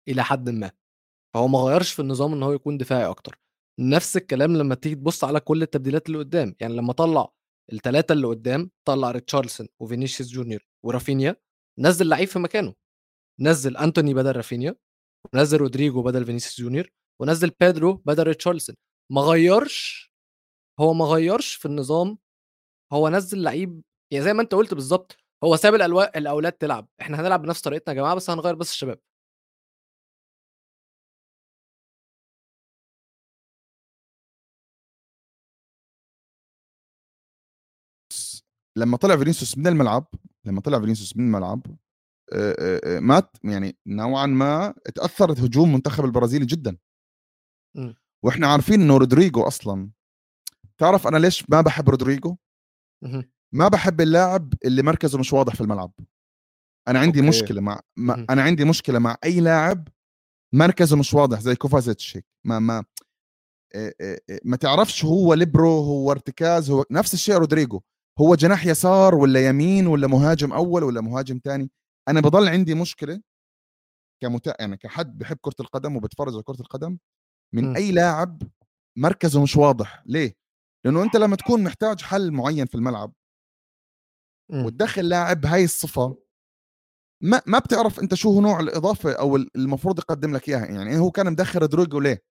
إلى 0.08 0.24
حد 0.24 0.50
ما. 0.50 0.70
فهو 1.34 1.48
ما 1.48 1.58
غيرش 1.58 1.92
في 1.92 2.02
النظام 2.02 2.32
إن 2.32 2.42
هو 2.42 2.52
يكون 2.52 2.78
دفاعي 2.78 3.10
أكتر. 3.10 3.38
نفس 3.80 4.16
الكلام 4.16 4.56
لما 4.56 4.74
تيجي 4.74 4.94
تبص 4.94 5.24
على 5.24 5.40
كل 5.40 5.62
التبديلات 5.62 6.06
اللي 6.06 6.18
قدام. 6.18 6.54
يعني 6.60 6.74
لما 6.74 6.92
طلع 6.92 7.32
الثلاثه 7.72 8.12
اللي 8.12 8.26
قدام 8.26 8.70
طلع 8.84 9.10
ريتشارلسون 9.10 9.68
وفينيسيوس 9.80 10.30
جونيور 10.30 10.66
ورافينيا 10.84 11.36
نزل 11.78 12.08
لعيب 12.08 12.28
في 12.28 12.38
مكانه. 12.38 12.74
نزل 13.40 13.76
أنتوني 13.76 14.14
بدل 14.14 14.36
رافينيا 14.36 14.76
ونزل 15.34 15.58
رودريجو 15.58 16.02
بدل 16.02 16.24
فينيسيوس 16.24 16.60
جونيور 16.60 16.90
ونزل 17.20 17.50
بيدرو 17.60 17.92
بدل 17.92 18.22
ريتشارلسون. 18.22 18.76
ما 19.12 19.20
غيرش 19.20 20.12
هو 20.80 20.94
ما 20.94 21.04
غيرش 21.04 21.54
في 21.54 21.66
النظام 21.66 22.18
هو 22.92 23.08
نزل 23.08 23.42
لعيب 23.42 23.82
يعني 24.10 24.24
زي 24.24 24.32
ما 24.32 24.42
أنت 24.42 24.54
قلت 24.54 24.74
بالظبط 24.74 25.16
هو 25.44 25.56
ساب 25.56 25.74
الألوا... 25.74 26.18
الأولاد 26.18 26.52
تلعب 26.52 26.88
إحنا 27.00 27.20
هنلعب 27.20 27.42
بنفس 27.42 27.60
طريقتنا 27.60 27.94
يا 27.94 27.98
جماعة 28.00 28.14
بس 28.14 28.30
هنغير 28.30 28.54
بس 28.54 28.70
الشباب. 28.70 28.98
لما 38.76 38.96
طلع 38.96 39.16
فينيسيوس 39.16 39.58
من 39.58 39.66
الملعب 39.66 40.06
لما 40.44 40.60
طلع 40.60 40.80
فينيسيوس 40.80 41.16
من 41.16 41.24
الملعب 41.24 41.66
مات 43.00 43.36
يعني 43.44 43.76
نوعا 43.86 44.26
ما 44.26 44.74
تاثرت 44.94 45.40
هجوم 45.40 45.72
منتخب 45.72 46.04
البرازيلي 46.04 46.46
جدا. 46.46 46.78
م. 47.76 47.92
وإحنا 48.24 48.46
عارفين 48.46 48.80
إنه 48.80 48.96
رودريجو 48.96 49.42
أصلا 49.42 49.90
تعرف 50.78 51.06
أنا 51.06 51.16
ليش 51.18 51.50
ما 51.50 51.60
بحب 51.60 51.90
رودريجو؟ 51.90 52.36
ما 53.54 53.68
بحب 53.68 54.00
اللاعب 54.00 54.54
اللي 54.64 54.82
مركزه 54.82 55.18
مش 55.18 55.32
واضح 55.32 55.54
في 55.54 55.60
الملعب. 55.60 55.92
أنا 56.88 56.98
عندي 56.98 57.18
أوكي. 57.18 57.28
مشكلة 57.28 57.60
مع 57.60 57.80
ما 57.96 58.26
أنا 58.30 58.42
عندي 58.42 58.64
مشكلة 58.64 58.98
مع 58.98 59.16
أي 59.24 59.40
لاعب 59.40 59.88
مركزه 60.54 60.96
مش 60.96 61.14
واضح 61.14 61.40
زي 61.40 61.54
كوفازيتش 61.56 62.18
ما 62.46 62.58
ما 62.58 62.84
ما 64.44 64.56
تعرفش 64.56 65.04
هو 65.04 65.34
ليبرو 65.34 65.78
هو 65.78 66.10
ارتكاز 66.12 66.70
هو 66.70 66.84
نفس 66.90 67.14
الشيء 67.14 67.34
رودريجو. 67.34 67.80
هو 68.20 68.34
جناح 68.34 68.66
يسار 68.66 69.14
ولا 69.14 69.48
يمين 69.48 69.86
ولا 69.86 70.06
مهاجم 70.06 70.52
أول 70.52 70.82
ولا 70.84 71.00
مهاجم 71.00 71.40
ثاني 71.44 71.70
أنا 72.08 72.20
بضل 72.20 72.48
عندي 72.48 72.74
مشكلة 72.74 73.20
كمت... 74.22 74.54
يعني 74.60 74.76
كحد 74.76 75.18
بحب 75.18 75.36
كرة 75.40 75.54
القدم 75.60 75.96
وبتفرج 75.96 76.34
على 76.34 76.42
كرة 76.42 76.60
القدم 76.60 76.98
من 77.54 77.72
م. 77.72 77.76
أي 77.76 77.92
لاعب 77.92 78.42
مركزه 78.98 79.42
مش 79.42 79.56
واضح. 79.56 80.02
ليه؟ 80.06 80.36
لأنه 80.84 81.02
أنت 81.02 81.16
لما 81.16 81.36
تكون 81.36 81.64
محتاج 81.64 82.00
حل 82.02 82.32
معين 82.32 82.66
في 82.66 82.74
الملعب 82.74 83.12
م. 84.50 84.64
وتدخل 84.64 85.08
لاعب 85.08 85.46
هاي 85.46 85.64
الصفة 85.64 86.24
ما 87.22 87.42
ما 87.46 87.58
بتعرف 87.58 88.00
أنت 88.00 88.14
شو 88.14 88.30
هو 88.30 88.40
نوع 88.40 88.60
الإضافة 88.60 89.12
أو 89.12 89.36
المفروض 89.36 89.98
يقدم 89.98 90.36
لك 90.36 90.48
إياها. 90.48 90.66
يعني 90.66 90.98
هو 90.98 91.10
كان 91.10 91.26
مدخل 91.32 91.60
رودريجو 91.60 92.00
ليه؟ 92.00 92.24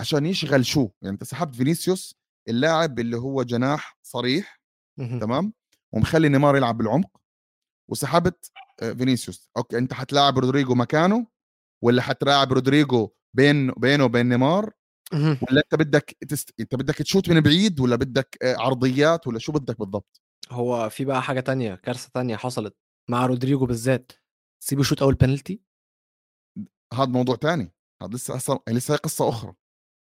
عشان 0.00 0.26
يشغل 0.26 0.66
شو؟ 0.66 0.88
يعني 1.02 1.14
أنت 1.14 1.24
سحبت 1.24 1.54
فينيسيوس 1.54 2.14
اللاعب 2.48 2.98
اللي 2.98 3.16
هو 3.16 3.42
جناح 3.42 3.98
صريح 4.02 4.60
تمام؟ 5.20 5.52
ومخلي 5.92 6.28
نيمار 6.28 6.56
يلعب 6.56 6.78
بالعمق 6.78 7.20
وسحبت 7.90 8.50
آه، 8.82 8.92
فينيسيوس. 8.92 9.50
أوكي 9.56 9.78
أنت 9.78 9.92
حتلاعب 9.92 10.38
رودريجو 10.38 10.74
مكانه 10.74 11.26
ولا 11.84 12.02
حتلاعب 12.02 12.52
رودريجو 12.52 13.10
بين 13.36 13.70
بينه 13.70 14.04
وبين 14.04 14.28
نيمار؟ 14.28 14.72
ولا 15.12 15.62
أنت 15.64 15.74
بدك 15.74 16.16
تست... 16.28 16.54
أنت 16.60 16.74
بدك 16.74 16.94
تشوت 16.94 17.30
من 17.30 17.40
بعيد 17.40 17.80
ولا 17.80 17.96
بدك 17.96 18.38
آه، 18.42 18.56
عرضيات 18.56 19.26
ولا 19.26 19.38
شو 19.38 19.52
بدك 19.52 19.78
بالضبط؟ 19.78 20.20
هو 20.50 20.88
في 20.88 21.04
بقى 21.04 21.22
حاجة 21.22 21.40
تانية 21.40 21.74
كارثة 21.74 22.10
تانية 22.14 22.36
حصلت 22.36 22.76
مع 23.10 23.26
رودريجو 23.26 23.66
بالذات. 23.66 24.12
سيبه 24.62 24.82
شوت 24.82 25.02
أول 25.02 25.14
بنالتي 25.14 25.60
هذا 26.94 27.10
موضوع 27.10 27.36
تاني. 27.36 27.72
هذا 28.02 28.14
لسه 28.14 28.36
أصلا 28.36 28.58
لسه 28.68 28.94
هي 28.94 28.98
قصة 28.98 29.28
أخرى. 29.28 29.52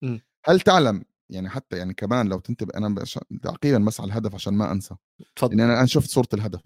م. 0.04 0.18
هل 0.45 0.60
تعلم 0.60 1.04
يعني 1.30 1.49
حتى 1.49 1.78
يعني 1.78 1.93
كمان 1.93 2.28
لو 2.28 2.39
تنتبه 2.39 2.78
أنا 2.78 2.89
بش... 2.89 3.20
تعقيبا 3.43 3.78
بس 3.78 3.99
على 3.99 4.08
الهدف 4.08 4.36
عشان 4.36 4.54
ما 4.54 4.72
أنسى. 4.72 4.95
تفضل 5.36 5.60
يعني 5.60 5.74
أنا 5.74 5.86
شفت 5.86 6.10
صورة 6.10 6.28
الهدف. 6.34 6.62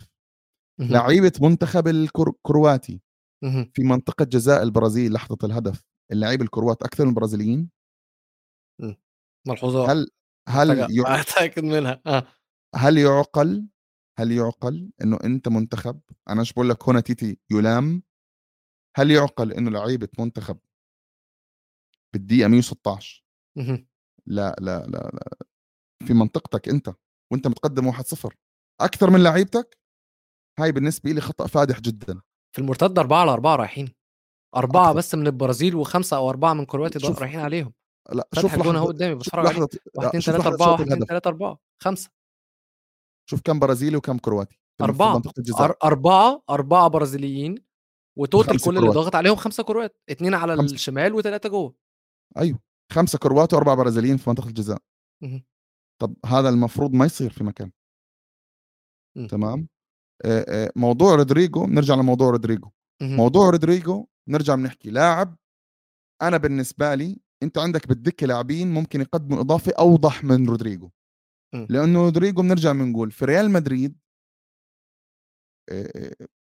لعيبة 0.80 1.32
منتخب 1.42 1.88
الكرواتي 1.88 3.02
في 3.74 3.84
منطقة 3.84 4.26
جزاء 4.26 4.64
البرازيل 4.64 5.14
لحظة 5.14 5.38
الهدف. 5.44 5.84
اللعيبه 6.12 6.44
الكروات 6.44 6.84
أكثر 6.84 7.04
من 7.04 7.10
البرازيليين. 7.10 7.70
ملحوظة. 9.47 9.91
هل 9.91 10.07
هل 10.49 11.05
اتاكد 11.05 11.63
منها. 11.63 12.01
آه. 12.07 12.28
هل 12.76 12.97
يعقل 12.97 13.67
هل 14.19 14.32
يعقل 14.32 14.91
إنه 15.01 15.17
أنت 15.23 15.47
منتخب 15.47 15.99
أنا 16.30 16.41
مش 16.41 16.53
بقول 16.53 16.69
لك 16.69 16.89
هنا 16.89 16.99
تيتي 16.99 17.39
يلام 17.51 18.03
هل 18.97 19.11
يعقل 19.11 19.53
إنه 19.53 19.71
لعيبة 19.71 20.07
منتخب 20.19 20.57
بالدقيقه 22.13 22.47
116 22.47 23.26
لا 24.26 24.55
لا 24.59 24.86
لا 24.86 25.11
لا 25.13 25.38
في 26.07 26.13
منطقتك 26.13 26.69
أنت 26.69 26.93
وأنت 27.32 27.47
متقدم 27.47 27.91
1-0 27.91 28.36
أكثر 28.82 29.09
من 29.09 29.23
لعيبتك؟ 29.23 29.78
هاي 30.59 30.71
بالنسبة 30.71 31.11
لي 31.11 31.21
خطأ 31.21 31.47
فادح 31.47 31.80
جدا. 31.80 32.21
في 32.55 32.61
المرتد 32.61 32.99
4 32.99 33.21
على 33.21 33.32
4 33.32 33.55
رايحين. 33.55 33.93
أربعة 34.55 34.88
أكثر. 34.88 34.97
بس 34.97 35.15
من 35.15 35.28
البرازيل 35.28 35.76
وخمسة 35.76 36.17
أو 36.17 36.30
أربعة 36.30 36.53
من 36.53 36.65
كرواتيا 36.65 37.09
رايحين 37.09 37.39
عليهم. 37.39 37.73
لأ 38.12 38.28
شوف 38.34 38.56
لحظة 38.56 38.78
أهو 38.78 38.88
قدامي 38.88 39.16
بتفرج 39.16 39.45
عليه. 39.45 39.68
1 39.95 40.08
2 40.08 40.22
3 40.22 40.47
4 40.47 40.72
1 40.72 40.82
2 40.82 41.06
3 41.06 41.28
4 41.28 41.60
5 41.84 42.10
شوف 43.30 43.41
كم 43.41 43.60
برازيلي 43.60 43.97
وكم 43.97 44.18
كرواتي 44.18 44.60
أربعة. 44.82 45.22
أربعة 45.84 46.43
أربعة 46.49 46.88
برازيليين 46.88 47.66
و 48.18 48.25
total 48.25 48.62
كل 48.62 48.78
اللي 48.78 48.89
ضاغط 48.89 49.16
عليهم 49.16 49.36
خمسة 49.36 49.64
كروات 49.64 49.97
اثنين 50.12 50.34
على 50.34 50.58
خمسة. 50.58 50.74
الشمال 50.74 51.14
وثلاثة 51.14 51.49
جوه. 51.49 51.76
أيوه. 52.38 52.60
خمسة 52.91 53.20
كروات 53.20 53.53
وأربعة 53.53 53.76
برازيليين 53.76 54.18
في 54.18 54.30
منطقة 54.30 54.47
الجزاء. 54.47 54.82
طب 56.01 56.16
هذا 56.26 56.49
المفروض 56.49 56.93
ما 56.93 57.06
يصير 57.06 57.30
في 57.30 57.43
مكان. 57.43 57.72
تمام؟ 59.30 59.68
موضوع 60.76 61.16
رودريجو 61.16 61.66
نرجع 61.66 61.95
لموضوع 61.95 62.30
رودريجو. 62.30 62.70
موضوع 63.01 63.49
رودريجو 63.49 64.08
نرجع 64.28 64.56
بنحكي. 64.56 64.89
لاعب 64.89 65.36
أنا 66.22 66.38
بالنسبة 66.38 66.95
لي 66.95 67.20
أنت 67.44 67.58
عندك 67.58 67.88
بالدكة 67.88 68.28
لاعبين 68.28 68.74
ممكن 68.74 69.02
يقدموا 69.02 69.40
إضافة 69.42 69.74
أوضح 69.80 70.24
من 70.24 70.50
رودريجو. 70.50 70.90
لأنه 71.70 72.00
رودريجو 72.02 72.42
بنرجع 72.42 72.72
بنقول 72.72 73.12
في 73.12 73.26
ريال 73.26 73.52
مدريد 73.52 73.98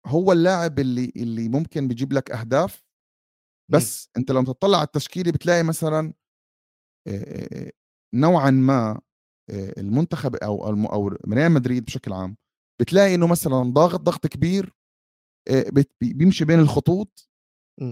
هو 0.07 0.33
اللاعب 0.33 0.79
اللي 0.79 1.13
اللي 1.17 1.49
ممكن 1.49 1.89
بيجيب 1.89 2.13
لك 2.13 2.31
أهداف. 2.31 2.85
بس 3.73 4.07
م. 4.07 4.11
أنت 4.19 4.31
لما 4.31 4.45
تطلع 4.45 4.79
على 4.79 4.87
التشكيلة 4.87 5.33
بتلاقي 5.33 5.63
مثلا 5.63 6.13
نوعا 8.15 8.51
ما 8.51 9.01
المنتخب 9.51 10.37
أو 10.37 10.69
أو 10.69 11.09
ريال 11.09 11.53
مدريد 11.53 11.85
بشكل 11.85 12.13
عام 12.13 12.37
بتلاقي 12.81 13.15
إنه 13.15 13.27
مثلا 13.27 13.63
ضاغط 13.73 14.01
ضغط 14.01 14.27
كبير 14.27 14.73
بيمشي 16.01 16.45
بين 16.45 16.59
الخطوط 16.59 17.29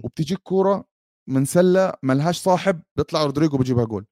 وبتجيك 0.05 0.39
كورة 0.39 0.85
من 1.29 1.45
سلة 1.45 1.93
ملهاش 2.03 2.39
صاحب 2.39 2.83
بيطلع 2.97 3.25
رودريجو 3.25 3.57
بيجيبها 3.57 3.85
جول. 3.85 4.07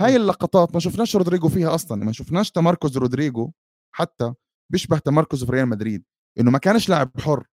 هاي 0.00 0.16
اللقطات 0.16 0.74
ما 0.74 0.80
شفناش 0.80 1.16
رودريجو 1.16 1.48
فيها 1.48 1.74
أصلا 1.74 2.04
ما 2.04 2.12
شفناش 2.12 2.50
تمركز 2.50 2.98
رودريجو 2.98 3.50
حتى 3.94 4.34
بيشبه 4.72 4.98
تمركزه 4.98 5.46
في 5.46 5.52
ريال 5.52 5.68
مدريد 5.68 6.04
إنه 6.40 6.50
ما 6.50 6.58
كانش 6.58 6.88
لاعب 6.88 7.20
حر. 7.20 7.46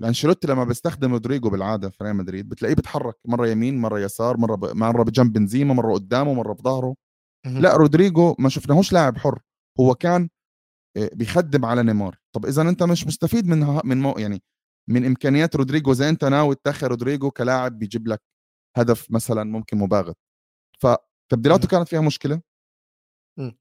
لأنشيلوتي 0.00 0.46
لما 0.46 0.64
بيستخدم 0.64 1.12
رودريجو 1.12 1.50
بالعادة 1.50 1.90
في 1.90 2.04
ريال 2.04 2.16
مدريد 2.16 2.48
بتلاقيه 2.48 2.74
بيتحرك 2.74 3.16
مرة 3.24 3.48
يمين 3.48 3.78
مرة 3.78 4.00
يسار 4.00 4.36
مرة 4.36 4.54
ب... 4.54 4.64
مرة 4.76 5.02
بجنب 5.02 5.32
بنزيما 5.32 5.74
مرة 5.74 5.94
قدامه 5.94 6.34
مرة 6.34 6.52
بظهره. 6.52 6.94
لا 7.46 7.76
رودريجو 7.76 8.36
ما 8.38 8.48
شفناهوش 8.48 8.92
لاعب 8.92 9.18
حر 9.18 9.40
هو 9.80 9.94
كان 9.94 10.28
آه، 10.96 11.10
بيخدم 11.14 11.64
على 11.64 11.82
نيمار. 11.82 12.18
طب 12.34 12.46
اذا 12.46 12.62
أنت 12.62 12.82
مش 12.82 13.06
مستفيد 13.06 13.46
من 13.46 13.80
من 13.84 14.00
مو 14.00 14.14
يعني 14.18 14.42
من 14.90 15.04
إمكانيات 15.06 15.56
رودريجو 15.56 15.92
زي 15.92 16.08
أنت 16.08 16.24
ناوي 16.24 16.54
تدخل 16.54 16.86
رودريجو 16.86 17.30
كلاعب 17.30 17.78
بيجيب 17.78 18.08
لك 18.08 18.22
هدف 18.76 19.10
مثلا 19.10 19.44
ممكن 19.44 19.78
مباغت 19.78 20.16
فتبديلاته 20.78 21.68
كانت 21.68 21.88
فيها 21.88 22.00
مشكلة. 22.00 22.42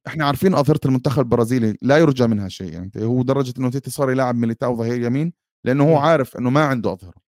إحنا 0.07 0.25
عارفين 0.25 0.53
أظهرة 0.53 0.79
المنتخب 0.85 1.19
البرازيلي 1.19 1.77
لا 1.81 1.97
يرجى 1.97 2.27
منها 2.27 2.47
شيء 2.49 2.73
يعني 2.73 2.91
هو 2.97 3.23
درجة 3.23 3.53
إنه 3.59 3.69
تيتي 3.69 3.91
صار 3.91 4.11
يلعب 4.11 4.35
ميليتاو 4.35 4.75
ظهير 4.75 5.01
يمين 5.01 5.33
لأنه 5.65 5.91
هو 5.91 5.97
عارف 5.97 6.37
إنه 6.37 6.49
ما 6.49 6.65
عنده 6.65 6.93
أظهرة. 6.93 7.21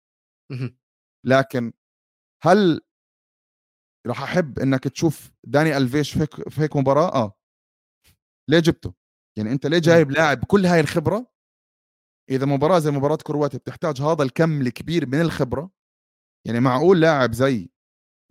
لكن 1.25 1.73
هل 2.43 2.81
راح 4.07 4.23
أحب 4.23 4.59
إنك 4.59 4.83
تشوف 4.83 5.31
داني 5.43 5.77
ألفيش 5.77 6.13
في 6.13 6.19
هيك 6.21 6.49
في 6.49 6.61
هيك 6.61 6.75
مباراة؟ 6.75 7.13
آه. 7.13 7.33
ليه 8.49 8.59
جبته؟ 8.59 8.93
يعني 9.37 9.51
أنت 9.51 9.65
ليه 9.65 9.79
جايب 9.79 10.11
لاعب 10.11 10.43
كل 10.45 10.65
هاي 10.65 10.79
الخبرة 10.79 11.32
إذا 12.29 12.45
مباراة 12.45 12.79
زي 12.79 12.91
مباراة 12.91 13.15
كرواتيا 13.15 13.59
بتحتاج 13.59 14.01
هذا 14.01 14.23
الكم 14.23 14.61
الكبير 14.61 15.05
من 15.07 15.21
الخبرة 15.21 15.71
يعني 16.47 16.59
معقول 16.59 17.01
لاعب 17.01 17.33
زي 17.33 17.69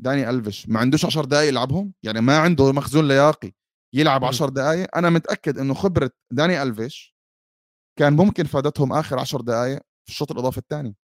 داني 0.01 0.31
ألفيش 0.31 0.69
ما 0.69 0.81
عندوش 0.81 1.05
10 1.05 1.25
دقائق 1.25 1.49
يلعبهم؟ 1.49 1.93
يعني 2.03 2.21
ما 2.21 2.39
عنده 2.39 2.73
مخزون 2.73 3.09
لياقي 3.09 3.53
يلعب 3.95 4.25
10 4.25 4.49
دقائق 4.49 4.97
أنا 4.97 5.11
متأكد 5.11 5.59
إنه 5.59 5.75
خبرة 5.75 6.11
داني 6.33 6.63
ألفيش 6.63 7.17
كان 7.99 8.13
ممكن 8.13 8.45
فادتهم 8.45 8.93
آخر 8.93 9.19
10 9.19 9.43
دقائق 9.43 9.79
في 9.79 10.13
الشوط 10.13 10.33
الإضافي 10.33 10.59
الثاني 10.59 10.97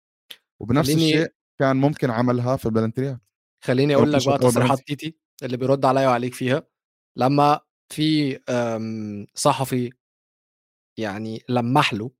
وبنفس 0.61 0.87
خليني... 0.93 1.09
الشيء 1.13 1.33
كان 1.59 1.77
ممكن 1.77 2.09
عملها 2.11 2.55
في 2.55 2.65
البلنتريات 2.65 3.21
خليني 3.63 3.95
أقول 3.95 4.13
لك 4.13 4.27
بقى 4.27 4.37
تصريحات 4.37 4.79
تيتي 4.79 5.17
اللي 5.43 5.57
بيرد 5.57 5.85
عليا 5.85 6.07
وعليك 6.07 6.33
فيها. 6.33 6.63
لما 7.17 7.59
في 7.93 8.39
صحفي 9.35 9.89
يعني 10.99 11.43
لمح 11.49 11.93
له 11.93 12.11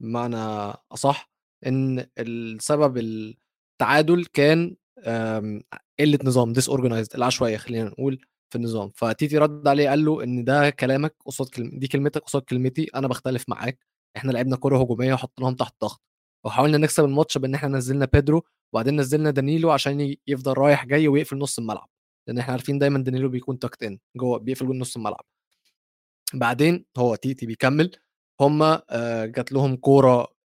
بمعنى 0.00 0.74
أصح 0.92 1.30
إن 1.66 2.06
السبب 2.18 2.98
التعادل 2.98 4.24
كان 4.24 4.76
قلة 6.00 6.18
نظام 6.24 6.52
disorganized 6.52 7.14
العشوائية 7.14 7.56
خلينا 7.56 7.88
نقول 7.88 8.26
في 8.50 8.58
النظام. 8.58 8.90
فتيتي 8.94 9.38
رد 9.38 9.68
عليه 9.68 9.88
قال 9.88 10.04
له 10.04 10.22
إن 10.24 10.44
ده 10.44 10.70
كلامك 10.70 11.14
قصاد 11.26 11.48
كلم... 11.48 11.70
دي 11.78 11.88
كلمتك 11.88 12.22
قصاد 12.22 12.42
كلمتي 12.42 12.84
أنا 12.94 13.08
بختلف 13.08 13.44
معاك 13.48 13.86
إحنا 14.16 14.32
لعبنا 14.32 14.56
كرة 14.56 14.78
هجومية 14.82 15.14
وحطيناهم 15.14 15.54
تحت 15.54 15.74
ضغط. 15.82 16.02
وحاولنا 16.44 16.78
نكسب 16.78 17.04
الماتش 17.04 17.38
بإن 17.38 17.54
إحنا 17.54 17.68
نزلنا 17.68 18.04
بيدرو 18.12 18.42
وبعدين 18.72 19.00
نزلنا 19.00 19.30
دانيلو 19.30 19.70
عشان 19.70 20.16
يفضل 20.26 20.52
رايح 20.52 20.86
جاي 20.86 21.08
ويقفل 21.08 21.38
نص 21.38 21.58
الملعب. 21.58 21.88
لأن 22.28 22.38
إحنا 22.38 22.52
عارفين 22.52 22.78
دايما 22.78 22.98
دانيلو 22.98 23.28
بيكون 23.28 23.58
tucked 23.58 23.82
in 23.82 23.98
جوه 24.16 24.38
بيقفل 24.38 24.66
جول 24.66 24.78
نص 24.78 24.96
الملعب. 24.96 25.24
بعدين 26.34 26.84
هو 26.98 27.14
تيتي 27.14 27.46
بيكمل 27.46 27.90
هم 28.40 28.62
آه، 28.62 29.24
جات 29.26 29.52
لهم 29.52 29.76
كورة 29.76 30.36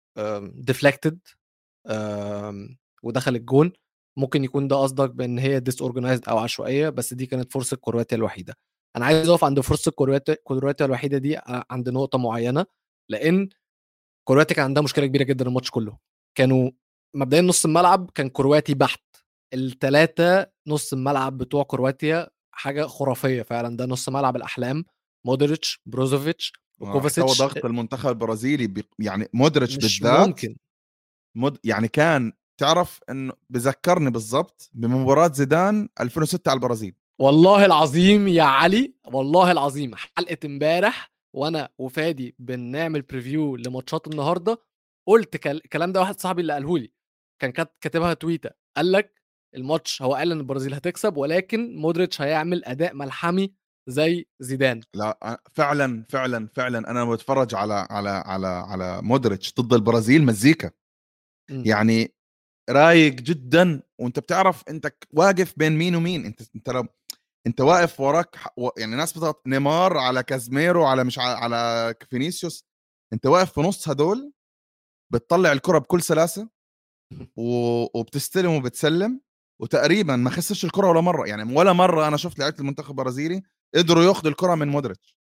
deflected 0.42 1.20
ودخل 3.04 3.36
الجون 3.36 3.72
ممكن 4.18 4.44
يكون 4.44 4.68
ده 4.68 4.76
قصدك 4.76 5.10
بإن 5.10 5.40
هي 5.40 5.60
disorganized 5.60 6.30
أو 6.30 6.38
عشوائية 6.38 6.90
بس 6.90 7.14
دي 7.14 7.26
كانت 7.26 7.54
فرصة 7.54 7.78
كرواتيا 7.78 8.18
الوحيدة. 8.18 8.56
أنا 8.96 9.06
عايز 9.06 9.30
أقف 9.30 9.44
عند 9.44 9.60
فرصة 9.60 9.92
كرواتيا 9.92 10.38
كرواتيا 10.44 10.86
الوحيدة 10.86 11.18
دي 11.18 11.38
عند 11.48 11.90
نقطة 11.90 12.18
معينة 12.18 12.66
لإن 13.10 13.50
كرواتيا 14.28 14.56
كان 14.56 14.66
عندها 14.66 14.84
مشكلة 14.84 15.06
كبيرة 15.06 15.24
جدا 15.24 15.46
الماتش 15.48 15.70
كله. 15.72 15.98
كانوا 16.38 16.72
مبدئيا 17.16 17.42
نص 17.42 17.66
الملعب 17.66 18.12
كان 18.16 18.30
كرواتي 18.30 18.74
بحت. 18.74 19.04
الثلاثه 19.54 20.48
نص 20.68 20.94
الملعب 20.94 21.38
بتوع 21.38 21.64
كرواتيا 21.64 22.28
حاجة 22.52 22.86
خرافية 22.88 23.42
فعلا. 23.42 23.78
ده 23.78 23.86
نص 23.86 24.10
ملعب 24.10 24.36
الأحلام. 24.36 24.86
مودريتش 25.26 25.82
بروزوفيتش 25.86 26.54
وكوفاسيتش 26.82 27.38
ضغط 27.40 27.66
المنتخب 27.66 28.10
البرازيلي 28.10 28.68
بي 28.68 28.84
يعني 29.00 29.28
مودريتش 29.34 29.76
بالذات 29.76 30.28
ممكن. 30.28 30.56
مد 31.36 31.58
يعني 31.64 31.88
كان 31.88 32.34
تعرف 32.58 33.00
إنه 33.10 33.34
بذكرني 33.50 34.10
بالضبط 34.10 34.70
بمباراة 34.74 35.32
زيدان 35.34 35.90
2006 36.02 36.50
على 36.50 36.58
البرازيل. 36.58 36.96
والله 37.20 37.66
العظيم 37.66 38.28
يا 38.28 38.44
علي 38.44 38.94
والله 39.06 39.52
العظيم 39.52 39.96
حلقة 39.96 40.38
امبارح 40.46 41.12
وأنا 41.36 41.70
وفادي 41.78 42.36
بنعمل 42.40 43.02
preview 43.02 43.56
لماتشات 43.56 44.08
النهارده 44.08 44.62
قلت 45.08 45.48
الكلام 45.48 45.92
ده 45.92 46.00
واحد 46.00 46.20
صاحبي 46.20 46.42
اللي 46.42 46.54
قاله 46.54 46.78
لي 46.78 46.92
كان 47.42 47.52
كاتبها 47.82 48.14
تويته 48.14 48.50
قال 48.78 48.92
لك 48.92 49.22
الماتش 49.56 50.02
هو 50.02 50.14
قال 50.16 50.32
إن 50.32 50.40
البرازيل 50.40 50.74
هتكسب 50.74 51.18
ولكن 51.18 51.76
مودريتش 51.76 52.22
هيعمل 52.22 52.66
أداء 52.66 52.94
ملحمي 52.96 53.54
زي 53.90 54.26
زيدان. 54.40 54.82
لا 54.96 55.42
فعلا 55.54 56.06
فعلا 56.10 56.48
فعلا. 56.56 56.92
أنا 56.92 57.06
بتفرج 57.06 57.56
على 57.56 57.88
على 57.90 58.10
على 58.10 58.48
على 58.48 59.02
مودريتش 59.02 59.54
ضد 59.60 59.74
البرازيل 59.74 60.26
مزيكا. 60.26 60.72
م. 61.52 61.64
يعني 61.66 62.14
رايق 62.70 63.14
جدا. 63.14 63.82
وأنت 64.00 64.20
بتعرف 64.20 64.64
أنت 64.70 64.94
واقف 65.14 65.54
بين 65.58 65.78
مين 65.78 65.96
ومين. 65.96 66.26
أنت 66.26 66.42
أنت 66.56 66.70
لو 66.70 66.86
أنت 67.48 67.62
واقف 67.62 68.00
وراك 68.00 68.36
يعني 68.78 68.96
ناس 68.96 69.12
بتضغط 69.14 69.48
نيمار 69.48 69.98
على 69.98 70.24
كازميرو 70.24 70.86
على 70.86 71.04
مش 71.04 71.20
على 71.20 71.96
فينيسيوس. 72.10 72.66
أنت 73.14 73.26
واقف 73.26 73.54
في 73.54 73.62
نص 73.62 73.90
هدول 73.90 74.34
بتطلع 75.14 75.52
الكرة 75.52 75.78
بكل 75.78 76.02
سلاسة. 76.02 76.50
وبتستلم 77.38 78.52
وبتسلم. 78.52 79.22
وتقريبا 79.62 80.16
ما 80.16 80.30
خسرش 80.30 80.66
الكرة 80.66 80.90
ولا 80.90 81.02
مرة. 81.02 81.28
يعني 81.28 81.56
ولا 81.56 81.74
مرة 81.74 82.08
أنا 82.08 82.18
شفت 82.18 82.40
لعيبة 82.40 82.60
المنتخب 82.60 82.90
البرازيلي 82.92 83.44
قدروا 83.76 84.04
ياخذوا 84.04 84.32
الكرة 84.32 84.56
من 84.56 84.68
مودريتش. 84.68 85.16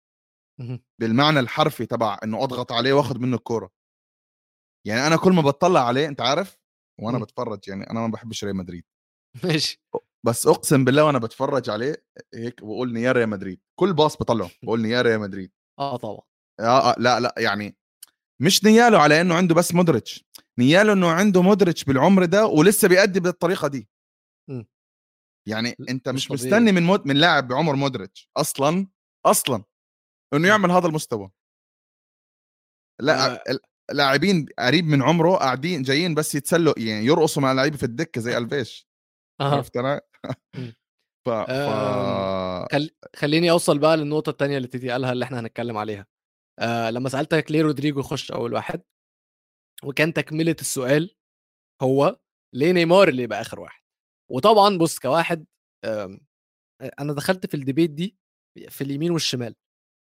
بالمعنى 1.01 1.41
الحرفي 1.41 1.87
تبع 1.87 2.19
إنه 2.25 2.43
أضغط 2.45 2.73
عليه 2.73 2.93
واخذ 2.93 3.19
منه 3.19 3.37
الكرة. 3.37 3.71
يعني 4.87 5.07
أنا 5.07 5.17
كل 5.17 5.33
ما 5.33 5.43
بطلع 5.43 5.87
عليه 5.87 6.09
أنت 6.09 6.21
عارف 6.21 6.59
وأنا 7.01 7.19
م. 7.19 7.23
بتفرج 7.23 7.69
يعني 7.69 7.91
أنا 7.91 8.01
ما 8.01 8.09
بحبش 8.09 8.45
ريال 8.45 8.57
مدريد. 8.57 8.85
ماشي. 9.45 9.83
بس 10.27 10.47
أقسم 10.47 10.85
بالله 10.85 11.05
وأنا 11.05 11.19
بتفرج 11.19 11.71
عليه 11.71 12.05
هيك 12.35 12.61
بقول 12.65 12.97
يا 12.97 13.13
ريال 13.13 13.29
مدريد. 13.29 13.61
كل 13.81 13.93
باص 13.93 14.17
بطلعه 14.17 14.51
بقول 14.63 14.87
يا 14.87 15.03
ريال 15.03 15.21
مدريد. 15.21 15.53
آه 15.79 15.97
طبعا. 15.97 16.21
آه, 16.61 16.91
آه 16.91 16.95
لا 16.99 17.21
لا 17.21 17.35
يعني 17.39 17.77
مش 18.43 18.65
نياله 18.65 18.99
على 18.99 19.21
إنه 19.21 19.35
عنده 19.35 19.55
بس 19.55 19.75
مودريتش. 19.75 20.25
نياله 20.59 20.93
إنه 20.93 21.11
عنده 21.11 21.43
مودريتش 21.43 21.85
بالعمر 21.85 22.25
ده 22.25 22.47
ولسه 22.47 22.89
بيأدي 22.89 23.21
بالطريقة 23.21 23.69
دي. 23.69 23.89
يعني 25.49 25.76
أنت 25.88 26.09
مش, 26.09 26.30
مش 26.30 26.30
مستني 26.30 26.72
من 26.72 26.82
مود 26.82 27.07
من 27.07 27.16
لاعب 27.16 27.49
بعمر 27.49 27.76
مودريتش 27.76 28.30
أصلا 28.36 28.86
أصلا 29.26 29.64
إنه 30.34 30.49
يعمل 30.49 30.70
هذا 30.70 30.86
المستوى. 30.86 31.30
لا 33.01 33.45
لاعبين 33.93 34.47
قريب 34.59 34.84
من 34.84 35.03
عمره 35.03 35.36
قاعدين 35.36 35.82
جايين 35.82 36.14
بس 36.14 36.34
يتسلوا 36.34 36.74
يعني 36.78 37.07
يرقصوا 37.07 37.43
مع 37.43 37.53
لعيبه 37.53 37.76
في 37.76 37.82
الدكة 37.82 38.20
زي 38.20 38.36
ألفيش. 38.38 38.88
عرفت 39.41 39.76
أنا؟ 39.76 40.01
ف... 41.26 41.30
ف... 41.30 41.51
آم، 41.51 42.66
خل... 42.72 42.91
خليني 43.16 43.51
أوصل 43.51 43.78
بقى 43.78 43.97
للنقطة 43.97 44.30
الثانية 44.30 44.57
اللي 44.57 44.68
تيتي 44.68 44.91
قالها 44.91 45.12
اللي 45.12 45.24
إحنا 45.24 45.41
هنتكلم 45.41 45.76
عليها. 45.76 46.07
آه 46.59 46.91
لما 46.91 47.09
سألتك 47.09 47.51
ليه 47.51 47.62
رودريجو 47.62 48.01
يخش 48.01 48.32
أول 48.32 48.53
واحد 48.53 48.82
وكان 49.84 50.12
تكملة 50.12 50.57
السؤال 50.61 51.16
هو 51.82 52.20
ليه 52.55 52.72
نيمار 52.72 53.09
اللي 53.09 53.22
يبقى 53.22 53.41
آخر 53.41 53.61
واحد؟ 53.61 53.80
وطبعا 54.31 54.78
بص 54.78 54.99
كواحد 54.99 55.47
آم، 55.85 56.20
أنا 57.01 57.12
دخلت 57.12 57.47
في 57.47 57.55
ال 57.55 57.60
debate 57.60 57.91
دي 57.91 58.16
في 58.68 58.85
اليمين 58.85 59.11
والشمال 59.11 59.55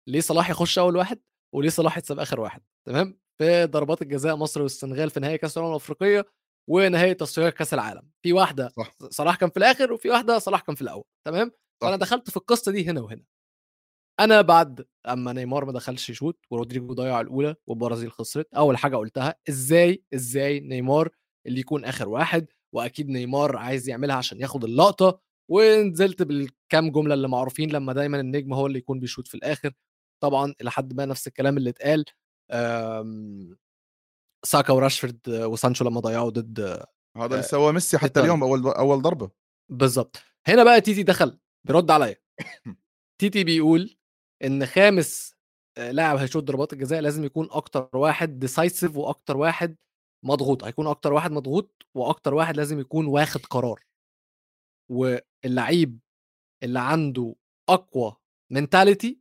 ليه 0.09 0.21
صلاح 0.21 0.51
يخش 0.51 0.79
أول 0.79 0.97
واحد 0.97 1.21
وليه 1.55 1.69
صلاح 1.69 1.99
يتساب 1.99 2.19
آخر 2.19 2.41
واحد؟ 2.41 2.63
تمام؟ 2.87 3.19
في 3.39 3.67
ضربات 3.67 4.03
الجزاء 4.03 4.37
مصر 4.37 4.63
والسنغال 4.63 5.11
في 5.11 5.21
نهائي 5.21 5.39
كأس 5.39 5.59
الامم 5.59 5.71
الأفريقية 5.71 6.27
ونهائي 6.71 7.15
تصفيات 7.15 7.55
كأس 7.55 7.75
العالم 7.75 8.11
في 8.23 8.33
واحدة 8.33 8.69
صح. 8.69 8.95
صلاح 9.11 9.37
كان 9.37 9.51
في 9.51 9.57
الآخر 9.57 9.93
وفي 9.93 10.11
واحدة 10.11 10.39
صلاح 10.39 10.61
كان 10.61 10.75
في 10.75 10.83
الأول 10.83 11.05
تمام؟ 11.27 11.49
صح. 11.51 11.55
فأنا 11.89 11.97
دخلت 11.97 12.31
في 12.31 12.37
القصة 12.37 12.73
دي 12.73 12.91
هنا 12.91 13.01
وهنا. 13.01 13.25
أنا 14.21 14.41
بعد 14.41 14.87
أما 15.09 15.33
نيمار 15.33 15.65
ما 15.65 15.73
دخلش 15.73 16.11
يشوط 16.11 16.39
ورودريجو 16.51 16.95
ضيع 16.95 17.21
الأولى 17.21 17.55
والبرازيل 17.67 18.13
خسرت 18.13 18.55
أول 18.55 18.77
حاجة 18.77 18.97
قلتها 18.97 19.35
إزاي 19.49 20.05
إزاي 20.15 20.61
نيمار 20.61 21.09
اللي 21.47 21.61
يكون 21.61 21.85
آخر 21.85 22.09
واحد 22.09 22.47
وأكيد 22.75 23.09
نيمار 23.09 23.57
عايز 23.57 23.89
يعملها 23.89 24.17
عشان 24.17 24.41
ياخد 24.41 24.65
اللقطة 24.65 25.21
ونزلت 25.51 26.23
بالكام 26.23 26.91
جملة 26.91 27.15
اللي 27.15 27.29
معروفين 27.29 27.71
لما 27.73 27.93
دايما 27.93 28.21
النجم 28.21 28.53
هو 28.55 28.67
اللي 28.67 28.79
يكون 28.79 29.01
بيشوط 29.01 29.29
في 29.29 29.35
الآخر. 29.35 29.73
طبعا 30.23 30.55
إلى 30.61 30.71
حد 30.71 30.95
ما 30.95 31.05
نفس 31.07 31.27
الكلام 31.27 31.57
اللي 31.57 31.71
اتقال 31.71 32.05
آم، 32.51 33.57
ساكا 34.45 34.73
وراشفورد 34.73 35.21
وسانشو 35.29 35.85
لما 35.85 36.01
ضيعوا 36.01 36.31
ضد 36.31 36.61
هذا 37.17 37.27
اللي 37.27 37.43
سواه 37.43 37.73
ميسي 37.73 37.99
حتى. 37.99 38.21
اليوم 38.21 38.43
أول 38.43 38.67
أول 38.67 39.03
ضربة. 39.03 39.31
بالظبط 39.71 40.17
هنا 40.49 40.65
بقى 40.65 40.81
تيتي 40.81 41.03
دخل 41.03 41.39
بيرد 41.67 41.91
عليا. 41.91 42.17
تيتي 43.21 43.45
بيقول 43.45 43.97
إن 44.45 44.67
خامس 44.67 45.35
آه، 45.79 45.91
لاعب 45.91 46.17
هيشوط 46.17 46.45
ضربات 46.45 46.73
الجزاء 46.73 47.01
لازم 47.01 47.25
يكون 47.25 47.49
أكتر 47.51 47.89
واحد 47.95 48.39
decisive 48.39 48.97
وأكتر 48.97 49.37
واحد 49.37 49.77
مضغوط 50.25 50.65
هيكون 50.65 50.87
أكتر 50.87 51.13
واحد 51.13 51.31
مضغوط 51.33 51.87
وأكتر 51.95 52.35
واحد 52.35 52.57
لازم 52.57 52.81
يكون 52.81 53.07
واخد 53.07 53.47
قرار. 53.47 53.85
واللعيب 54.91 56.01
اللي 56.63 56.81
عنده 56.81 57.35
أقوى 57.69 58.17
mentality 58.53 59.21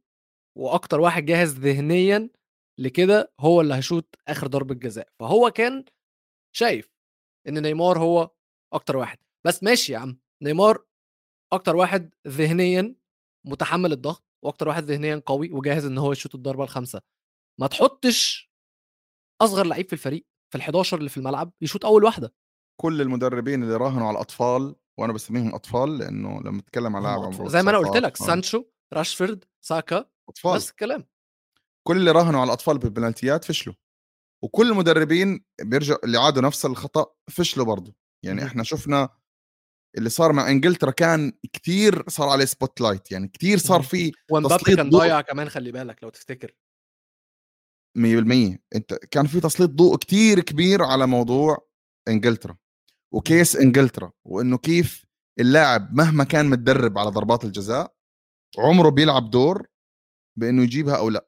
وأكتر 0.58 1.00
واحد 1.00 1.26
جاهز 1.26 1.60
ذهنيا 1.60 2.30
لكده 2.80 3.34
هو 3.40 3.62
اللي 3.62 3.76
هيشوط 3.76 4.16
آخر 4.28 4.48
ضربة 4.48 4.76
جزاء. 4.76 5.10
فهو 5.20 5.52
كان 5.52 5.86
شايف 6.56 6.90
إن 7.48 7.62
نيمار 7.62 8.00
هو 8.00 8.32
أكتر 8.74 8.98
واحد. 8.98 9.18
بس 9.46 9.64
ماشي 9.64 9.94
يا 9.94 9.98
عم 9.98 10.20
نيمار 10.44 10.86
أكتر 11.54 11.76
واحد 11.76 12.16
ذهنيا 12.28 12.96
متحمل 13.46 13.92
الضغط 13.92 14.24
وأكتر 14.44 14.68
واحد 14.68 14.84
ذهنيا 14.84 15.24
قوي 15.26 15.52
وجاهز 15.52 15.86
إن 15.86 15.98
هو 15.98 16.12
يشوط 16.12 16.36
الضربة 16.36 16.64
الخامسة. 16.64 17.02
ما 17.60 17.68
تحطش 17.68 18.52
أصغر 19.42 19.66
لعيب 19.66 19.88
في 19.88 19.94
الفريق 19.94 20.26
في 20.54 20.60
ال11 20.60 20.94
اللي 20.94 21.10
في 21.10 21.18
الملعب 21.18 21.52
يشوط 21.62 21.86
أول 21.86 22.04
واحدة. 22.04 22.34
كل 22.82 23.02
المدربين 23.02 23.64
اللي 23.64 23.76
راهنوا 23.76 24.08
على 24.08 24.16
الأطفال 24.16 24.76
وأنا 25.00 25.14
بسميهم 25.14 25.56
أطفال 25.56 25.98
لأنه 25.98 26.42
لما 26.42 26.60
اتكلم 26.60 26.96
على 26.96 27.04
لاعب 27.04 27.20
عمره. 27.20 27.48
زي 27.48 27.62
ما 27.64 27.70
أنا 27.70 27.78
قلت 27.78 27.88
19 27.88 28.06
لك 28.06 28.18
سانشو 28.18 28.64
راشفورد 28.94 29.46
ساكا 29.66 30.06
أطفال. 30.30 30.56
نفس 30.56 30.70
الكلام. 30.70 31.06
كل 31.88 31.98
اللي 31.98 32.12
راهنوا 32.12 32.40
على 32.40 32.48
الأطفال 32.48 32.78
بالبنلتيات 32.78 33.46
فشلوا. 33.46 33.76
وكل 34.44 34.72
المدربين 34.72 35.46
بيرجعوا 35.62 36.06
اللي 36.06 36.18
عادوا 36.18 36.42
نفس 36.42 36.66
الخطأ 36.66 37.06
فشلوا 37.30 37.66
برضه. 37.66 37.96
يعني. 38.26 38.44
إحنا 38.44 38.64
شفنا 38.64 39.10
اللي 39.98 40.10
صار 40.10 40.34
مع 40.34 40.50
إنجلترا 40.50 40.92
كان 40.92 41.34
كتير 41.54 42.10
صار 42.10 42.30
عليه 42.30 42.46
spotlight 42.46 43.12
يعني 43.12 43.28
كتير 43.28 43.58
صار. 43.58 43.82
في 43.82 44.12
ومبابي 44.32 44.76
كان 44.76 44.90
ضايع 44.90 45.22
كمان 45.22 45.50
خلي 45.50 45.72
بالك 45.72 46.04
لو 46.04 46.10
تفتكر. 46.10 46.56
100% 47.98 48.58
أنت 48.76 48.94
كان 49.12 49.28
في 49.28 49.40
تسليط 49.40 49.70
ضوء 49.70 49.98
كتير 49.98 50.40
كبير 50.40 50.84
على 50.84 51.08
موضوع 51.08 51.68
إنجلترا 52.08 52.58
و 53.14 53.22
case 53.22 53.56
إنجلترا 53.56 54.12
وإنه 54.26 54.58
كيف 54.58 55.06
اللاعب 55.40 55.94
مهما 55.94 56.24
كان 56.24 56.50
متدرب 56.50 56.98
على 56.98 57.10
ضربات 57.10 57.46
الجزاء 57.46 57.96
عمره 58.58 58.90
بيلعب 58.90 59.30
دور 59.30 59.68
بإنه 60.40 60.64
يجيبها 60.64 60.98
أو 60.98 61.10
لا. 61.10 61.28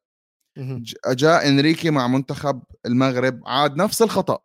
جاء 1.07 1.47
إنريكي 1.47 1.89
مع 1.89 2.07
منتخب 2.07 2.63
المغرب 2.85 3.41
عاد 3.45 3.75
نفس 3.75 4.01
الخطأ. 4.01 4.39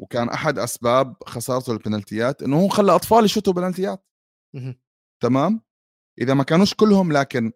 وكان 0.00 0.28
أحد 0.28 0.58
أسباب 0.58 1.16
خسارته 1.26 1.72
البنالتيات 1.72 2.42
إنه 2.42 2.60
هو 2.60 2.68
خلى 2.68 2.94
اطفال 2.94 3.24
يشوتوا 3.24 3.52
بنالتيات. 3.52 4.06
تمام؟ 5.22 5.60
إذا 6.20 6.34
ما 6.34 6.44
كانوش 6.44 6.74
كلهم 6.74 7.12
لكن 7.12 7.52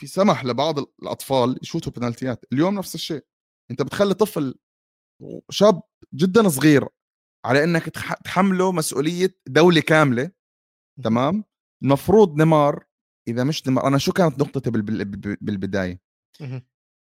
في 0.00 0.06
سمح 0.06 0.44
لبعض 0.44 0.78
الأطفال 0.78 1.58
يشوتوا 1.62 1.92
بنالتيات. 1.92 2.44
اليوم 2.52 2.74
نفس 2.74 2.94
الشيء. 2.94 3.24
أنت 3.70 3.82
بتخلي 3.82 4.14
طفل 4.14 4.54
شاب 5.50 5.82
جدا 6.14 6.48
صغير 6.48 6.88
على 7.44 7.64
إنك 7.64 7.88
تح- 7.88 8.14
تحمله 8.14 8.72
مسؤولية 8.72 9.38
دولة 9.46 9.80
كاملة 9.80 10.30
تمام؟ 11.04 11.44
المفروض 11.82 12.36
نيمار 12.38 12.86
إذا 13.28 13.44
مش 13.44 13.66
نيمار 13.66 13.86
أنا 13.86 13.98
شو 13.98 14.12
كانت 14.12 14.38
نقطتي 14.40 14.70
بال- 14.70 14.82
بال- 14.82 15.36
بالبداية. 15.40 16.00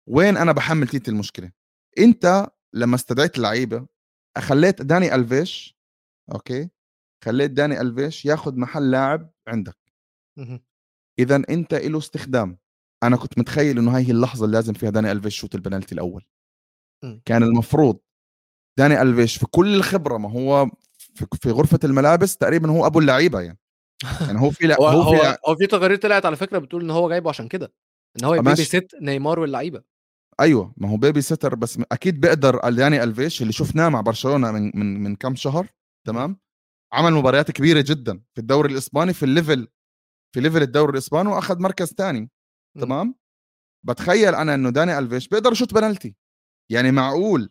وين 0.09 0.37
أنا 0.37 0.53
بحمل 0.53 0.89
تيتي 0.89 1.11
المشكلة؟ 1.11 1.53
أنت 1.99 2.51
لما 2.75 2.95
استدعيت 2.95 3.37
اللعيبة 3.37 3.87
خليت 4.39 4.83
داني 4.83 5.15
ألفيش 5.15 5.79
أوكي؟ 6.35 6.71
خليت 7.25 7.51
داني 7.51 7.81
ألفيش 7.81 8.25
ياخذ 8.25 8.57
محل 8.57 8.91
لاعب 8.91 9.33
عندك. 9.49 9.79
اذا 11.19 11.37
أنت 11.37 11.75
له 11.75 11.99
استخدام. 11.99 12.59
أنا 13.03 13.17
كنت 13.17 13.39
متخيل 13.39 13.79
إنه 13.79 13.97
هاي 13.97 14.07
هي 14.07 14.11
اللحظة 14.11 14.45
اللي 14.45 14.57
لازم 14.57 14.73
فيها 14.73 14.91
داني 14.91 15.13
ألفيش 15.13 15.37
شوت 15.37 15.55
البنالتي 15.55 15.95
الأول 15.95 16.25
مم. 17.05 17.23
كان 17.25 17.43
المفروض 17.43 17.99
داني 18.79 19.03
ألفيش 19.03 19.37
في 19.37 19.47
كل 19.47 19.75
الخبرة 19.75 20.17
ما 20.17 20.31
هو 20.31 20.71
في 21.41 21.51
غرفة 21.51 21.79
الملابس 21.85 22.37
تقريبا 22.37 22.71
هو 22.71 22.87
أبو 22.87 22.99
اللعيبة 22.99 23.41
يعني 23.41 23.59
يعني 24.21 24.41
هو 24.41 24.51
في 24.51 24.67
لا 24.67 24.77
هو 24.81 24.87
هو 24.87 25.17
في 25.17 25.37
هو 25.49 25.57
في 25.57 25.67
تقارير 25.67 25.97
طلعت 25.97 26.27
على 26.27 26.37
فكرة 26.37 26.59
بتقول 26.59 26.83
إن 26.83 26.91
هو 26.91 27.09
جايبه 27.09 27.31
عشان 27.31 27.49
كده 27.49 27.73
إن 28.21 28.25
هو. 28.25 28.33
بيبي 28.33 28.65
سيت 28.65 28.93
نيمار 29.03 29.41
واللعيبة 29.41 29.83
أيوه 30.41 30.75
ما 30.77 30.91
هو 30.91 30.97
babysitter 30.97 31.55
بس 31.55 31.79
أكيد 31.93 32.21
بيقدر 32.21 32.71
داني 32.71 33.03
ألفيش 33.03 33.43
اللي 33.43 33.53
شفناه 33.53 33.89
مع 33.89 34.01
برشلونة 34.01 34.53
من 34.53 34.71
من 34.75 35.03
من 35.03 35.17
كم 35.17 35.35
شهر 35.35 35.67
تمام 36.07 36.39
عمل 36.93 37.13
مباريات 37.13 37.51
كبيرة 37.51 37.85
جدا 37.89 38.21
في 38.35 38.41
الدوري 38.41 38.73
الإسباني 38.73 39.13
في 39.13 39.23
ال 39.23 39.30
level 39.30 39.69
في 40.35 40.41
level 40.41 40.63
الدوري 40.63 40.93
الإسباني 40.93 41.29
وأخذ 41.29 41.63
مركز 41.63 41.87
ثاني. 41.87 42.31
تمام؟ 42.81 43.15
بتخيل 43.87 44.35
أنا 44.35 44.55
إنه 44.55 44.71
داني 44.71 44.99
ألفيش 44.99 45.29
بيقدر 45.29 45.53
يشوت 45.53 45.75
بنالتي. 45.75 46.15
يعني 46.73 46.91
معقول 46.93 47.51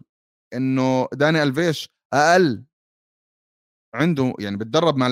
إنه 0.53 1.07
داني 1.13 1.43
ألفيش 1.43 1.89
أقل 2.13 2.65
عنده 3.95 4.33
يعني 4.39 4.57
بتدرب 4.57 4.97
مع 4.97 5.07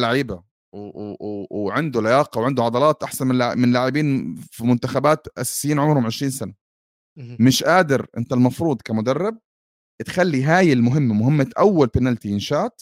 و- 1.25 1.47
وعنده 1.65 2.01
لياقة 2.01 2.41
وعنده 2.41 2.63
عضلات 2.63 3.03
أحسن 3.03 3.27
من 3.27 3.35
من 3.57 3.73
لاعبين 3.73 4.35
في 4.35 4.63
منتخبات 4.65 5.27
أساسيين 5.37 5.79
عمرهم 5.79 6.05
20 6.05 6.31
سنة. 6.31 6.53
مش 7.39 7.63
قادر 7.63 8.07
أنت 8.17 8.33
المفروض 8.33 8.81
كمدرب 8.81 9.39
تخلي 10.05 10.43
هاي 10.43 10.73
المهمة 10.73 11.13
مهمة 11.13 11.49
أول 11.59 11.87
بنالتي 11.87 12.29
ينشأت 12.29 12.81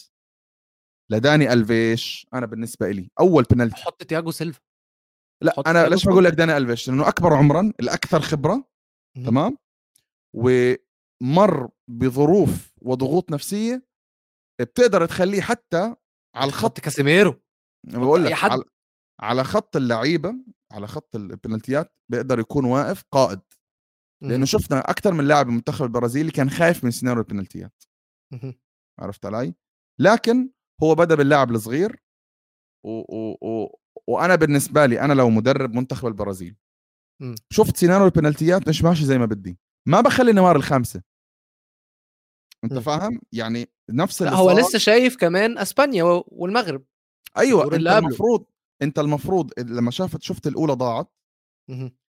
لداني 1.12 1.54
ألفيش 1.54 2.28
أنا 2.34 2.46
بالنسبة 2.46 2.92
لي 2.92 3.10
أول 3.20 3.44
بنالتي. 3.44 3.76
حط 3.76 4.04
تياجو 4.04 4.32
سيلفا. 4.32 4.60
لا 5.44 5.54
أنا 5.68 5.88
ليش 5.88 6.06
بقول 6.06 6.24
لك 6.24 6.34
داني 6.34 6.58
إلفيش 6.58 6.88
لأنه 6.90 7.08
أكبر 7.08 7.34
عمرا 7.34 7.74
الأكثر 7.80 8.22
خبرة 8.22 8.70
مهم. 9.18 9.26
تمام 9.26 9.58
ومر 10.36 11.70
بظروف 11.90 12.74
وضغوط 12.82 13.32
نفسية 13.32 13.88
بتقدر 14.62 15.06
تخليه 15.06 15.42
حتى 15.42 15.96
على 16.36 16.48
الخط 16.48 16.80
كاسيميرو 16.80 17.42
بقول 17.88 18.26
لك. 18.26 18.44
على, 18.44 18.64
على 19.22 19.44
خط 19.44 19.76
اللعيبة 19.76 20.36
على 20.72 20.88
خط 20.88 21.16
البنالتيات 21.16 21.96
بيقدر 22.12 22.40
يكون 22.40 22.66
واقف 22.66 23.04
قائد 23.12 23.42
لأنه. 24.24 24.46
شفنا 24.46 24.80
أكثر 24.80 25.14
من 25.14 25.28
لاعب 25.28 25.50
المنتخب 25.50 25.86
البرازيلي 25.86 26.32
كان 26.32 26.50
خايف 26.50 26.84
من 26.84 26.92
سيناريو 26.92 27.22
البنالتيات. 27.22 27.84
عرفت 29.00 29.26
علي 29.26 29.56
لكن 30.02 30.50
هو 30.84 30.96
بدأ 30.96 31.16
باللاعب 31.16 31.52
الصغير 31.52 32.04
و... 32.86 32.90
و... 32.90 33.38
و... 33.42 33.80
وأنا 34.08 34.36
بالنسبة 34.36 34.86
لي 34.86 35.02
أنا 35.02 35.14
لو 35.14 35.30
مدرب 35.30 35.74
منتخب 35.74 36.08
البرازيل 36.08 36.56
مم. 37.22 37.36
شفت 37.50 37.78
سيناريو 37.78 38.06
البنالتيات 38.06 38.68
مش 38.70 38.84
ماشي 38.84 39.06
زي 39.06 39.18
ما 39.18 39.26
بدي 39.26 39.58
ما 39.88 40.02
بخلي 40.02 40.34
نيمار 40.34 40.56
الخامسة 40.56 41.02
أنت. 42.64 42.74
فاهم 42.74 43.22
يعني 43.32 43.70
نفس 43.90 44.22
اللي 44.22 44.36
هو 44.36 44.52
لسه 44.52 44.80
شايف 44.80 45.18
كمان 45.18 45.58
أسبانيا 45.58 46.04
والمغرب 46.28 46.84
أيوه 47.38 47.64
أنت 47.64 47.74
اللي. 47.74 47.98
المفروض 47.98 48.46
أنت 48.82 49.00
المفروض 49.00 49.52
لما 49.60 49.92
شافت 49.92 50.22
شفت 50.22 50.48
الأولى 50.48 50.74
ضاعت. 50.74 51.14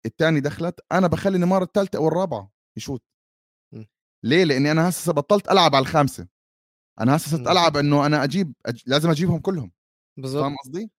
الثاني 0.07 0.41
دخلت 0.41 0.81
أنا 0.93 1.07
بخلي 1.07 1.39
نيمار 1.39 1.63
الثالثه 1.63 1.97
أو 1.99 2.09
الرابعه 2.09 2.53
يشوت. 2.77 3.03
ليه 4.25 4.45
لأني 4.45 4.71
أنا 4.71 4.89
هسه 4.89 5.13
بطلت 5.13 5.51
ألعب 5.51 5.75
على 5.75 5.83
الخامسة 5.83 6.29
أنا 7.01 7.17
هسه. 7.17 7.53
ألعب 7.53 7.77
إنه 7.77 8.07
أنا 8.07 8.25
أجيب 8.25 8.53
أج... 8.67 8.83
لازم 8.87 9.11
أجيبهم 9.11 9.39
كلهم 9.39 9.73
بالضبط 10.17 10.43
فاهم 10.43 10.57
قصدي؟ 10.65 10.91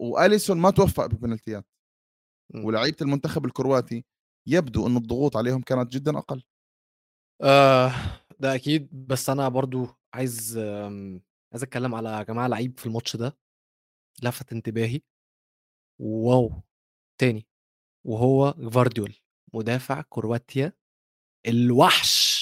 وأليسون 0.00 0.58
ما 0.58 0.70
توفق 0.70 1.06
بالبنالتيات. 1.06 1.66
ولعيبة 2.54 2.96
المنتخب 3.02 3.44
الكرواتي 3.44 4.04
يبدو 4.48 4.86
انه 4.86 4.98
الضغوط 4.98 5.36
عليهم 5.36 5.62
كانت 5.62 5.92
جدا 5.92 6.18
أقل. 6.18 6.42
آه 7.42 7.92
ده 8.40 8.54
أكيد. 8.54 9.06
بس 9.08 9.30
أنا 9.30 9.48
برضو 9.48 9.86
عايز 10.14 10.56
آمم، 10.58 11.22
عايز 11.52 11.62
أتكلم 11.62 11.94
على 11.94 12.24
جماعة 12.24 12.48
لعيب 12.48 12.78
في 12.78 12.86
الماتش 12.86 13.16
ده 13.16 13.38
لفت 14.22 14.52
انتباهي. 14.52 15.00
واو 16.00 16.62
تاني. 17.20 17.46
وهو 18.06 18.54
جفارديول 18.58 19.14
مدافع 19.54 20.02
كرواتيا 20.08 20.72
الوحش 21.48 22.40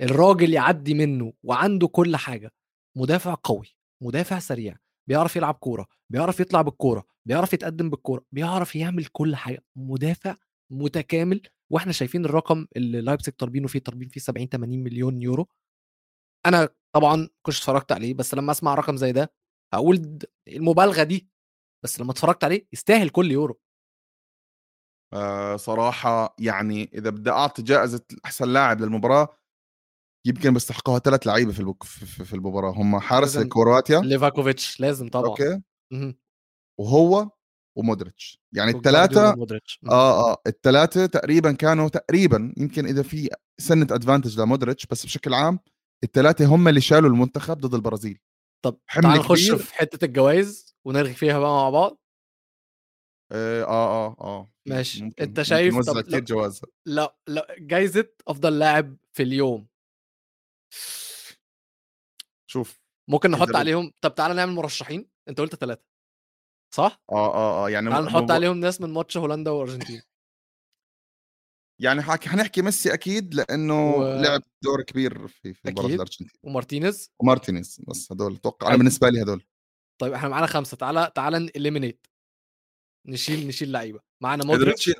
الراجل 0.00 0.54
يعدي 0.54 0.94
منه 0.94 1.32
وعنده 1.42 1.88
كل 1.88 2.16
حاجة. 2.16 2.52
مدافع 2.96 3.36
قوي 3.44 3.66
مدافع 4.02 4.38
سريع 4.38 4.76
بيعرف 5.08 5.36
يلعب 5.36 5.54
كورة 5.54 5.86
بيعرف 6.12 6.40
يطلع 6.40 6.62
بالكورة 6.62 7.06
بيعرف 7.28 7.52
يتقدم 7.52 7.90
بالكورة 7.90 8.24
بيعرف 8.32 8.76
يعمل 8.76 9.04
كل 9.06 9.36
حاجة 9.36 9.64
مدافع 9.76 10.36
متكامل. 10.72 11.42
وإحنا 11.72 11.92
شايفين 11.92 12.24
الرقم 12.24 12.66
اللي 12.76 13.00
لايبزيج 13.00 13.34
طالبينه 13.34 13.68
فيه 13.68 13.78
طالبين 13.78 14.08
فيه 14.08 14.20
70 14.20 14.46
80 14.48 14.78
مليون 14.84 15.22
يورو. 15.22 15.48
أنا 16.46 16.68
طبعا 16.94 17.28
كنتش 17.42 17.58
اتفرجت 17.60 17.92
عليه 17.92 18.14
بس 18.14 18.34
لما 18.34 18.52
أسمع 18.52 18.74
رقم 18.74 18.96
زي 18.96 19.12
ده 19.12 19.32
هقول 19.74 20.18
المبالغة 20.48 21.02
دي 21.02 21.28
بس 21.84 22.00
لما 22.00 22.10
اتفرجت 22.10 22.44
عليه 22.44 22.68
يستاهل 22.72 23.08
كل 23.08 23.30
يورو. 23.32 23.60
آه 25.14 25.56
صراحة 25.56 26.36
يعني 26.38 26.90
إذا 26.94 27.10
بدي 27.10 27.30
أعطي 27.30 27.62
جائزة 27.62 28.04
أحسن 28.24 28.48
لاعب 28.48 28.80
للمباراة 28.80 29.28
يمكن 30.28 30.52
بيستحقوها 30.54 30.98
ثلاث 30.98 31.26
لعيبة 31.26 31.52
في 31.52 31.60
البك- 31.60 31.82
في, 31.82 32.32
المباراة 32.32 32.70
هم 32.70 32.98
حارس 32.98 33.38
كرواتيا 33.38 34.00
ليفاكوفيتش 34.00 34.80
لازم 34.80 35.08
طبعا 35.08 35.26
أوكي. 35.28 35.62
وهو 36.80 37.30
ومودريتش 37.78 38.40
يعني 38.52 38.70
الثلاثه. 38.70 39.28
آه 39.88 40.30
آه 40.32 40.36
الثلاثه 40.46 41.06
تقريبا 41.06 41.52
كانوا 41.52 41.88
تقريبا 41.88 42.54
يمكن 42.56 42.86
إذا 42.86 43.02
في 43.02 43.28
سنة 43.60 43.86
advantage 43.90 44.40
لمودريتش 44.40 44.86
بس 44.86 45.04
بشكل 45.04 45.34
عام 45.34 45.58
الثلاثه 46.04 46.46
هم 46.46 46.68
اللي 46.68 46.80
شالوا 46.80 47.10
المنتخب 47.10 47.58
ضد 47.58 47.74
البرازيل 47.74 48.18
طب 48.64 48.78
تعال 49.02 49.18
نخش. 49.18 49.50
في 49.50 49.74
حتة 49.74 50.04
الجوائز 50.04 50.76
ونرغي 50.84 51.14
فيها 51.14 51.38
بقى 51.38 51.50
مع 51.50 51.70
بعض 51.70 51.98
آه 53.32 53.62
آه 53.64 54.06
آه, 54.06 54.16
آه. 54.20 54.52
ماشي. 54.68 55.04
ممكن 55.04 55.24
ممكن 55.28 55.42
شايف 55.44 55.74
نوزع 55.74 55.92
طب 55.92 56.30
لو- 56.30 56.54
لا 56.86 57.16
لا 57.28 57.46
جايزة 57.58 58.08
أفضل 58.28 58.58
لاعب 58.58 58.96
في 59.12 59.22
اليوم 59.22 59.66
شوف 62.50 62.80
ممكن 63.10 63.30
نحط 63.30 63.48
بد- 63.48 63.56
عليهم 63.56 63.92
طب 64.00 64.14
تعالى 64.14 64.34
نعمل 64.34 64.52
مرشحين 64.52 65.10
أنت 65.28 65.40
قلت 65.40 65.54
ثلاثة 65.54 65.82
صح؟ 66.74 67.02
آه 67.12 67.34
آه 67.34 67.66
آه 67.66 67.70
يعني 67.70 67.90
تعال 67.90 68.02
م- 68.04 68.06
نحط 68.06 68.22
م- 68.22 68.32
عليهم 68.32 68.60
ناس 68.60 68.80
من 68.80 68.90
ماتش 68.90 69.16
هولندا 69.16 69.50
وأرجنتين. 69.50 70.02
يعني 71.80 72.02
حك... 72.02 72.28
حنحكي 72.28 72.62
ميسي 72.62 72.94
أكيد 72.94 73.34
لأنه 73.34 73.90
و- 73.90 74.22
لعب 74.22 74.42
دور 74.64 74.82
كبير 74.82 75.28
في 75.28 75.54
في 75.54 75.68
مباراة. 75.70 75.86
الأرجنتين. 75.88 76.30
ومارتينيز. 76.42 77.10
ومارتينيز 77.20 77.80
بس 77.88 78.12
هدول 78.12 78.34
أتوقع 78.34 78.66
أنا 78.66 78.70
حلو. 78.70 78.78
بالنسبة 78.78 79.08
لي 79.08 79.22
هدول. 79.22 79.44
طيب 80.00 80.12
إحنا 80.12 80.28
معانا 80.28 80.46
خمسة 80.46 80.76
تعالى 80.76 81.12
تعالى 81.14 81.38
ن 81.38 81.45
eliminate 81.45 82.06
نشيل 83.06 83.46
نشيل 83.48 83.72
لعيبة. 83.72 84.00
معانا 84.22 84.42
قدرت- 84.42 84.58
مودريتش 84.58 84.92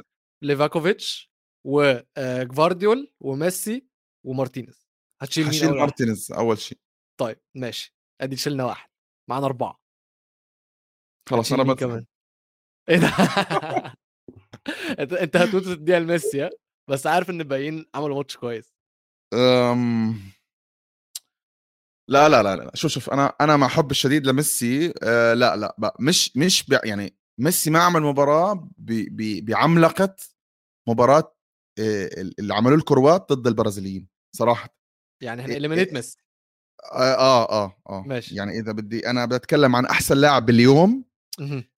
ليفاكوفيتش 0.43 1.31
وجفارديول 1.67 3.13
وميسي 3.21 3.87
ومارتينيز. 4.27 4.88
هتشيل 5.23 5.49
مين 5.49 5.65
واحد 5.65 5.75
مارتينيز 5.75 6.33
أول 6.33 6.59
شيء. 6.59 6.79
طيب 7.21 7.41
ماشي. 7.55 7.95
أدي 8.21 8.37
شلنا 8.37 8.65
واحد. 8.65 8.91
معانا 9.31 9.47
أربعة. 9.47 9.81
خلاص 11.29 11.53
أنا 11.53 11.75
كمان؟ 11.75 12.07
إيه 12.89 12.97
ده؟ 12.97 13.09
أنت 15.03 15.37
هتموت 15.37 15.65
تديها 15.65 16.01
لميسي 16.01 16.43
ها؟ 16.43 16.51
بس 16.91 17.07
عارف 17.07 17.31
إن 17.31 17.41
الباقيين 17.41 17.87
عملوا 17.95 18.17
ماتش 18.17 18.37
كويس. 18.37 18.75
أم... 19.35 20.15
لا 22.11 22.29
لا 22.29 22.43
لا 22.43 22.57
لا 22.57 22.71
شوف 22.75 22.91
شوف 22.91 23.11
أنا 23.11 23.35
أنا 23.41 23.57
مع 23.57 23.69
حب 23.69 23.91
الشديد 23.91 24.27
لميسي 24.27 24.95
آه 25.03 25.35
لا 25.35 25.57
لا 25.57 25.75
بقى 25.79 25.97
مش 26.01 26.37
مش 26.37 26.67
بي- 26.67 26.79
يعني 26.85 27.17
ميسي 27.41 27.71
ما 27.71 27.83
عمل 27.83 28.03
مباراة 28.03 28.69
بعملقة 29.43 30.17
مباراة 30.89 31.37
آه 31.79 32.11
اللي 32.39 32.55
عملوه 32.55 32.79
الكروات 32.79 33.33
ضد 33.33 33.47
البرازيليين 33.47 34.09
صراحة. 34.37 34.78
يعني 35.21 35.43
إيه- 35.43 35.47
هن 35.47 35.54
eliminate 35.54 35.89
إيه. 35.89 35.95
ميسي 35.95 36.17
آه 36.93 37.15
آه 37.15 37.51
آه, 37.65 37.77
آه. 37.89 38.03
ماشي. 38.07 38.35
يعني 38.35 38.59
إذا 38.59 38.73
بدي 38.73 39.11
أنا 39.11 39.27
بتكلم 39.27 39.77
عن 39.77 39.87
أحسن 39.87 40.17
لاعب 40.17 40.47
باليوم. 40.47 41.05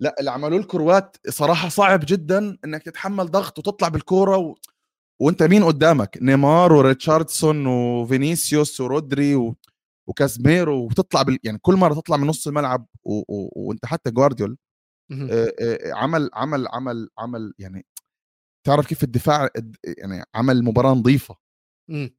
لا 0.01 0.17
اللي 0.21 0.31
عملوه 0.31 0.59
الكروات 0.59 1.17
صراحة 1.29 1.69
صعب 1.69 2.01
جدا 2.05 2.59
إنك 2.65 2.83
تتحمل 2.83 3.27
ضغط 3.31 3.59
وتطلع 3.59 3.89
بالكورة 3.89 4.37
و... 4.37 4.55
وأنت 5.21 5.43
مين 5.43 5.65
قدامك 5.65 6.19
نيمار 6.23 6.73
وريتشارليسون 6.73 7.67
وفينيسيوس 7.67 8.81
ورودريجو 8.81 9.35
و... 9.35 9.57
وكازميرو 10.09 10.85
وتطلع 10.87 11.23
بال... 11.23 11.39
يعني 11.45 11.59
كل 11.59 11.75
مرة 11.77 11.95
تطلع 11.95 12.17
من 12.17 12.27
نص 12.27 12.47
الملعب 12.47 12.87
و... 13.05 13.13
و... 13.19 13.51
وأنت 13.57 13.87
حتى 13.87 14.11
جفارديول. 14.11 14.57
آه، 15.13 15.53
آه، 15.61 15.93
عمل 15.93 16.31
عمل 16.35 16.69
عمل 16.69 17.09
عمل 17.19 17.55
يعني 17.59 17.87
تعرف 18.67 18.87
كيف 18.87 19.05
الدفاع 19.05 19.49
الد- 19.57 19.77
يعني 19.85 20.25
عمل 20.35 20.65
مباراة 20.65 20.93
نظيفة 20.95 21.37
مم. 21.91 22.17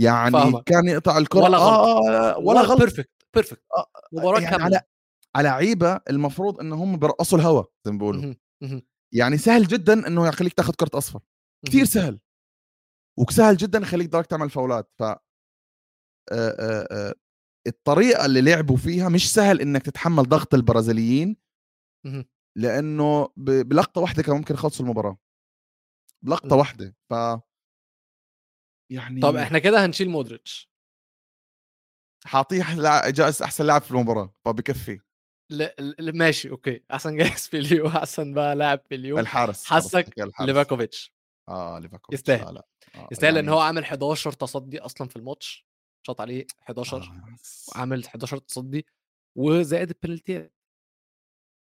يعني 0.00 0.32
فاهمك. 0.32 0.64
كان 0.64 0.88
يقطع 0.88 1.18
الكرة 1.18 1.40
ولا 1.40 1.58
غلط. 1.58 1.68
آه 1.68 2.08
آه 2.10 2.38
ولا 2.38 2.60
غلط 2.60 2.78
perfect 2.80 3.10
perfect 3.34 3.62
آه، 3.76 3.86
مباراة 4.12 4.40
يعني 4.40 4.50
كاملة 4.56 4.64
على 4.76 4.80
على 5.36 5.48
لعيبة 5.48 6.00
المفروض 6.10 6.60
إن 6.60 6.72
هم 6.72 6.96
بيرقصوا 6.96 7.38
الهوا 7.38 7.64
زي 7.84 7.92
ما 7.92 7.98
بيقولوا. 7.98 8.34
يعني 9.14 9.38
سهل 9.38 9.66
جدا 9.66 10.06
إنه 10.06 10.28
يخليك 10.28 10.52
تاخذ 10.52 10.74
كرة 10.74 10.98
أصفر 10.98 11.20
كثير. 11.66 11.84
سهل 11.84 12.20
وسهل 13.18 13.56
جدا 13.56 13.78
يخليك 13.78 14.08
تضلك 14.08 14.26
تعمل 14.26 14.50
فاولات 14.50 14.90
ف 14.98 15.02
آه، 15.02 15.18
آه، 16.32 16.88
آه، 16.90 17.14
الطريقة 17.66 18.26
اللي 18.26 18.40
لعبوا 18.40 18.76
فيها 18.76 19.08
مش 19.08 19.34
سهل 19.34 19.60
إنك 19.60 19.82
تتحمل 19.82 20.22
ضغط 20.22 20.54
البرازيليين. 20.54 21.36
لأنه 22.58 23.28
بلقطة 23.36 24.00
واحدة 24.00 24.22
كان 24.22 24.36
ممكن 24.36 24.54
يخلصوا 24.54 24.84
المباراة 24.84 25.18
بلقطة. 26.24 26.56
واحدة 26.56 26.96
ف 27.10 27.14
يعني 28.90 29.20
طب 29.20 29.36
إحنا 29.36 29.58
كده 29.58 29.84
هنشيل 29.84 30.10
مودريتش. 30.10 30.70
لاعب- 32.76 33.12
جائزه 33.12 33.44
أحسن 33.44 33.64
لاعب 33.66 33.82
في 33.82 33.90
المباراة 33.90 34.34
فبكفي 34.44 35.00
ل... 35.50 35.68
ل... 35.98 36.18
ماشي 36.18 36.50
أوكي. 36.50 36.82
أحسن 36.90 37.16
جايز 37.16 37.48
في 37.48 37.58
اليوم 37.58 37.86
أحسن 37.86 38.34
بقى 38.34 38.56
لاعب 38.56 38.80
في 38.88 38.94
اليوم 38.94 39.18
الحارس 39.18 39.64
الحارس. 40.18 40.48
ليفاكوفيتش. 40.48 41.12
آه 41.48 41.78
ليفاكوفيتش. 41.78 42.20
يستاهل. 42.20 42.46
لا. 42.46 42.52
لا 42.52 42.66
آه، 42.94 43.08
يستاهل 43.12 43.38
إن 43.38 43.44
يعني- 43.44 43.56
هو 43.56 43.60
عامل 43.60 43.82
11 43.82 44.32
تصدي 44.32 44.78
أصلا 44.78 45.08
في 45.08 45.16
الماتش. 45.16 45.66
شاط 46.06 46.20
عليه 46.20 46.46
11 46.62 46.96
آه، 47.02 47.36
وعامل 47.76 48.04
11 48.04 48.38
تصدي 48.38 48.86
وزائد 49.38 49.90
البنالتيات. 49.90 50.54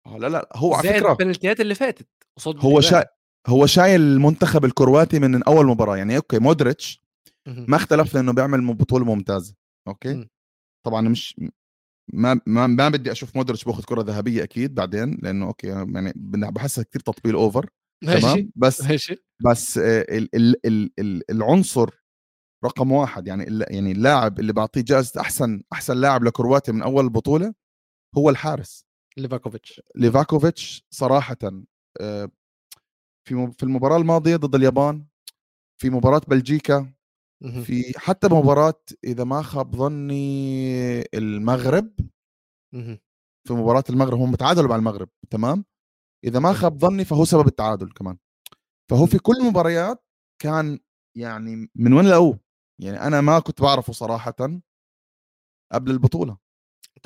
آه، 0.06 0.18
لا 0.18 0.26
لا 0.28 0.48
هو 0.54 0.74
على 0.74 0.82
زائد 0.88 1.00
فكرة 1.02 1.12
البنالتيات 1.12 1.60
اللي 1.60 1.74
فاتت 1.74 2.08
قصاد 2.36 2.56
هو. 2.64 2.80
شا... 2.80 3.04
هو 3.46 3.66
شايل 3.66 4.00
المنتخب 4.00 4.64
الكرواتي 4.64 5.18
من 5.18 5.42
أول 5.42 5.66
مباراة. 5.66 5.96
يعني 5.96 6.16
أوكي 6.16 6.38
مودريتش. 6.38 7.03
ما 7.46 7.76
اختلف 7.76 8.14
لأنه 8.14 8.32
بيعمل 8.32 8.74
بطوله 8.74 9.04
ممتازه 9.04 9.54
أوكي. 9.88 10.28
طبعا 10.86 11.00
مش 11.08 11.40
ما 12.12 12.40
ما, 12.46 12.66
ما 12.66 12.88
بدي 12.88 13.12
أشوف 13.12 13.36
مودريتش 13.36 13.64
باخذ 13.64 13.84
كرة 13.84 14.02
ذهبية 14.02 14.42
أكيد 14.42 14.74
بعدين 14.74 15.18
لأنه 15.22 15.46
أوكي 15.46 15.66
يعني 15.66 16.12
بحسها 16.50 16.84
كثير 16.84 17.00
تطبيل 17.00 17.34
over 17.34 17.70
تمام؟ 18.06 18.50
بس 18.56 18.82
ماشي. 18.82 19.24
بس 19.40 19.78
آه، 19.78 20.00
ال 20.00 20.36
ال 20.36 20.66
ال 20.66 20.90
ال 20.98 21.30
العنصر 21.30 21.90
رقم 22.64 22.92
واحد 22.92 23.26
يعني 23.28 23.64
يعني 23.70 23.92
اللاعب 23.92 24.40
اللي 24.40 24.52
بعطيه 24.52 24.80
جائزة 24.80 25.20
أحسن 25.20 25.62
أحسن 25.72 25.96
لاعب 25.96 26.24
لكرواتيا 26.24 26.72
من 26.72 26.82
أول 26.82 27.04
البطوله 27.04 27.54
هو 28.16 28.30
الحارس. 28.30 28.86
ليفاكوفيتش. 29.16 29.80
ليفاكوفيتش 29.94 30.86
صراحة 30.90 31.36
آه، 32.00 32.30
في 33.28 33.52
في 33.58 33.62
المباراة 33.62 33.96
الماضية 33.96 34.36
ضد 34.36 34.54
اليابان 34.54 35.06
في 35.80 35.90
مباراة 35.90 36.20
بلجيكا. 36.28 36.92
في 37.64 37.92
حتى 37.96 38.28
مباراه 38.28 38.82
إذا 39.04 39.24
ما 39.24 39.42
خاب 39.42 39.76
ظني 39.76 41.02
المغرب. 41.14 41.92
في 43.48 43.52
مباراة 43.52 43.84
المغرب 43.90 44.18
هم 44.18 44.34
تعادلوا 44.34 44.68
مع 44.68 44.76
المغرب 44.76 45.08
تمام؟ 45.30 45.64
إذا 46.24 46.38
ما. 46.38 46.52
خاب 46.52 46.78
ظني 46.78 47.04
فهو 47.04 47.24
سبب 47.24 47.46
التعادل 47.46 47.90
كمان. 47.92 48.18
فهو 48.90 49.06
في 49.06 49.18
كل 49.18 49.32
المباريات 49.40 50.04
كان 50.42 50.80
يعني 51.16 51.70
من 51.74 51.92
وين 51.92 52.06
لقوه 52.06 52.38
يعني 52.80 53.00
أنا 53.00 53.20
ما 53.20 53.38
كنت 53.38 53.60
بعرفه 53.62 53.92
صراحة 53.92 54.34
قبل 55.72 55.90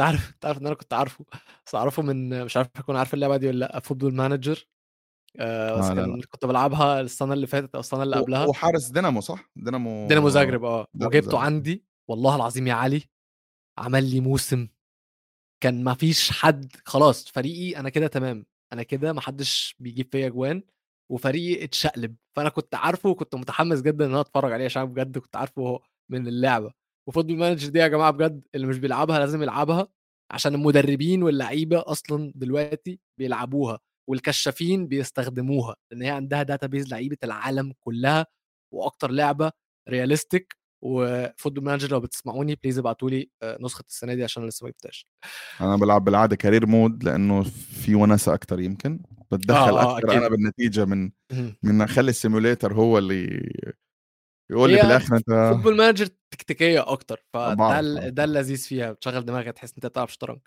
عارف 0.01 0.33
انت 0.35 0.45
عارف 0.45 0.59
إن 0.59 0.67
أنا 0.67 0.75
كنت 0.75 0.93
عارفه 0.93 1.25
بس 1.67 1.75
أعرفه 1.75 2.03
من 2.03 2.45
مش 2.45 2.57
عارف 2.57 2.69
أكون 2.77 2.97
عارف 2.97 3.15
اللعبة 3.15 3.37
دي 3.37 3.49
ولا 3.49 3.59
لأ 3.59 3.81
Football 3.81 4.15
Manager 4.15 4.69
آه 5.37 5.91
آه 5.91 5.95
كان 5.95 6.21
كنت 6.21 6.45
بلعبها 6.45 7.01
السنة 7.01 7.33
اللي 7.33 7.47
فاتت 7.47 7.75
أو 7.75 7.81
السنة 7.81 8.03
اللي 8.03 8.17
قبلها. 8.17 8.47
وحارس 8.47 8.89
دينامو 8.89 9.21
صح؟ 9.21 9.51
دينامو 9.57 10.07
دينامو 10.09 10.29
زاغرب 10.29 10.65
آه. 10.65 10.87
وجبته 10.95 11.39
عندي 11.39 11.85
والله 12.09 12.37
العظيم 12.37 12.67
يا 12.67 12.75
علي 12.75 13.03
عمل 13.79 14.11
لي 14.11 14.21
موسم 14.21 14.69
كان 15.63 15.85
ما 15.85 15.95
فيش 15.95 16.31
حد 16.31 16.73
خلاص 16.85 17.29
فريقي 17.29 17.81
أنا 17.81 17.89
كده 17.89 18.07
تمام 18.07 18.47
أنا 18.73 18.83
كده 18.83 19.13
ما 19.13 19.21
حدش 19.21 19.77
بيجيب 19.79 20.09
فيا 20.13 20.29
جوان 20.29 20.63
وفريقي 21.11 21.65
اتشقلب. 21.65 22.17
فأنا 22.37 22.49
كنت 22.49 22.75
عارفه 22.75 23.09
وكنت 23.09 23.35
متحمس 23.35 23.81
جدا 23.81 24.05
إن 24.05 24.11
أنا 24.11 24.21
أتفرج 24.21 24.53
عليه 24.53 24.65
عشان 24.65 24.85
بجد 24.85 25.19
كنت 25.19 25.37
عارفه 25.37 25.81
من 26.11 26.29
اللعبة. 26.29 26.73
و 27.09 27.12
Football 27.12 27.37
Manager 27.37 27.69
دي 27.69 27.79
يا 27.79 27.89
جماعة 27.89 28.11
بجد 28.11 28.47
اللي 28.55 28.67
مش 28.67 28.79
بيلعبها 28.79 29.19
لازم 29.19 29.43
يلعبها 29.43 29.89
عشان 30.31 30.55
المدربين 30.55 31.23
واللعيبة 31.23 31.83
أصلا 31.87 32.33
دلوقتي 32.35 33.01
بيلعبوها. 33.19 33.79
والكشافين 34.09 34.87
بيستخدموها 34.89 35.77
لإن 35.91 36.03
هي 36.03 36.11
عندها 36.11 36.43
database 36.43 36.91
لعيبة 36.91 37.17
العالم 37.25 37.73
كلها 37.81 38.27
وأكتر 38.75 39.11
لعبة 39.11 39.53
realistic 39.89 40.57
و 40.85 40.94
Football 40.94 41.65
Manager 41.65 41.91
لو 41.91 42.01
بتسمعوني 42.01 42.55
please 42.55 42.79
ابعتوا 42.79 43.11
لي 43.11 43.31
آه، 43.43 43.59
نسخة 43.61 43.85
السنة 43.89 44.15
دي 44.15 44.25
عشان 44.25 44.47
لسه 44.47 44.65
ما 44.65 44.71
جبتهاش. 44.71 45.07
أنا 45.61 45.77
بلعب 45.77 46.05
بالعادة 46.05 46.37
career 46.37 46.67
mode 46.67 47.05
لأنه 47.05 47.43
في 47.83 47.95
وناسه 47.95 48.35
أكتر 48.35 48.61
يمكن 48.61 49.01
بتدخل 49.33 49.77
آه 49.77 49.83
آه 49.83 49.99
أكثر 49.99 50.19
أنا 50.19 50.29
بالنتيجة 50.29 50.85
من 50.85 51.11
من 51.63 51.83
اخلي 51.83 52.11
ال 52.11 52.17
simulator 52.17 52.75
هو 52.75 52.99
اللي 52.99 53.53
يقول 54.51 54.71
لي 54.71 54.79
في 54.79 54.87
الآخر 54.87 55.17
أنت 55.17 55.31
فوتبول 55.55 55.77
Manager 55.77 56.07
تكتيكية 56.31 56.93
أكتر 56.93 57.25
فده 57.33 58.09
ده 58.09 58.25
اللذيذ 58.25 58.59
فيها 58.59 58.93
بتشغل 58.93 59.25
دماغك 59.25 59.55
تحس 59.55 59.75
أنت 59.75 59.87
بتلعب 59.87 60.09
شطرنج. 60.09 60.41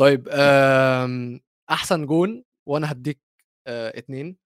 طيب 0.00 0.28
أحسن 1.70 2.06
جون 2.06 2.44
وأنا 2.68 2.92
هديك 2.92 3.20
آه، 3.66 3.98
اتنين 3.98 4.36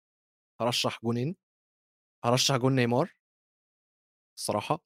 هرشح 0.60 1.00
جونين 1.04 1.36
هرشح 2.24 2.56
جون 2.56 2.74
نيمار. 2.74 3.14
الصراحة 4.38 4.84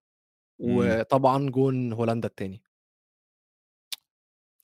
إمم. 0.61 0.77
وطبعا 0.77 1.51
جون 1.51 1.93
هولندا 1.93 2.29
التاني. 2.29 2.63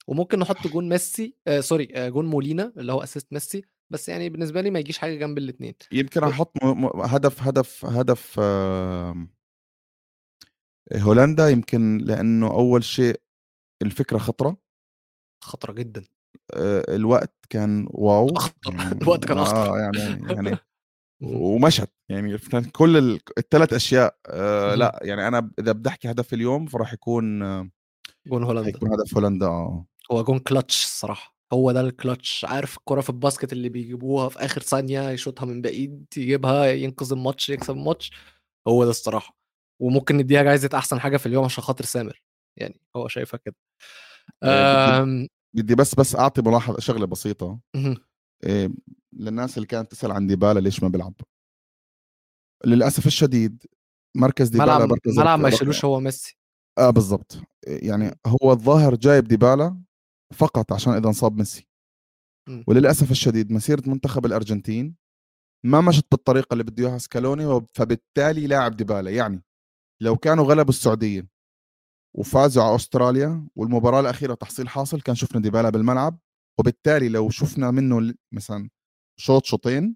وممكن 0.07 0.39
نحط 0.39 0.67
جون 0.67 0.89
ميسي 0.89 1.35
آه 1.47 1.59
sorry 1.59 1.89
آه 1.95 2.09
جون 2.09 2.25
مولينا 2.25 2.73
اللي 2.77 2.93
هو 2.93 3.03
assist 3.03 3.33
ميسي 3.33 3.65
بس 3.89 4.09
يعني 4.09 4.29
بالنسبة 4.29 4.61
لي 4.61 4.71
ما 4.71 4.79
يجيش 4.79 4.97
حاجة 4.97 5.15
جنب 5.15 5.37
الاثنين 5.37 5.73
يمكن 5.91 6.23
أحط 6.23 6.63
م... 6.63 6.85
م... 6.85 7.01
هدف 7.01 7.41
هدف 7.41 7.85
هدف 7.85 8.39
آه... 8.39 9.27
هولندا 10.93 11.49
يمكن 11.49 11.97
لأنه 11.97 12.47
أول 12.47 12.83
شيء 12.83 13.21
الفكرة 13.81 14.17
خطرة. 14.17 14.57
خطرة 15.43 15.73
جدا. 15.73 16.05
الوقت 16.89 17.33
كان 17.49 17.87
wow 17.89 18.29
أخطر 18.29 18.73
يعني 18.73 18.91
الوقت 19.01 19.25
كان 19.25 19.37
أخطر. 19.37 19.73
آه 19.73 19.79
يعني 19.79 20.27
يعني 20.33 20.57
ومشهد 21.21 21.87
يعني 22.09 22.37
كل 22.71 23.19
الثلاث 23.37 23.73
أشياء 23.73 24.17
آه 24.27 24.75
لأ 24.75 24.99
يعني 25.01 25.27
أنا 25.27 25.51
إذا 25.59 25.71
بدي 25.71 25.89
احكي 25.89 26.11
هدف 26.11 26.33
اليوم 26.33 26.65
فراح 26.65 26.93
يكون 26.93 27.41
آه 27.43 27.69
جون 28.27 28.43
هولندا. 28.43 28.69
يكون 28.69 28.93
هدف 28.93 29.17
هولندا 29.17 29.45
آه 29.45 29.85
هو 30.11 30.23
جون 30.23 30.39
كلتش 30.39 30.83
الصراحة 30.85 31.33
هو 31.53 31.71
ده 31.71 31.81
الكلتش. 31.81 32.45
عارف 32.45 32.77
الكرة 32.77 33.01
في 33.01 33.09
ال 33.09 33.15
basket 33.15 33.53
اللي 33.53 33.69
بيجيبوها 33.69 34.29
في 34.29 34.39
آخر 34.39 34.61
ثانية 34.61 35.09
يشوطها 35.09 35.45
من 35.45 35.61
بعيد 35.61 36.05
يجيبها 36.17 36.65
ينقذ 36.65 37.13
الماتش 37.13 37.49
يكسب 37.49 37.73
الماتش 37.73 38.11
هو 38.67 38.83
ده 38.83 38.89
الصراحة. 38.89 39.37
وممكن 39.81 40.17
نديها 40.17 40.43
جايزة 40.43 40.69
أحسن 40.73 40.99
حاجة 40.99 41.17
في 41.17 41.25
اليوم 41.25 41.45
عشان 41.45 41.63
خاطر 41.63 41.85
سامر 41.85 42.21
يعني 42.57 42.81
هو 42.95 43.07
شايفها 43.07 43.37
كده. 43.45 43.55
آه، 44.43 45.27
بدي 45.55 45.75
بس 45.75 45.95
بس 45.95 46.15
أعطي 46.15 46.41
ملاحظة 46.41 46.79
شغلة 46.79 47.05
بسيطة. 47.05 47.59
إيه 48.43 48.69
للناس 49.13 49.57
اللي 49.57 49.67
كانت 49.67 49.91
تسأل 49.91 50.11
عن 50.11 50.27
ديبالا 50.27 50.59
ليش 50.59 50.83
ما 50.83 50.89
بيلعب. 50.89 51.13
للأسف 52.65 53.07
الشديد 53.07 53.65
مركز 54.17 54.49
ديبالا 54.49 54.75
ملعب 54.75 54.89
مركز 54.89 55.19
ملعب 55.19 55.39
ما 55.39 55.49
يشيلوش 55.49 55.85
هو 55.85 55.99
ميسي. 55.99 56.37
آه 56.77 56.89
بالضبط. 56.89 57.41
يعني 57.67 58.19
هو 58.27 58.51
الظاهر 58.51 58.95
جايب 58.95 59.23
ديبالا 59.23 59.81
فقط 60.33 60.73
عشان 60.73 60.93
إذا 60.93 61.07
انصاب 61.07 61.37
ميسي. 61.37 61.67
وللأسف 62.67 63.11
الشديد 63.11 63.51
مسيرة 63.51 63.89
منتخب 63.89 64.25
الأرجنتين 64.25 64.95
ما 65.65 65.81
مشت 65.81 66.05
بالطريقة 66.11 66.53
اللي 66.53 66.63
بده 66.63 66.87
إياها 66.87 66.97
سكالوني 66.97 67.65
فبالتالي 67.73 68.47
لاعب 68.47 68.75
ديبالا. 68.75 69.11
يعني 69.11 69.43
لو 70.01 70.17
كانوا 70.17 70.45
غلبوا 70.45 70.69
السعودية 70.69 71.32
وفازوا 72.17 72.63
على 72.63 72.75
أستراليا 72.75 73.47
والمباراة 73.55 73.99
الأخيرة 73.99 74.33
تحصيل 74.33 74.69
حاصل 74.69 75.01
كان 75.01 75.15
شفنا 75.15 75.41
ديبالا 75.41 75.69
بالملعب 75.69 76.19
وبالتالي 76.59 77.09
لو 77.09 77.29
شفنا 77.29 77.71
منه 77.71 78.13
مثلا 78.31 78.69
شوط 79.19 79.45
شوطين 79.45 79.95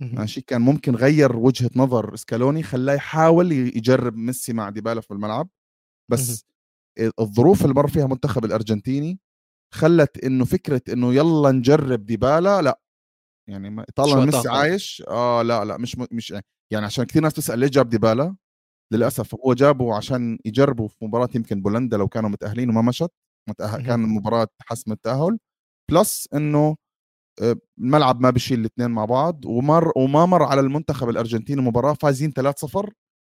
ماشي 0.00 0.40
كان 0.40 0.60
ممكن 0.60 0.94
غير 0.94 1.36
وجهة 1.36 1.70
نظر 1.76 2.16
سكالوني 2.16 2.62
خلاه 2.62 2.94
يحاول 2.94 3.52
يجرب 3.52 4.16
ميسي 4.16 4.52
مع 4.52 4.70
ديبالا 4.70 5.00
في 5.00 5.10
الملعب. 5.10 5.48
بس 6.10 6.44
الظروف 7.20 7.62
اللي 7.62 7.74
مر 7.74 7.88
فيها 7.88 8.04
المنتخب 8.04 8.44
الأرجنتيني 8.44 9.20
خلت 9.74 10.24
إنه 10.24 10.44
فكرة 10.44 10.82
إنه 10.88 11.14
يلا 11.14 11.50
نجرب 11.50 12.06
ديبالا 12.06 12.62
لا. 12.62 12.80
يعني 13.48 13.84
طالما 13.94 14.24
ميسي 14.24 14.48
عايش 14.48 15.02
آه 15.08 15.42
لا 15.42 15.64
لا 15.64 15.76
مش 15.76 15.96
مش 15.98 16.30
يعني 16.72 16.86
عشان 16.86 17.04
كثير 17.04 17.22
ناس 17.22 17.34
تسال 17.34 17.58
ليه 17.58 17.66
جاب 17.66 17.88
ديبالا؟ 17.88 18.36
للأسف 18.92 19.34
هو 19.34 19.54
جابه 19.54 19.94
عشان 19.96 20.38
يجربوا 20.44 20.88
في 20.88 21.04
مباراة 21.04 21.28
يمكن 21.34 21.62
بولندا 21.62 21.96
لو 21.96 22.08
كانوا 22.08 22.30
متأهلين 22.30 22.70
وما 22.70 22.82
مشت 22.82 23.10
متأهل 23.48 23.86
كان 23.86 24.04
المباراه 24.04 24.48
حسم 24.62 24.92
التأهل 24.92 25.38
plus 25.90 26.28
إنه 26.34 26.76
آه، 27.42 27.56
الملعب 27.78 28.20
ما 28.20 28.30
بيشيل 28.30 28.60
الاثنين 28.60 28.90
مع 28.90 29.04
بعض 29.04 29.44
ومر 29.46 29.92
وما 29.96 30.26
مر 30.26 30.42
على 30.42 30.60
المنتخب 30.60 31.08
الأرجنتيني 31.08 31.62
مباراة 31.62 31.94
فايزين 31.94 32.32
3-0 32.32 32.92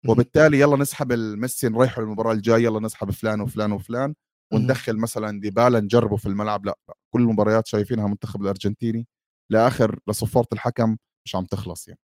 وبالتالي 0.09 0.61
يلا 0.61 0.77
نسحب 0.77 1.13
الميسي 1.13 1.69
نريحه 1.69 2.03
المباراة 2.03 2.33
الجاية 2.33 2.65
يلا 2.65 2.81
نسحب 2.81 3.11
فلان 3.11 3.41
وفلان 3.41 3.73
وفلان 3.73 4.15
وندخل 4.53 4.97
مثلا 4.99 5.41
ديبالا 5.41 5.81
نجربه 5.81 6.17
في 6.17 6.27
الملعب 6.27 6.67
لا, 6.67 6.79
لا. 6.89 6.95
كل 7.15 7.23
المباريات 7.23 7.67
شايفينها 7.67 8.05
المنتخب 8.07 8.43
الأرجنتيني 8.43 9.07
لآخر 9.53 9.99
لصفارة 10.09 10.49
الحكم 10.53 10.97
مش 11.27 11.37
عم 11.37 11.45
تخلص 11.45 11.89
يعني. 11.89 12.01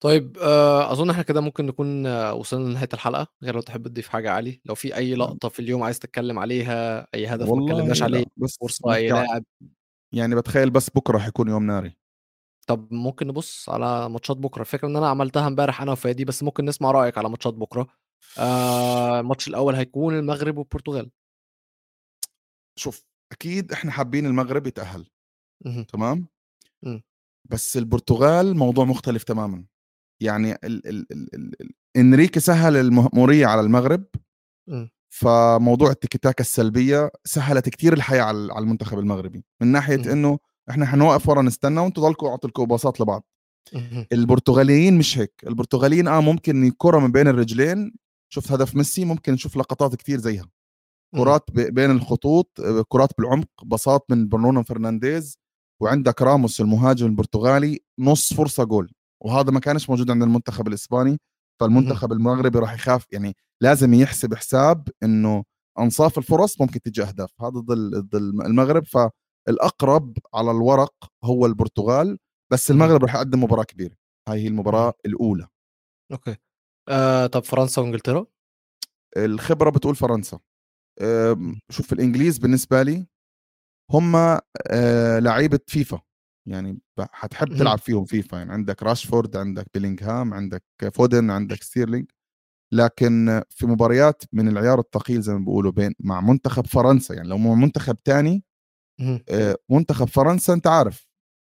طيب 0.00 0.38
آه، 0.38 0.92
أظن 0.92 1.10
إحنا 1.10 1.22
كده 1.22 1.40
ممكن 1.40 1.66
نكون 1.66 2.06
آه، 2.06 2.34
وصلنا 2.34 2.68
لنهاية 2.68 2.88
الحلقة 2.92 3.26
غير 3.42 3.54
لو 3.54 3.60
تحب 3.60 3.88
تضيف 3.88 4.08
حاجة 4.08 4.30
علي 4.30 4.60
لو 4.64 4.74
في 4.74 4.96
أي 4.96 5.14
لقطة 5.14 5.48
في 5.48 5.60
اليوم 5.60 5.82
عايز 5.82 5.98
تتكلم 5.98 6.38
عليها 6.38 7.06
أي 7.14 7.26
هدف 7.26 7.48
ما 7.48 7.64
اتكلمناش 7.64 8.02
عليه 8.02 8.24
بس 8.36 8.56
فرصة 8.60 8.94
أي 8.94 9.08
لاعب. 9.08 9.44
يعني 10.14 10.34
بتخيل 10.34 10.70
بس 10.70 10.90
بكرة 10.90 11.18
حيكون 11.18 11.48
يوم 11.48 11.66
ناري. 11.66 11.96
طب 12.66 12.92
ممكن 12.92 13.26
نبص 13.26 13.68
على 13.68 14.08
ماتشات 14.08 14.36
بكرة 14.36 14.60
الفكرة 14.60 14.88
إن 14.88 14.96
أنا 14.96 15.08
عملتها 15.08 15.46
إمبارح 15.46 15.82
أنا 15.82 15.92
وفادي 15.92 16.24
بس 16.24 16.42
ممكن 16.42 16.64
نسمع 16.64 16.90
رأيك 16.90 17.18
على 17.18 17.28
ماتشات 17.28 17.54
بكرة. 17.54 17.86
آه 18.38 19.20
الماتش 19.20 19.48
الأول 19.48 19.74
هيكون 19.74 20.18
المغرب 20.18 20.58
والبرتغال. 20.58 21.10
شوف 22.78 23.04
أكيد 23.32 23.72
إحنا 23.72 23.90
حابين 23.90 24.26
المغرب 24.26 24.66
يتأهل 24.66 25.06
تمام؟ 25.88 26.26
بس 27.50 27.76
البرتغال 27.76 28.56
موضوع 28.56 28.84
مختلف 28.84 29.24
تماما. 29.24 29.64
يعني 30.20 30.52
ال 30.52 30.60
ال 30.64 31.06
ال 31.12 31.34
ال 31.34 31.70
إنريكي 31.96 32.40
سهل 32.40 32.76
المأمورية 32.76 33.46
على 33.46 33.60
المغرب 33.60 34.04
فموضوع 35.08 35.90
التيكي 35.90 36.30
السلبية 36.40 37.10
سهلت 37.24 37.68
كثير 37.68 37.92
الحياة 37.92 38.22
على 38.22 38.58
المنتخب 38.58 38.98
المغربي 38.98 39.44
من 39.62 39.68
ناحية 39.68 40.12
إنه 40.12 40.38
إحنا 40.70 40.86
حنوقف 40.86 41.28
ورا 41.28 41.42
نستنى 41.42 41.80
وأنتم 41.80 42.02
ضلكم 42.02 42.26
أعطوا 42.26 42.48
الكوباسات 42.48 43.00
لبعض. 43.00 43.24
البرتغاليين 44.12 44.98
مش 44.98 45.18
هيك 45.18 45.32
البرتغاليين 45.46 46.08
آه 46.08 46.20
ممكن 46.20 46.64
الكره 46.66 46.98
من 46.98 47.12
بين 47.12 47.28
الرجلين 47.28 47.94
شفت 48.32 48.52
هدف 48.52 48.76
ميسي 48.76 49.04
ممكن 49.04 49.32
نشوف 49.32 49.56
لقطات 49.56 49.94
كثير 49.96 50.18
زيها. 50.18 50.48
كرات 51.16 51.50
بين 51.50 51.90
الخطوط 51.90 52.60
كرات 52.88 53.10
بالعمق 53.18 53.64
باصات 53.64 54.06
من 54.10 54.28
برونو 54.28 54.62
فرنانديز 54.62 55.38
وعندك 55.82 56.22
راموس 56.22 56.60
المهاجم 56.60 57.06
البرتغالي 57.06 57.80
نص 57.98 58.34
فرصة 58.34 58.64
جول. 58.64 58.92
وهذا 59.24 59.50
ما 59.50 59.60
كانش 59.60 59.90
موجود 59.90 60.10
عند 60.10 60.22
المنتخب 60.22 60.68
الإسباني 60.68 61.18
فالمنتخب 61.60 62.12
المغربي 62.12 62.58
راح 62.58 62.74
يخاف 62.74 63.06
يعني 63.12 63.36
لازم 63.62 63.94
يحسب 63.94 64.34
حساب 64.34 64.88
إنه 65.02 65.44
أنصاف 65.78 66.18
الفرص 66.18 66.60
ممكن 66.60 66.80
تجي 66.80 67.02
أهداف. 67.02 67.30
هذا 67.40 67.50
ضد 67.50 67.94
ضد 67.94 68.14
المغرب 68.14 68.84
فالأقرب 68.86 70.18
على 70.34 70.50
الورق 70.50 70.94
هو 71.24 71.46
البرتغال 71.46 72.18
بس 72.52 72.70
المغرب 72.70 73.02
راح 73.02 73.14
يقدم 73.14 73.44
مباراة 73.44 73.64
كبيرة. 73.64 73.96
هاي 74.28 74.42
هي 74.42 74.48
المباراة 74.48 74.92
الأولى. 75.06 75.48
okay. 76.12 76.36
آه 76.88 77.26
طب 77.26 77.44
فرنسا 77.44 77.82
وإنجلترا؟ 77.82 78.26
الخبرة 79.16 79.70
بتقول 79.70 79.96
فرنسا. 79.96 80.38
آه 81.00 81.36
شوف 81.70 81.92
الإنجليز 81.92 82.38
بالنسبة 82.38 82.82
لي 82.82 83.06
هم 83.90 84.16
آه 84.16 85.18
لعيبة 85.18 85.60
فيفا. 85.66 86.00
يعني 86.46 86.78
حتحب 86.98 87.56
تلعب 87.58 87.78
فيهم 87.78 88.04
فيفا 88.04 88.36
يعني 88.36 88.52
عندك 88.52 88.82
راشفورد 88.82 89.36
عندك 89.36 89.66
بيلينغهام 89.74 90.34
عندك 90.34 90.64
فودن 90.94 91.30
عندك 91.30 91.62
ستيرلينج 91.62 92.06
لكن 92.74 93.42
في 93.50 93.66
مباريات 93.66 94.22
من 94.32 94.48
العيار 94.48 94.80
الثقيل 94.80 95.20
زي 95.20 95.32
ما 95.32 95.38
بيقولوا 95.38 95.72
بين 95.72 95.94
مع 96.00 96.20
منتخب 96.20 96.66
فرنسا 96.66 97.14
يعني 97.14 97.28
لو 97.28 97.38
منتخب 97.38 97.96
تاني 98.04 98.44
منتخب 99.70 100.08
فرنسا 100.08 100.52
انت 100.52 100.66
عارف 100.66 101.08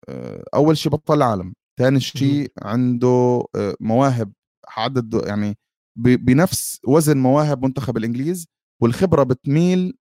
آه، 0.09 0.43
أول 0.53 0.77
شيء 0.77 0.91
بطل 0.91 1.13
العالم 1.17 1.53
ثاني 1.79 1.99
شيء 1.99 2.51
عنده 2.61 3.43
آه، 3.55 3.75
مواهب 3.79 4.33
عدد 4.77 5.21
يعني 5.25 5.57
بنفس 5.97 6.79
وزن 6.87 7.17
مواهب 7.17 7.65
منتخب 7.65 7.97
الإنجليز 7.97 8.47
والخبرة 8.81 9.23
بتميل 9.23 9.97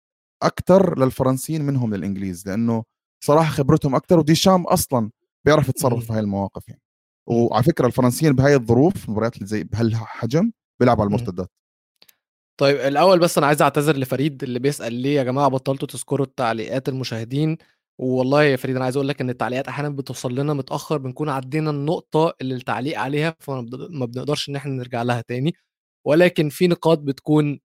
أكثر 0.44 1.00
للفرنسيين 1.00 1.62
منهم 1.66 1.96
للإنجليز 1.96 2.48
لأنه 2.48 2.84
صراحة 3.24 3.52
خبرتهم 3.52 3.96
أكثر 3.96 4.20
وديشام 4.20 4.64
أصلا 4.64 5.12
بيعرف 5.46 5.70
يتصرف 5.70 6.06
في 6.06 6.14
هاي 6.14 6.20
المواقف 6.20 6.68
يعني. 6.70 6.82
وعلى 7.28 7.64
فكرة 7.64 7.88
الفرنسيين 7.88 8.34
بهاي 8.34 8.56
الظروف 8.56 9.10
مباريات 9.10 9.36
اللي 9.36 9.46
زي 9.48 9.64
بهالحجم 9.64 10.52
بيلعبوا 10.80 11.04
على 11.04 11.08
المرتدات. 11.08 11.52
طيب 12.60 12.78
الأول 12.78 13.20
بس 13.20 13.38
أنا 13.38 13.48
عايز 13.48 13.62
أعتذر 13.62 13.98
لفريد 13.98 14.44
اللي 14.44 14.60
بيسأل 14.60 14.94
ليه 14.94 15.16
يا 15.16 15.24
جماعة 15.24 15.48
بطلتوا 15.48 15.88
تذكروا 15.88 16.26
التعليقات 16.26 16.90
المشاهدين. 16.90 17.58
والله 18.00 18.44
يا 18.44 18.56
فريد 18.56 18.76
أنا 18.76 18.86
عايز 18.86 18.96
أقول 18.96 19.08
لك 19.08 19.22
إن 19.22 19.30
التعليقات 19.30 19.68
أحيانا 19.68 19.90
بتوصل 19.90 20.36
لنا 20.36 20.54
متأخر 20.54 20.98
بنكون 20.98 21.30
عدينا 21.30 21.70
النقطة 21.70 22.34
اللي 22.42 22.56
التعليق 22.56 23.00
عليها 23.00 23.36
فما 23.40 23.62
بنقدرش 24.06 24.50
إن 24.50 24.56
إحنا 24.56 24.72
نرجع 24.74 25.02
لها 25.04 25.22
تاني. 25.22 25.54
ولكن 26.08 26.50
في 26.50 26.68
نقاط 26.68 27.00
بتكون 27.00 27.60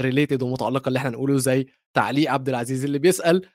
related 0.00 0.42
ومتعلقة 0.42 0.88
اللي 0.88 0.98
إحنا 0.98 1.10
نقوله 1.10 1.38
زي 1.38 1.66
تعليق 1.94 2.30
عبد 2.30 2.48
العزيز 2.48 2.84
اللي 2.84 2.98
بيسأل 2.98 3.46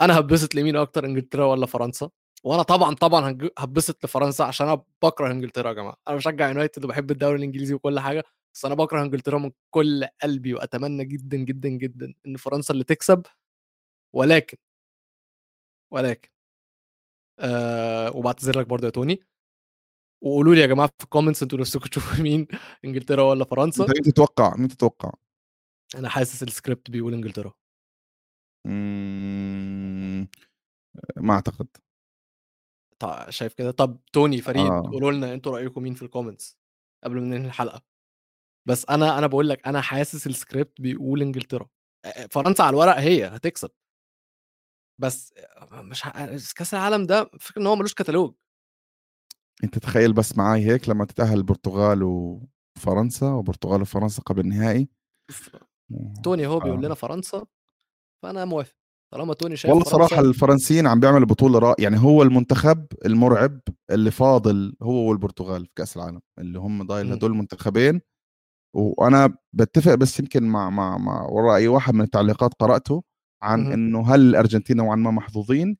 أنا 0.00 0.18
هبسط 0.18 0.54
لمين 0.54 0.76
أكتر 0.76 1.04
إنجلترا 1.04 1.44
ولا 1.44 1.66
فرنسا؟ 1.66 2.10
وأنا 2.44 2.62
طبعا 2.62 2.94
طبعا 2.94 3.38
هبسط 3.58 4.04
لفرنسا 4.04 4.42
عشان 4.42 4.66
أنا 4.68 4.82
بكره 5.02 5.30
إنجلترا 5.30 5.68
يا 5.68 5.74
جماعة. 5.74 5.96
أنا 6.08 6.16
بشجع 6.16 6.48
يونايتد 6.48 6.84
وبحب 6.84 7.10
الدوري 7.10 7.36
الإنجليزي 7.36 7.74
وكل 7.74 8.00
حاجة 8.00 8.24
بس 8.54 8.64
أنا 8.64 8.74
بكره 8.74 9.02
إنجلترا 9.02 9.38
من 9.38 9.50
كل 9.70 10.06
قلبي 10.22 10.54
وأتمنى 10.54 11.04
جدا 11.04 11.36
جدا 11.36 11.68
جدا 11.68 12.14
إن 12.26 12.36
فرنسا 12.36 12.74
اللي 12.74 12.84
تكسب 12.84 13.26
ولكن 14.14 14.56
ولكن 15.92 16.28
آه 17.38 18.16
وبعتذر 18.16 18.60
لك 18.60 18.66
برضه 18.66 18.84
يا 18.84 18.90
توني. 18.90 19.22
وقولوا 20.22 20.54
لي 20.54 20.60
يا 20.60 20.66
جماعة 20.66 20.90
في 20.98 21.04
ال 21.04 21.08
comments 21.08 21.42
أنتوا 21.42 21.58
نفسكم 21.58 21.88
تشوفوا 21.88 22.22
مين 22.22 22.46
إنجلترا 22.84 23.22
ولا 23.22 23.44
فرنسا؟ 23.44 23.82
مين 23.82 24.02
تتوقع 24.02 24.56
مين 24.56 24.68
تتوقع. 24.68 25.12
أنا 25.94 26.08
حاسس 26.08 26.42
السكريبت 26.42 26.90
بيقول 26.90 27.14
إنجلترا. 27.14 27.52
ما 31.16 31.34
أعتقد. 31.34 31.68
طيب 32.98 33.30
شايف 33.30 33.54
كده؟ 33.54 33.70
طب 33.70 34.00
توني 34.12 34.40
فريد 34.40 34.66
آه. 34.66 34.90
قولوا 34.92 35.12
لنا 35.12 35.34
أنتوا 35.34 35.52
رأيكم 35.52 35.82
مين 35.82 35.94
في 35.94 36.02
ال 36.02 36.08
comments 36.08 36.58
قبل 37.04 37.14
ما 37.14 37.20
ننهي 37.20 37.46
الحلقة؟ 37.46 37.82
بس 38.68 38.86
أنا 38.90 39.18
أنا 39.18 39.26
بقول 39.26 39.48
لك 39.48 39.66
أنا 39.66 39.80
حاسس 39.80 40.26
السكريبت 40.26 40.80
بيقول 40.80 41.22
إنجلترا. 41.22 41.68
فرنسا 42.30 42.62
على 42.62 42.70
الورق 42.70 42.96
هي 42.96 43.26
هتكسب. 43.26 43.70
بس 45.00 45.34
مش 45.72 46.06
ه... 46.06 46.10
كأس 46.56 46.74
العالم 46.74 47.06
ده 47.06 47.24
فكرة 47.24 47.60
إن 47.62 47.66
هو 47.66 47.76
ملوش 47.76 47.94
كتالوج. 47.94 48.34
أنت 49.64 49.78
تخيل 49.78 50.12
بس 50.12 50.38
معاي 50.38 50.66
هيك 50.66 50.88
لما 50.88 51.04
تتأهل 51.04 51.38
البرتغال 51.38 52.02
وفرنسا 52.02 53.32
وبرتغال 53.32 53.82
وفرنسا 53.82 54.22
قبل 54.22 54.40
النهائي. 54.40 54.88
توني 56.24 56.46
هو 56.46 56.60
بيقول 56.60 56.84
لنا 56.84 56.94
فرنسا 56.94 57.46
فأنا 58.22 58.44
موافق 58.44 58.74
طالما 59.12 59.34
توني 59.34 59.56
شايف 59.56 59.74
والله 59.74 59.90
صراحة 59.90 60.20
الفرنسيين 60.20 60.86
عم 60.86 61.00
بيعملوا 61.00 61.26
بطولة 61.26 61.58
رائعة 61.58 61.76
يعني 61.78 61.98
هو 61.98 62.22
المنتخب 62.22 62.86
المرعب 63.06 63.60
اللي 63.90 64.10
فاضل 64.10 64.76
هو 64.82 65.08
والبرتغال 65.10 65.66
في 65.66 65.72
كأس 65.76 65.96
العالم 65.96 66.20
اللي 66.38 66.58
هم 66.58 66.82
ضايل 66.86 67.12
هدول 67.12 67.30
المنتخبين 67.30 68.00
وأنا 68.76 69.36
بتفق 69.52 69.94
بس 69.94 70.20
يمكن 70.20 70.42
مع 70.42 70.70
مع 70.70 70.98
مع 70.98 71.22
وراء 71.22 71.56
اي 71.56 71.68
واحد 71.68 71.94
من 71.94 72.00
التعليقات 72.00 72.54
قرأته 72.54 73.02
عن 73.42 73.72
إنه 73.72 74.14
هل 74.14 74.20
الأرجنتين 74.20 74.76
نوعا 74.76 74.96
ما 74.96 75.10
محظوظين؟ 75.10 75.76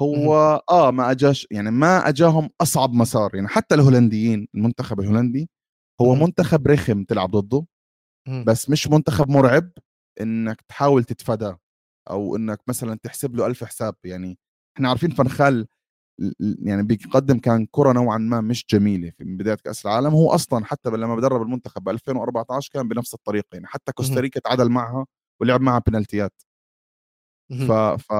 هو 0.00 0.62
آه 0.70 0.90
ما 0.90 1.10
أجاش 1.10 1.46
يعني 1.50 1.70
ما 1.70 2.08
أجاهم 2.08 2.50
أصعب 2.60 2.92
مسار 2.92 3.34
يعني 3.34 3.48
حتى 3.48 3.74
الهولنديين 3.74 4.48
المنتخب 4.54 5.00
الهولندي 5.00 5.50
هو 6.00 6.14
منتخب 6.14 6.66
رخم 6.68 7.04
تلعب 7.04 7.30
ضده 7.30 7.66
بس 8.46 8.70
مش 8.70 8.88
منتخب 8.88 9.28
مرعب 9.30 9.70
إنك 10.20 10.60
تحاول 10.60 11.04
تتفاداه. 11.04 11.58
أو 12.10 12.36
إنك 12.36 12.60
مثلا 12.68 12.98
تحسب 13.02 13.36
له 13.36 13.46
ألف 13.46 13.64
حساب 13.64 13.94
يعني 14.04 14.38
إحنا 14.76 14.88
عارفين 14.88 15.10
فنخال 15.10 15.66
يعني 16.60 16.82
بيقدم 16.82 17.38
كان 17.38 17.66
كرة 17.70 17.92
نوعا 17.92 18.18
ما 18.18 18.40
مش 18.40 18.66
جميلة 18.70 19.10
في 19.18 19.24
بداية 19.24 19.54
كأس 19.54 19.86
العالم 19.86 20.06
هو 20.14 20.30
أصلا 20.30 20.64
حتى 20.64 20.90
لما 20.90 21.16
بدرب 21.16 21.42
المنتخب 21.42 21.84
ب 21.84 21.88
2014 21.88 22.70
كان 22.74 22.88
بنفس 22.88 23.14
الطريقة 23.14 23.46
يعني 23.52 23.66
حتى 23.66 23.92
كوستاريكا 23.92 24.40
تعادل 24.40 24.68
معها 24.70 25.06
ولعب 25.40 25.60
معها 25.60 25.82
بنالتيات. 25.86 26.42
ف 27.68 27.72
ف 27.72 28.12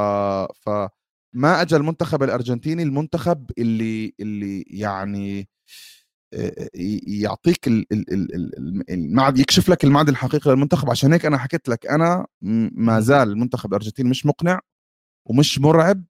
ف 0.64 0.68
ما 1.34 1.62
اجى 1.62 1.76
المنتخب 1.76 2.22
الأرجنتيني 2.22 2.82
المنتخب 2.82 3.50
اللي 3.58 4.14
اللي 4.20 4.62
يعني 4.62 5.48
يعطيك 7.06 7.68
المعد 8.90 9.38
يكشف 9.38 9.68
لك 9.68 9.84
المعدن 9.84 10.12
الحقيقي 10.12 10.50
للمنتخب. 10.50 10.90
عشان 10.90 11.12
هيك 11.12 11.26
أنا 11.26 11.38
حكيت 11.38 11.68
لك 11.68 11.86
أنا 11.86 12.26
ما 12.72 13.00
زال 13.00 13.28
المنتخب 13.28 13.70
الأرجنتيني 13.70 14.10
مش 14.10 14.26
مقنع 14.26 14.60
ومش 15.26 15.58
مرعب 15.58 16.04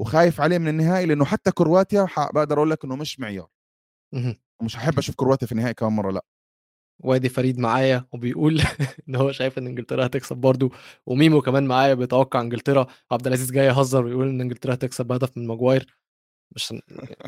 وخايف 0.00 0.40
عليه 0.40 0.58
من 0.58 0.68
النهائي 0.68 1.06
لأنه 1.06 1.24
حتى 1.24 1.50
كرواتيا 1.52 2.06
بقدر 2.34 2.56
أقول 2.56 2.70
لك 2.70 2.84
إنه 2.84 2.96
مش 2.96 3.20
معيار. 3.20 3.48
ومش 4.60 4.76
هحب 4.76 4.98
أشوف 4.98 5.14
كرواتيا 5.14 5.46
في 5.46 5.52
النهائي 5.52 5.74
كمان 5.74 5.92
مرة 5.92 6.10
لأ. 6.12 6.24
وآدي 7.04 7.28
فريد 7.28 7.58
معايا 7.58 8.04
وبيقول 8.12 8.60
إن 9.08 9.16
هو 9.16 9.32
شايف 9.32 9.58
إن 9.58 9.66
إنجلترا 9.66 10.06
هتكسب 10.06 10.36
برضه 10.36 10.70
وميمو 11.06 11.40
كمان 11.42 11.66
معايا 11.66 11.94
بيتوقع 11.94 12.40
إنجلترا. 12.40 12.86
عبد 13.12 13.26
العزيز 13.26 13.52
جاي 13.52 13.66
يهزر 13.66 14.04
ويقول 14.04 14.28
إن 14.28 14.40
إنجلترا 14.40 14.74
هتكسب 14.74 15.06
بهدف 15.06 15.38
من 15.38 15.46
ماجواير. 15.46 15.98
مش 16.56 16.72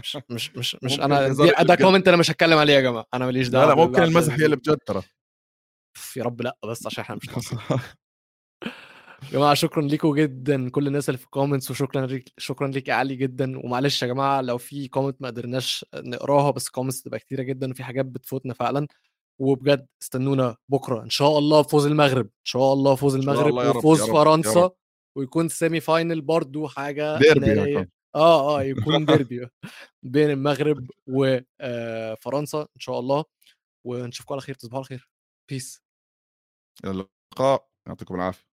مش 0.00 0.16
مش 0.30 0.56
مش, 0.56 0.76
مش 0.82 1.00
أنا 1.00 1.28
ده 1.62 1.74
comment 1.74 2.08
أنا 2.08 2.16
مش 2.16 2.30
هتكلم 2.30 2.58
عليه 2.58 2.72
يا 2.72 2.80
جماعة. 2.80 3.06
أنا 3.14 3.26
ماليش 3.26 3.48
دعوه 3.48 3.64
لا 3.64 3.70
لا 3.70 3.86
ممكن 3.86 4.02
المزح 4.02 4.34
هي 4.34 4.44
اللي 4.44 4.56
بجد 4.56 4.78
ترى 4.86 5.02
يا 6.16 6.24
رب 6.24 6.42
لأ 6.42 6.56
بس 6.64 6.86
عشان 6.86 7.02
إحنا 7.04 7.16
مش 7.16 7.52
يا 9.22 9.30
جماعة 9.32 9.54
شكرا 9.54 9.82
ليكم 9.82 10.14
جدا 10.14 10.70
كل 10.70 10.86
الناس 10.86 11.08
اللي 11.08 11.18
في 11.18 11.24
ال 11.24 11.29
comments 11.29 11.70
وشكرا 11.70 12.06
ليك 12.06 12.32
شكرا 12.38 12.68
ليك 12.68 12.88
يا 12.88 12.94
علي 12.94 13.16
جدا. 13.16 13.58
ومعلش 13.58 14.02
يا 14.02 14.06
جماعة 14.06 14.40
لو 14.40 14.58
في 14.58 14.88
comment 14.88 15.22
ما 15.22 15.28
قدرناش 15.28 15.84
نقراها 15.94 16.50
بس 16.50 16.68
comments 16.68 17.02
تبقى 17.02 17.18
كتيرة 17.18 17.42
جدا 17.42 17.70
وفي 17.70 17.84
حاجات 17.84 18.06
بتفوتنا 18.06 18.54
فعلا. 18.54 18.86
وبجد 19.40 19.86
استنونا 20.02 20.56
بكرة. 20.68 21.02
إن 21.02 21.10
شاء 21.10 21.38
الله 21.38 21.62
فوز 21.62 21.86
المغرب. 21.86 22.24
إن 22.24 22.44
شاء 22.44 22.72
الله 22.72 22.94
فوز 22.94 23.14
المغرب 23.14 23.76
وفوز 23.76 24.02
فرنسا 24.02 24.70
ويكون 25.16 25.48
semi 25.48 25.80
final 25.80 26.20
برضو 26.20 26.68
حاجة 26.68 27.18
ديربي 27.18 27.88
آه 28.14 28.58
آه 28.58 28.62
يكون 28.62 29.04
ديربي 29.06 29.48
بين 30.02 30.30
المغرب 30.30 30.90
وفرنسا 31.06 32.58
آه، 32.58 32.68
إن 32.76 32.80
شاء 32.80 32.98
الله 32.98 33.24
ونشوفكم 33.86 34.34
على 34.34 34.42
خير 34.42 34.54
تصبحوا 34.54 34.78
على 34.78 34.86
خير. 34.86 35.08
peace 35.48 35.82
اللقاء 36.84 37.68
يعطيكم 37.88 38.14
العافية. 38.14 38.49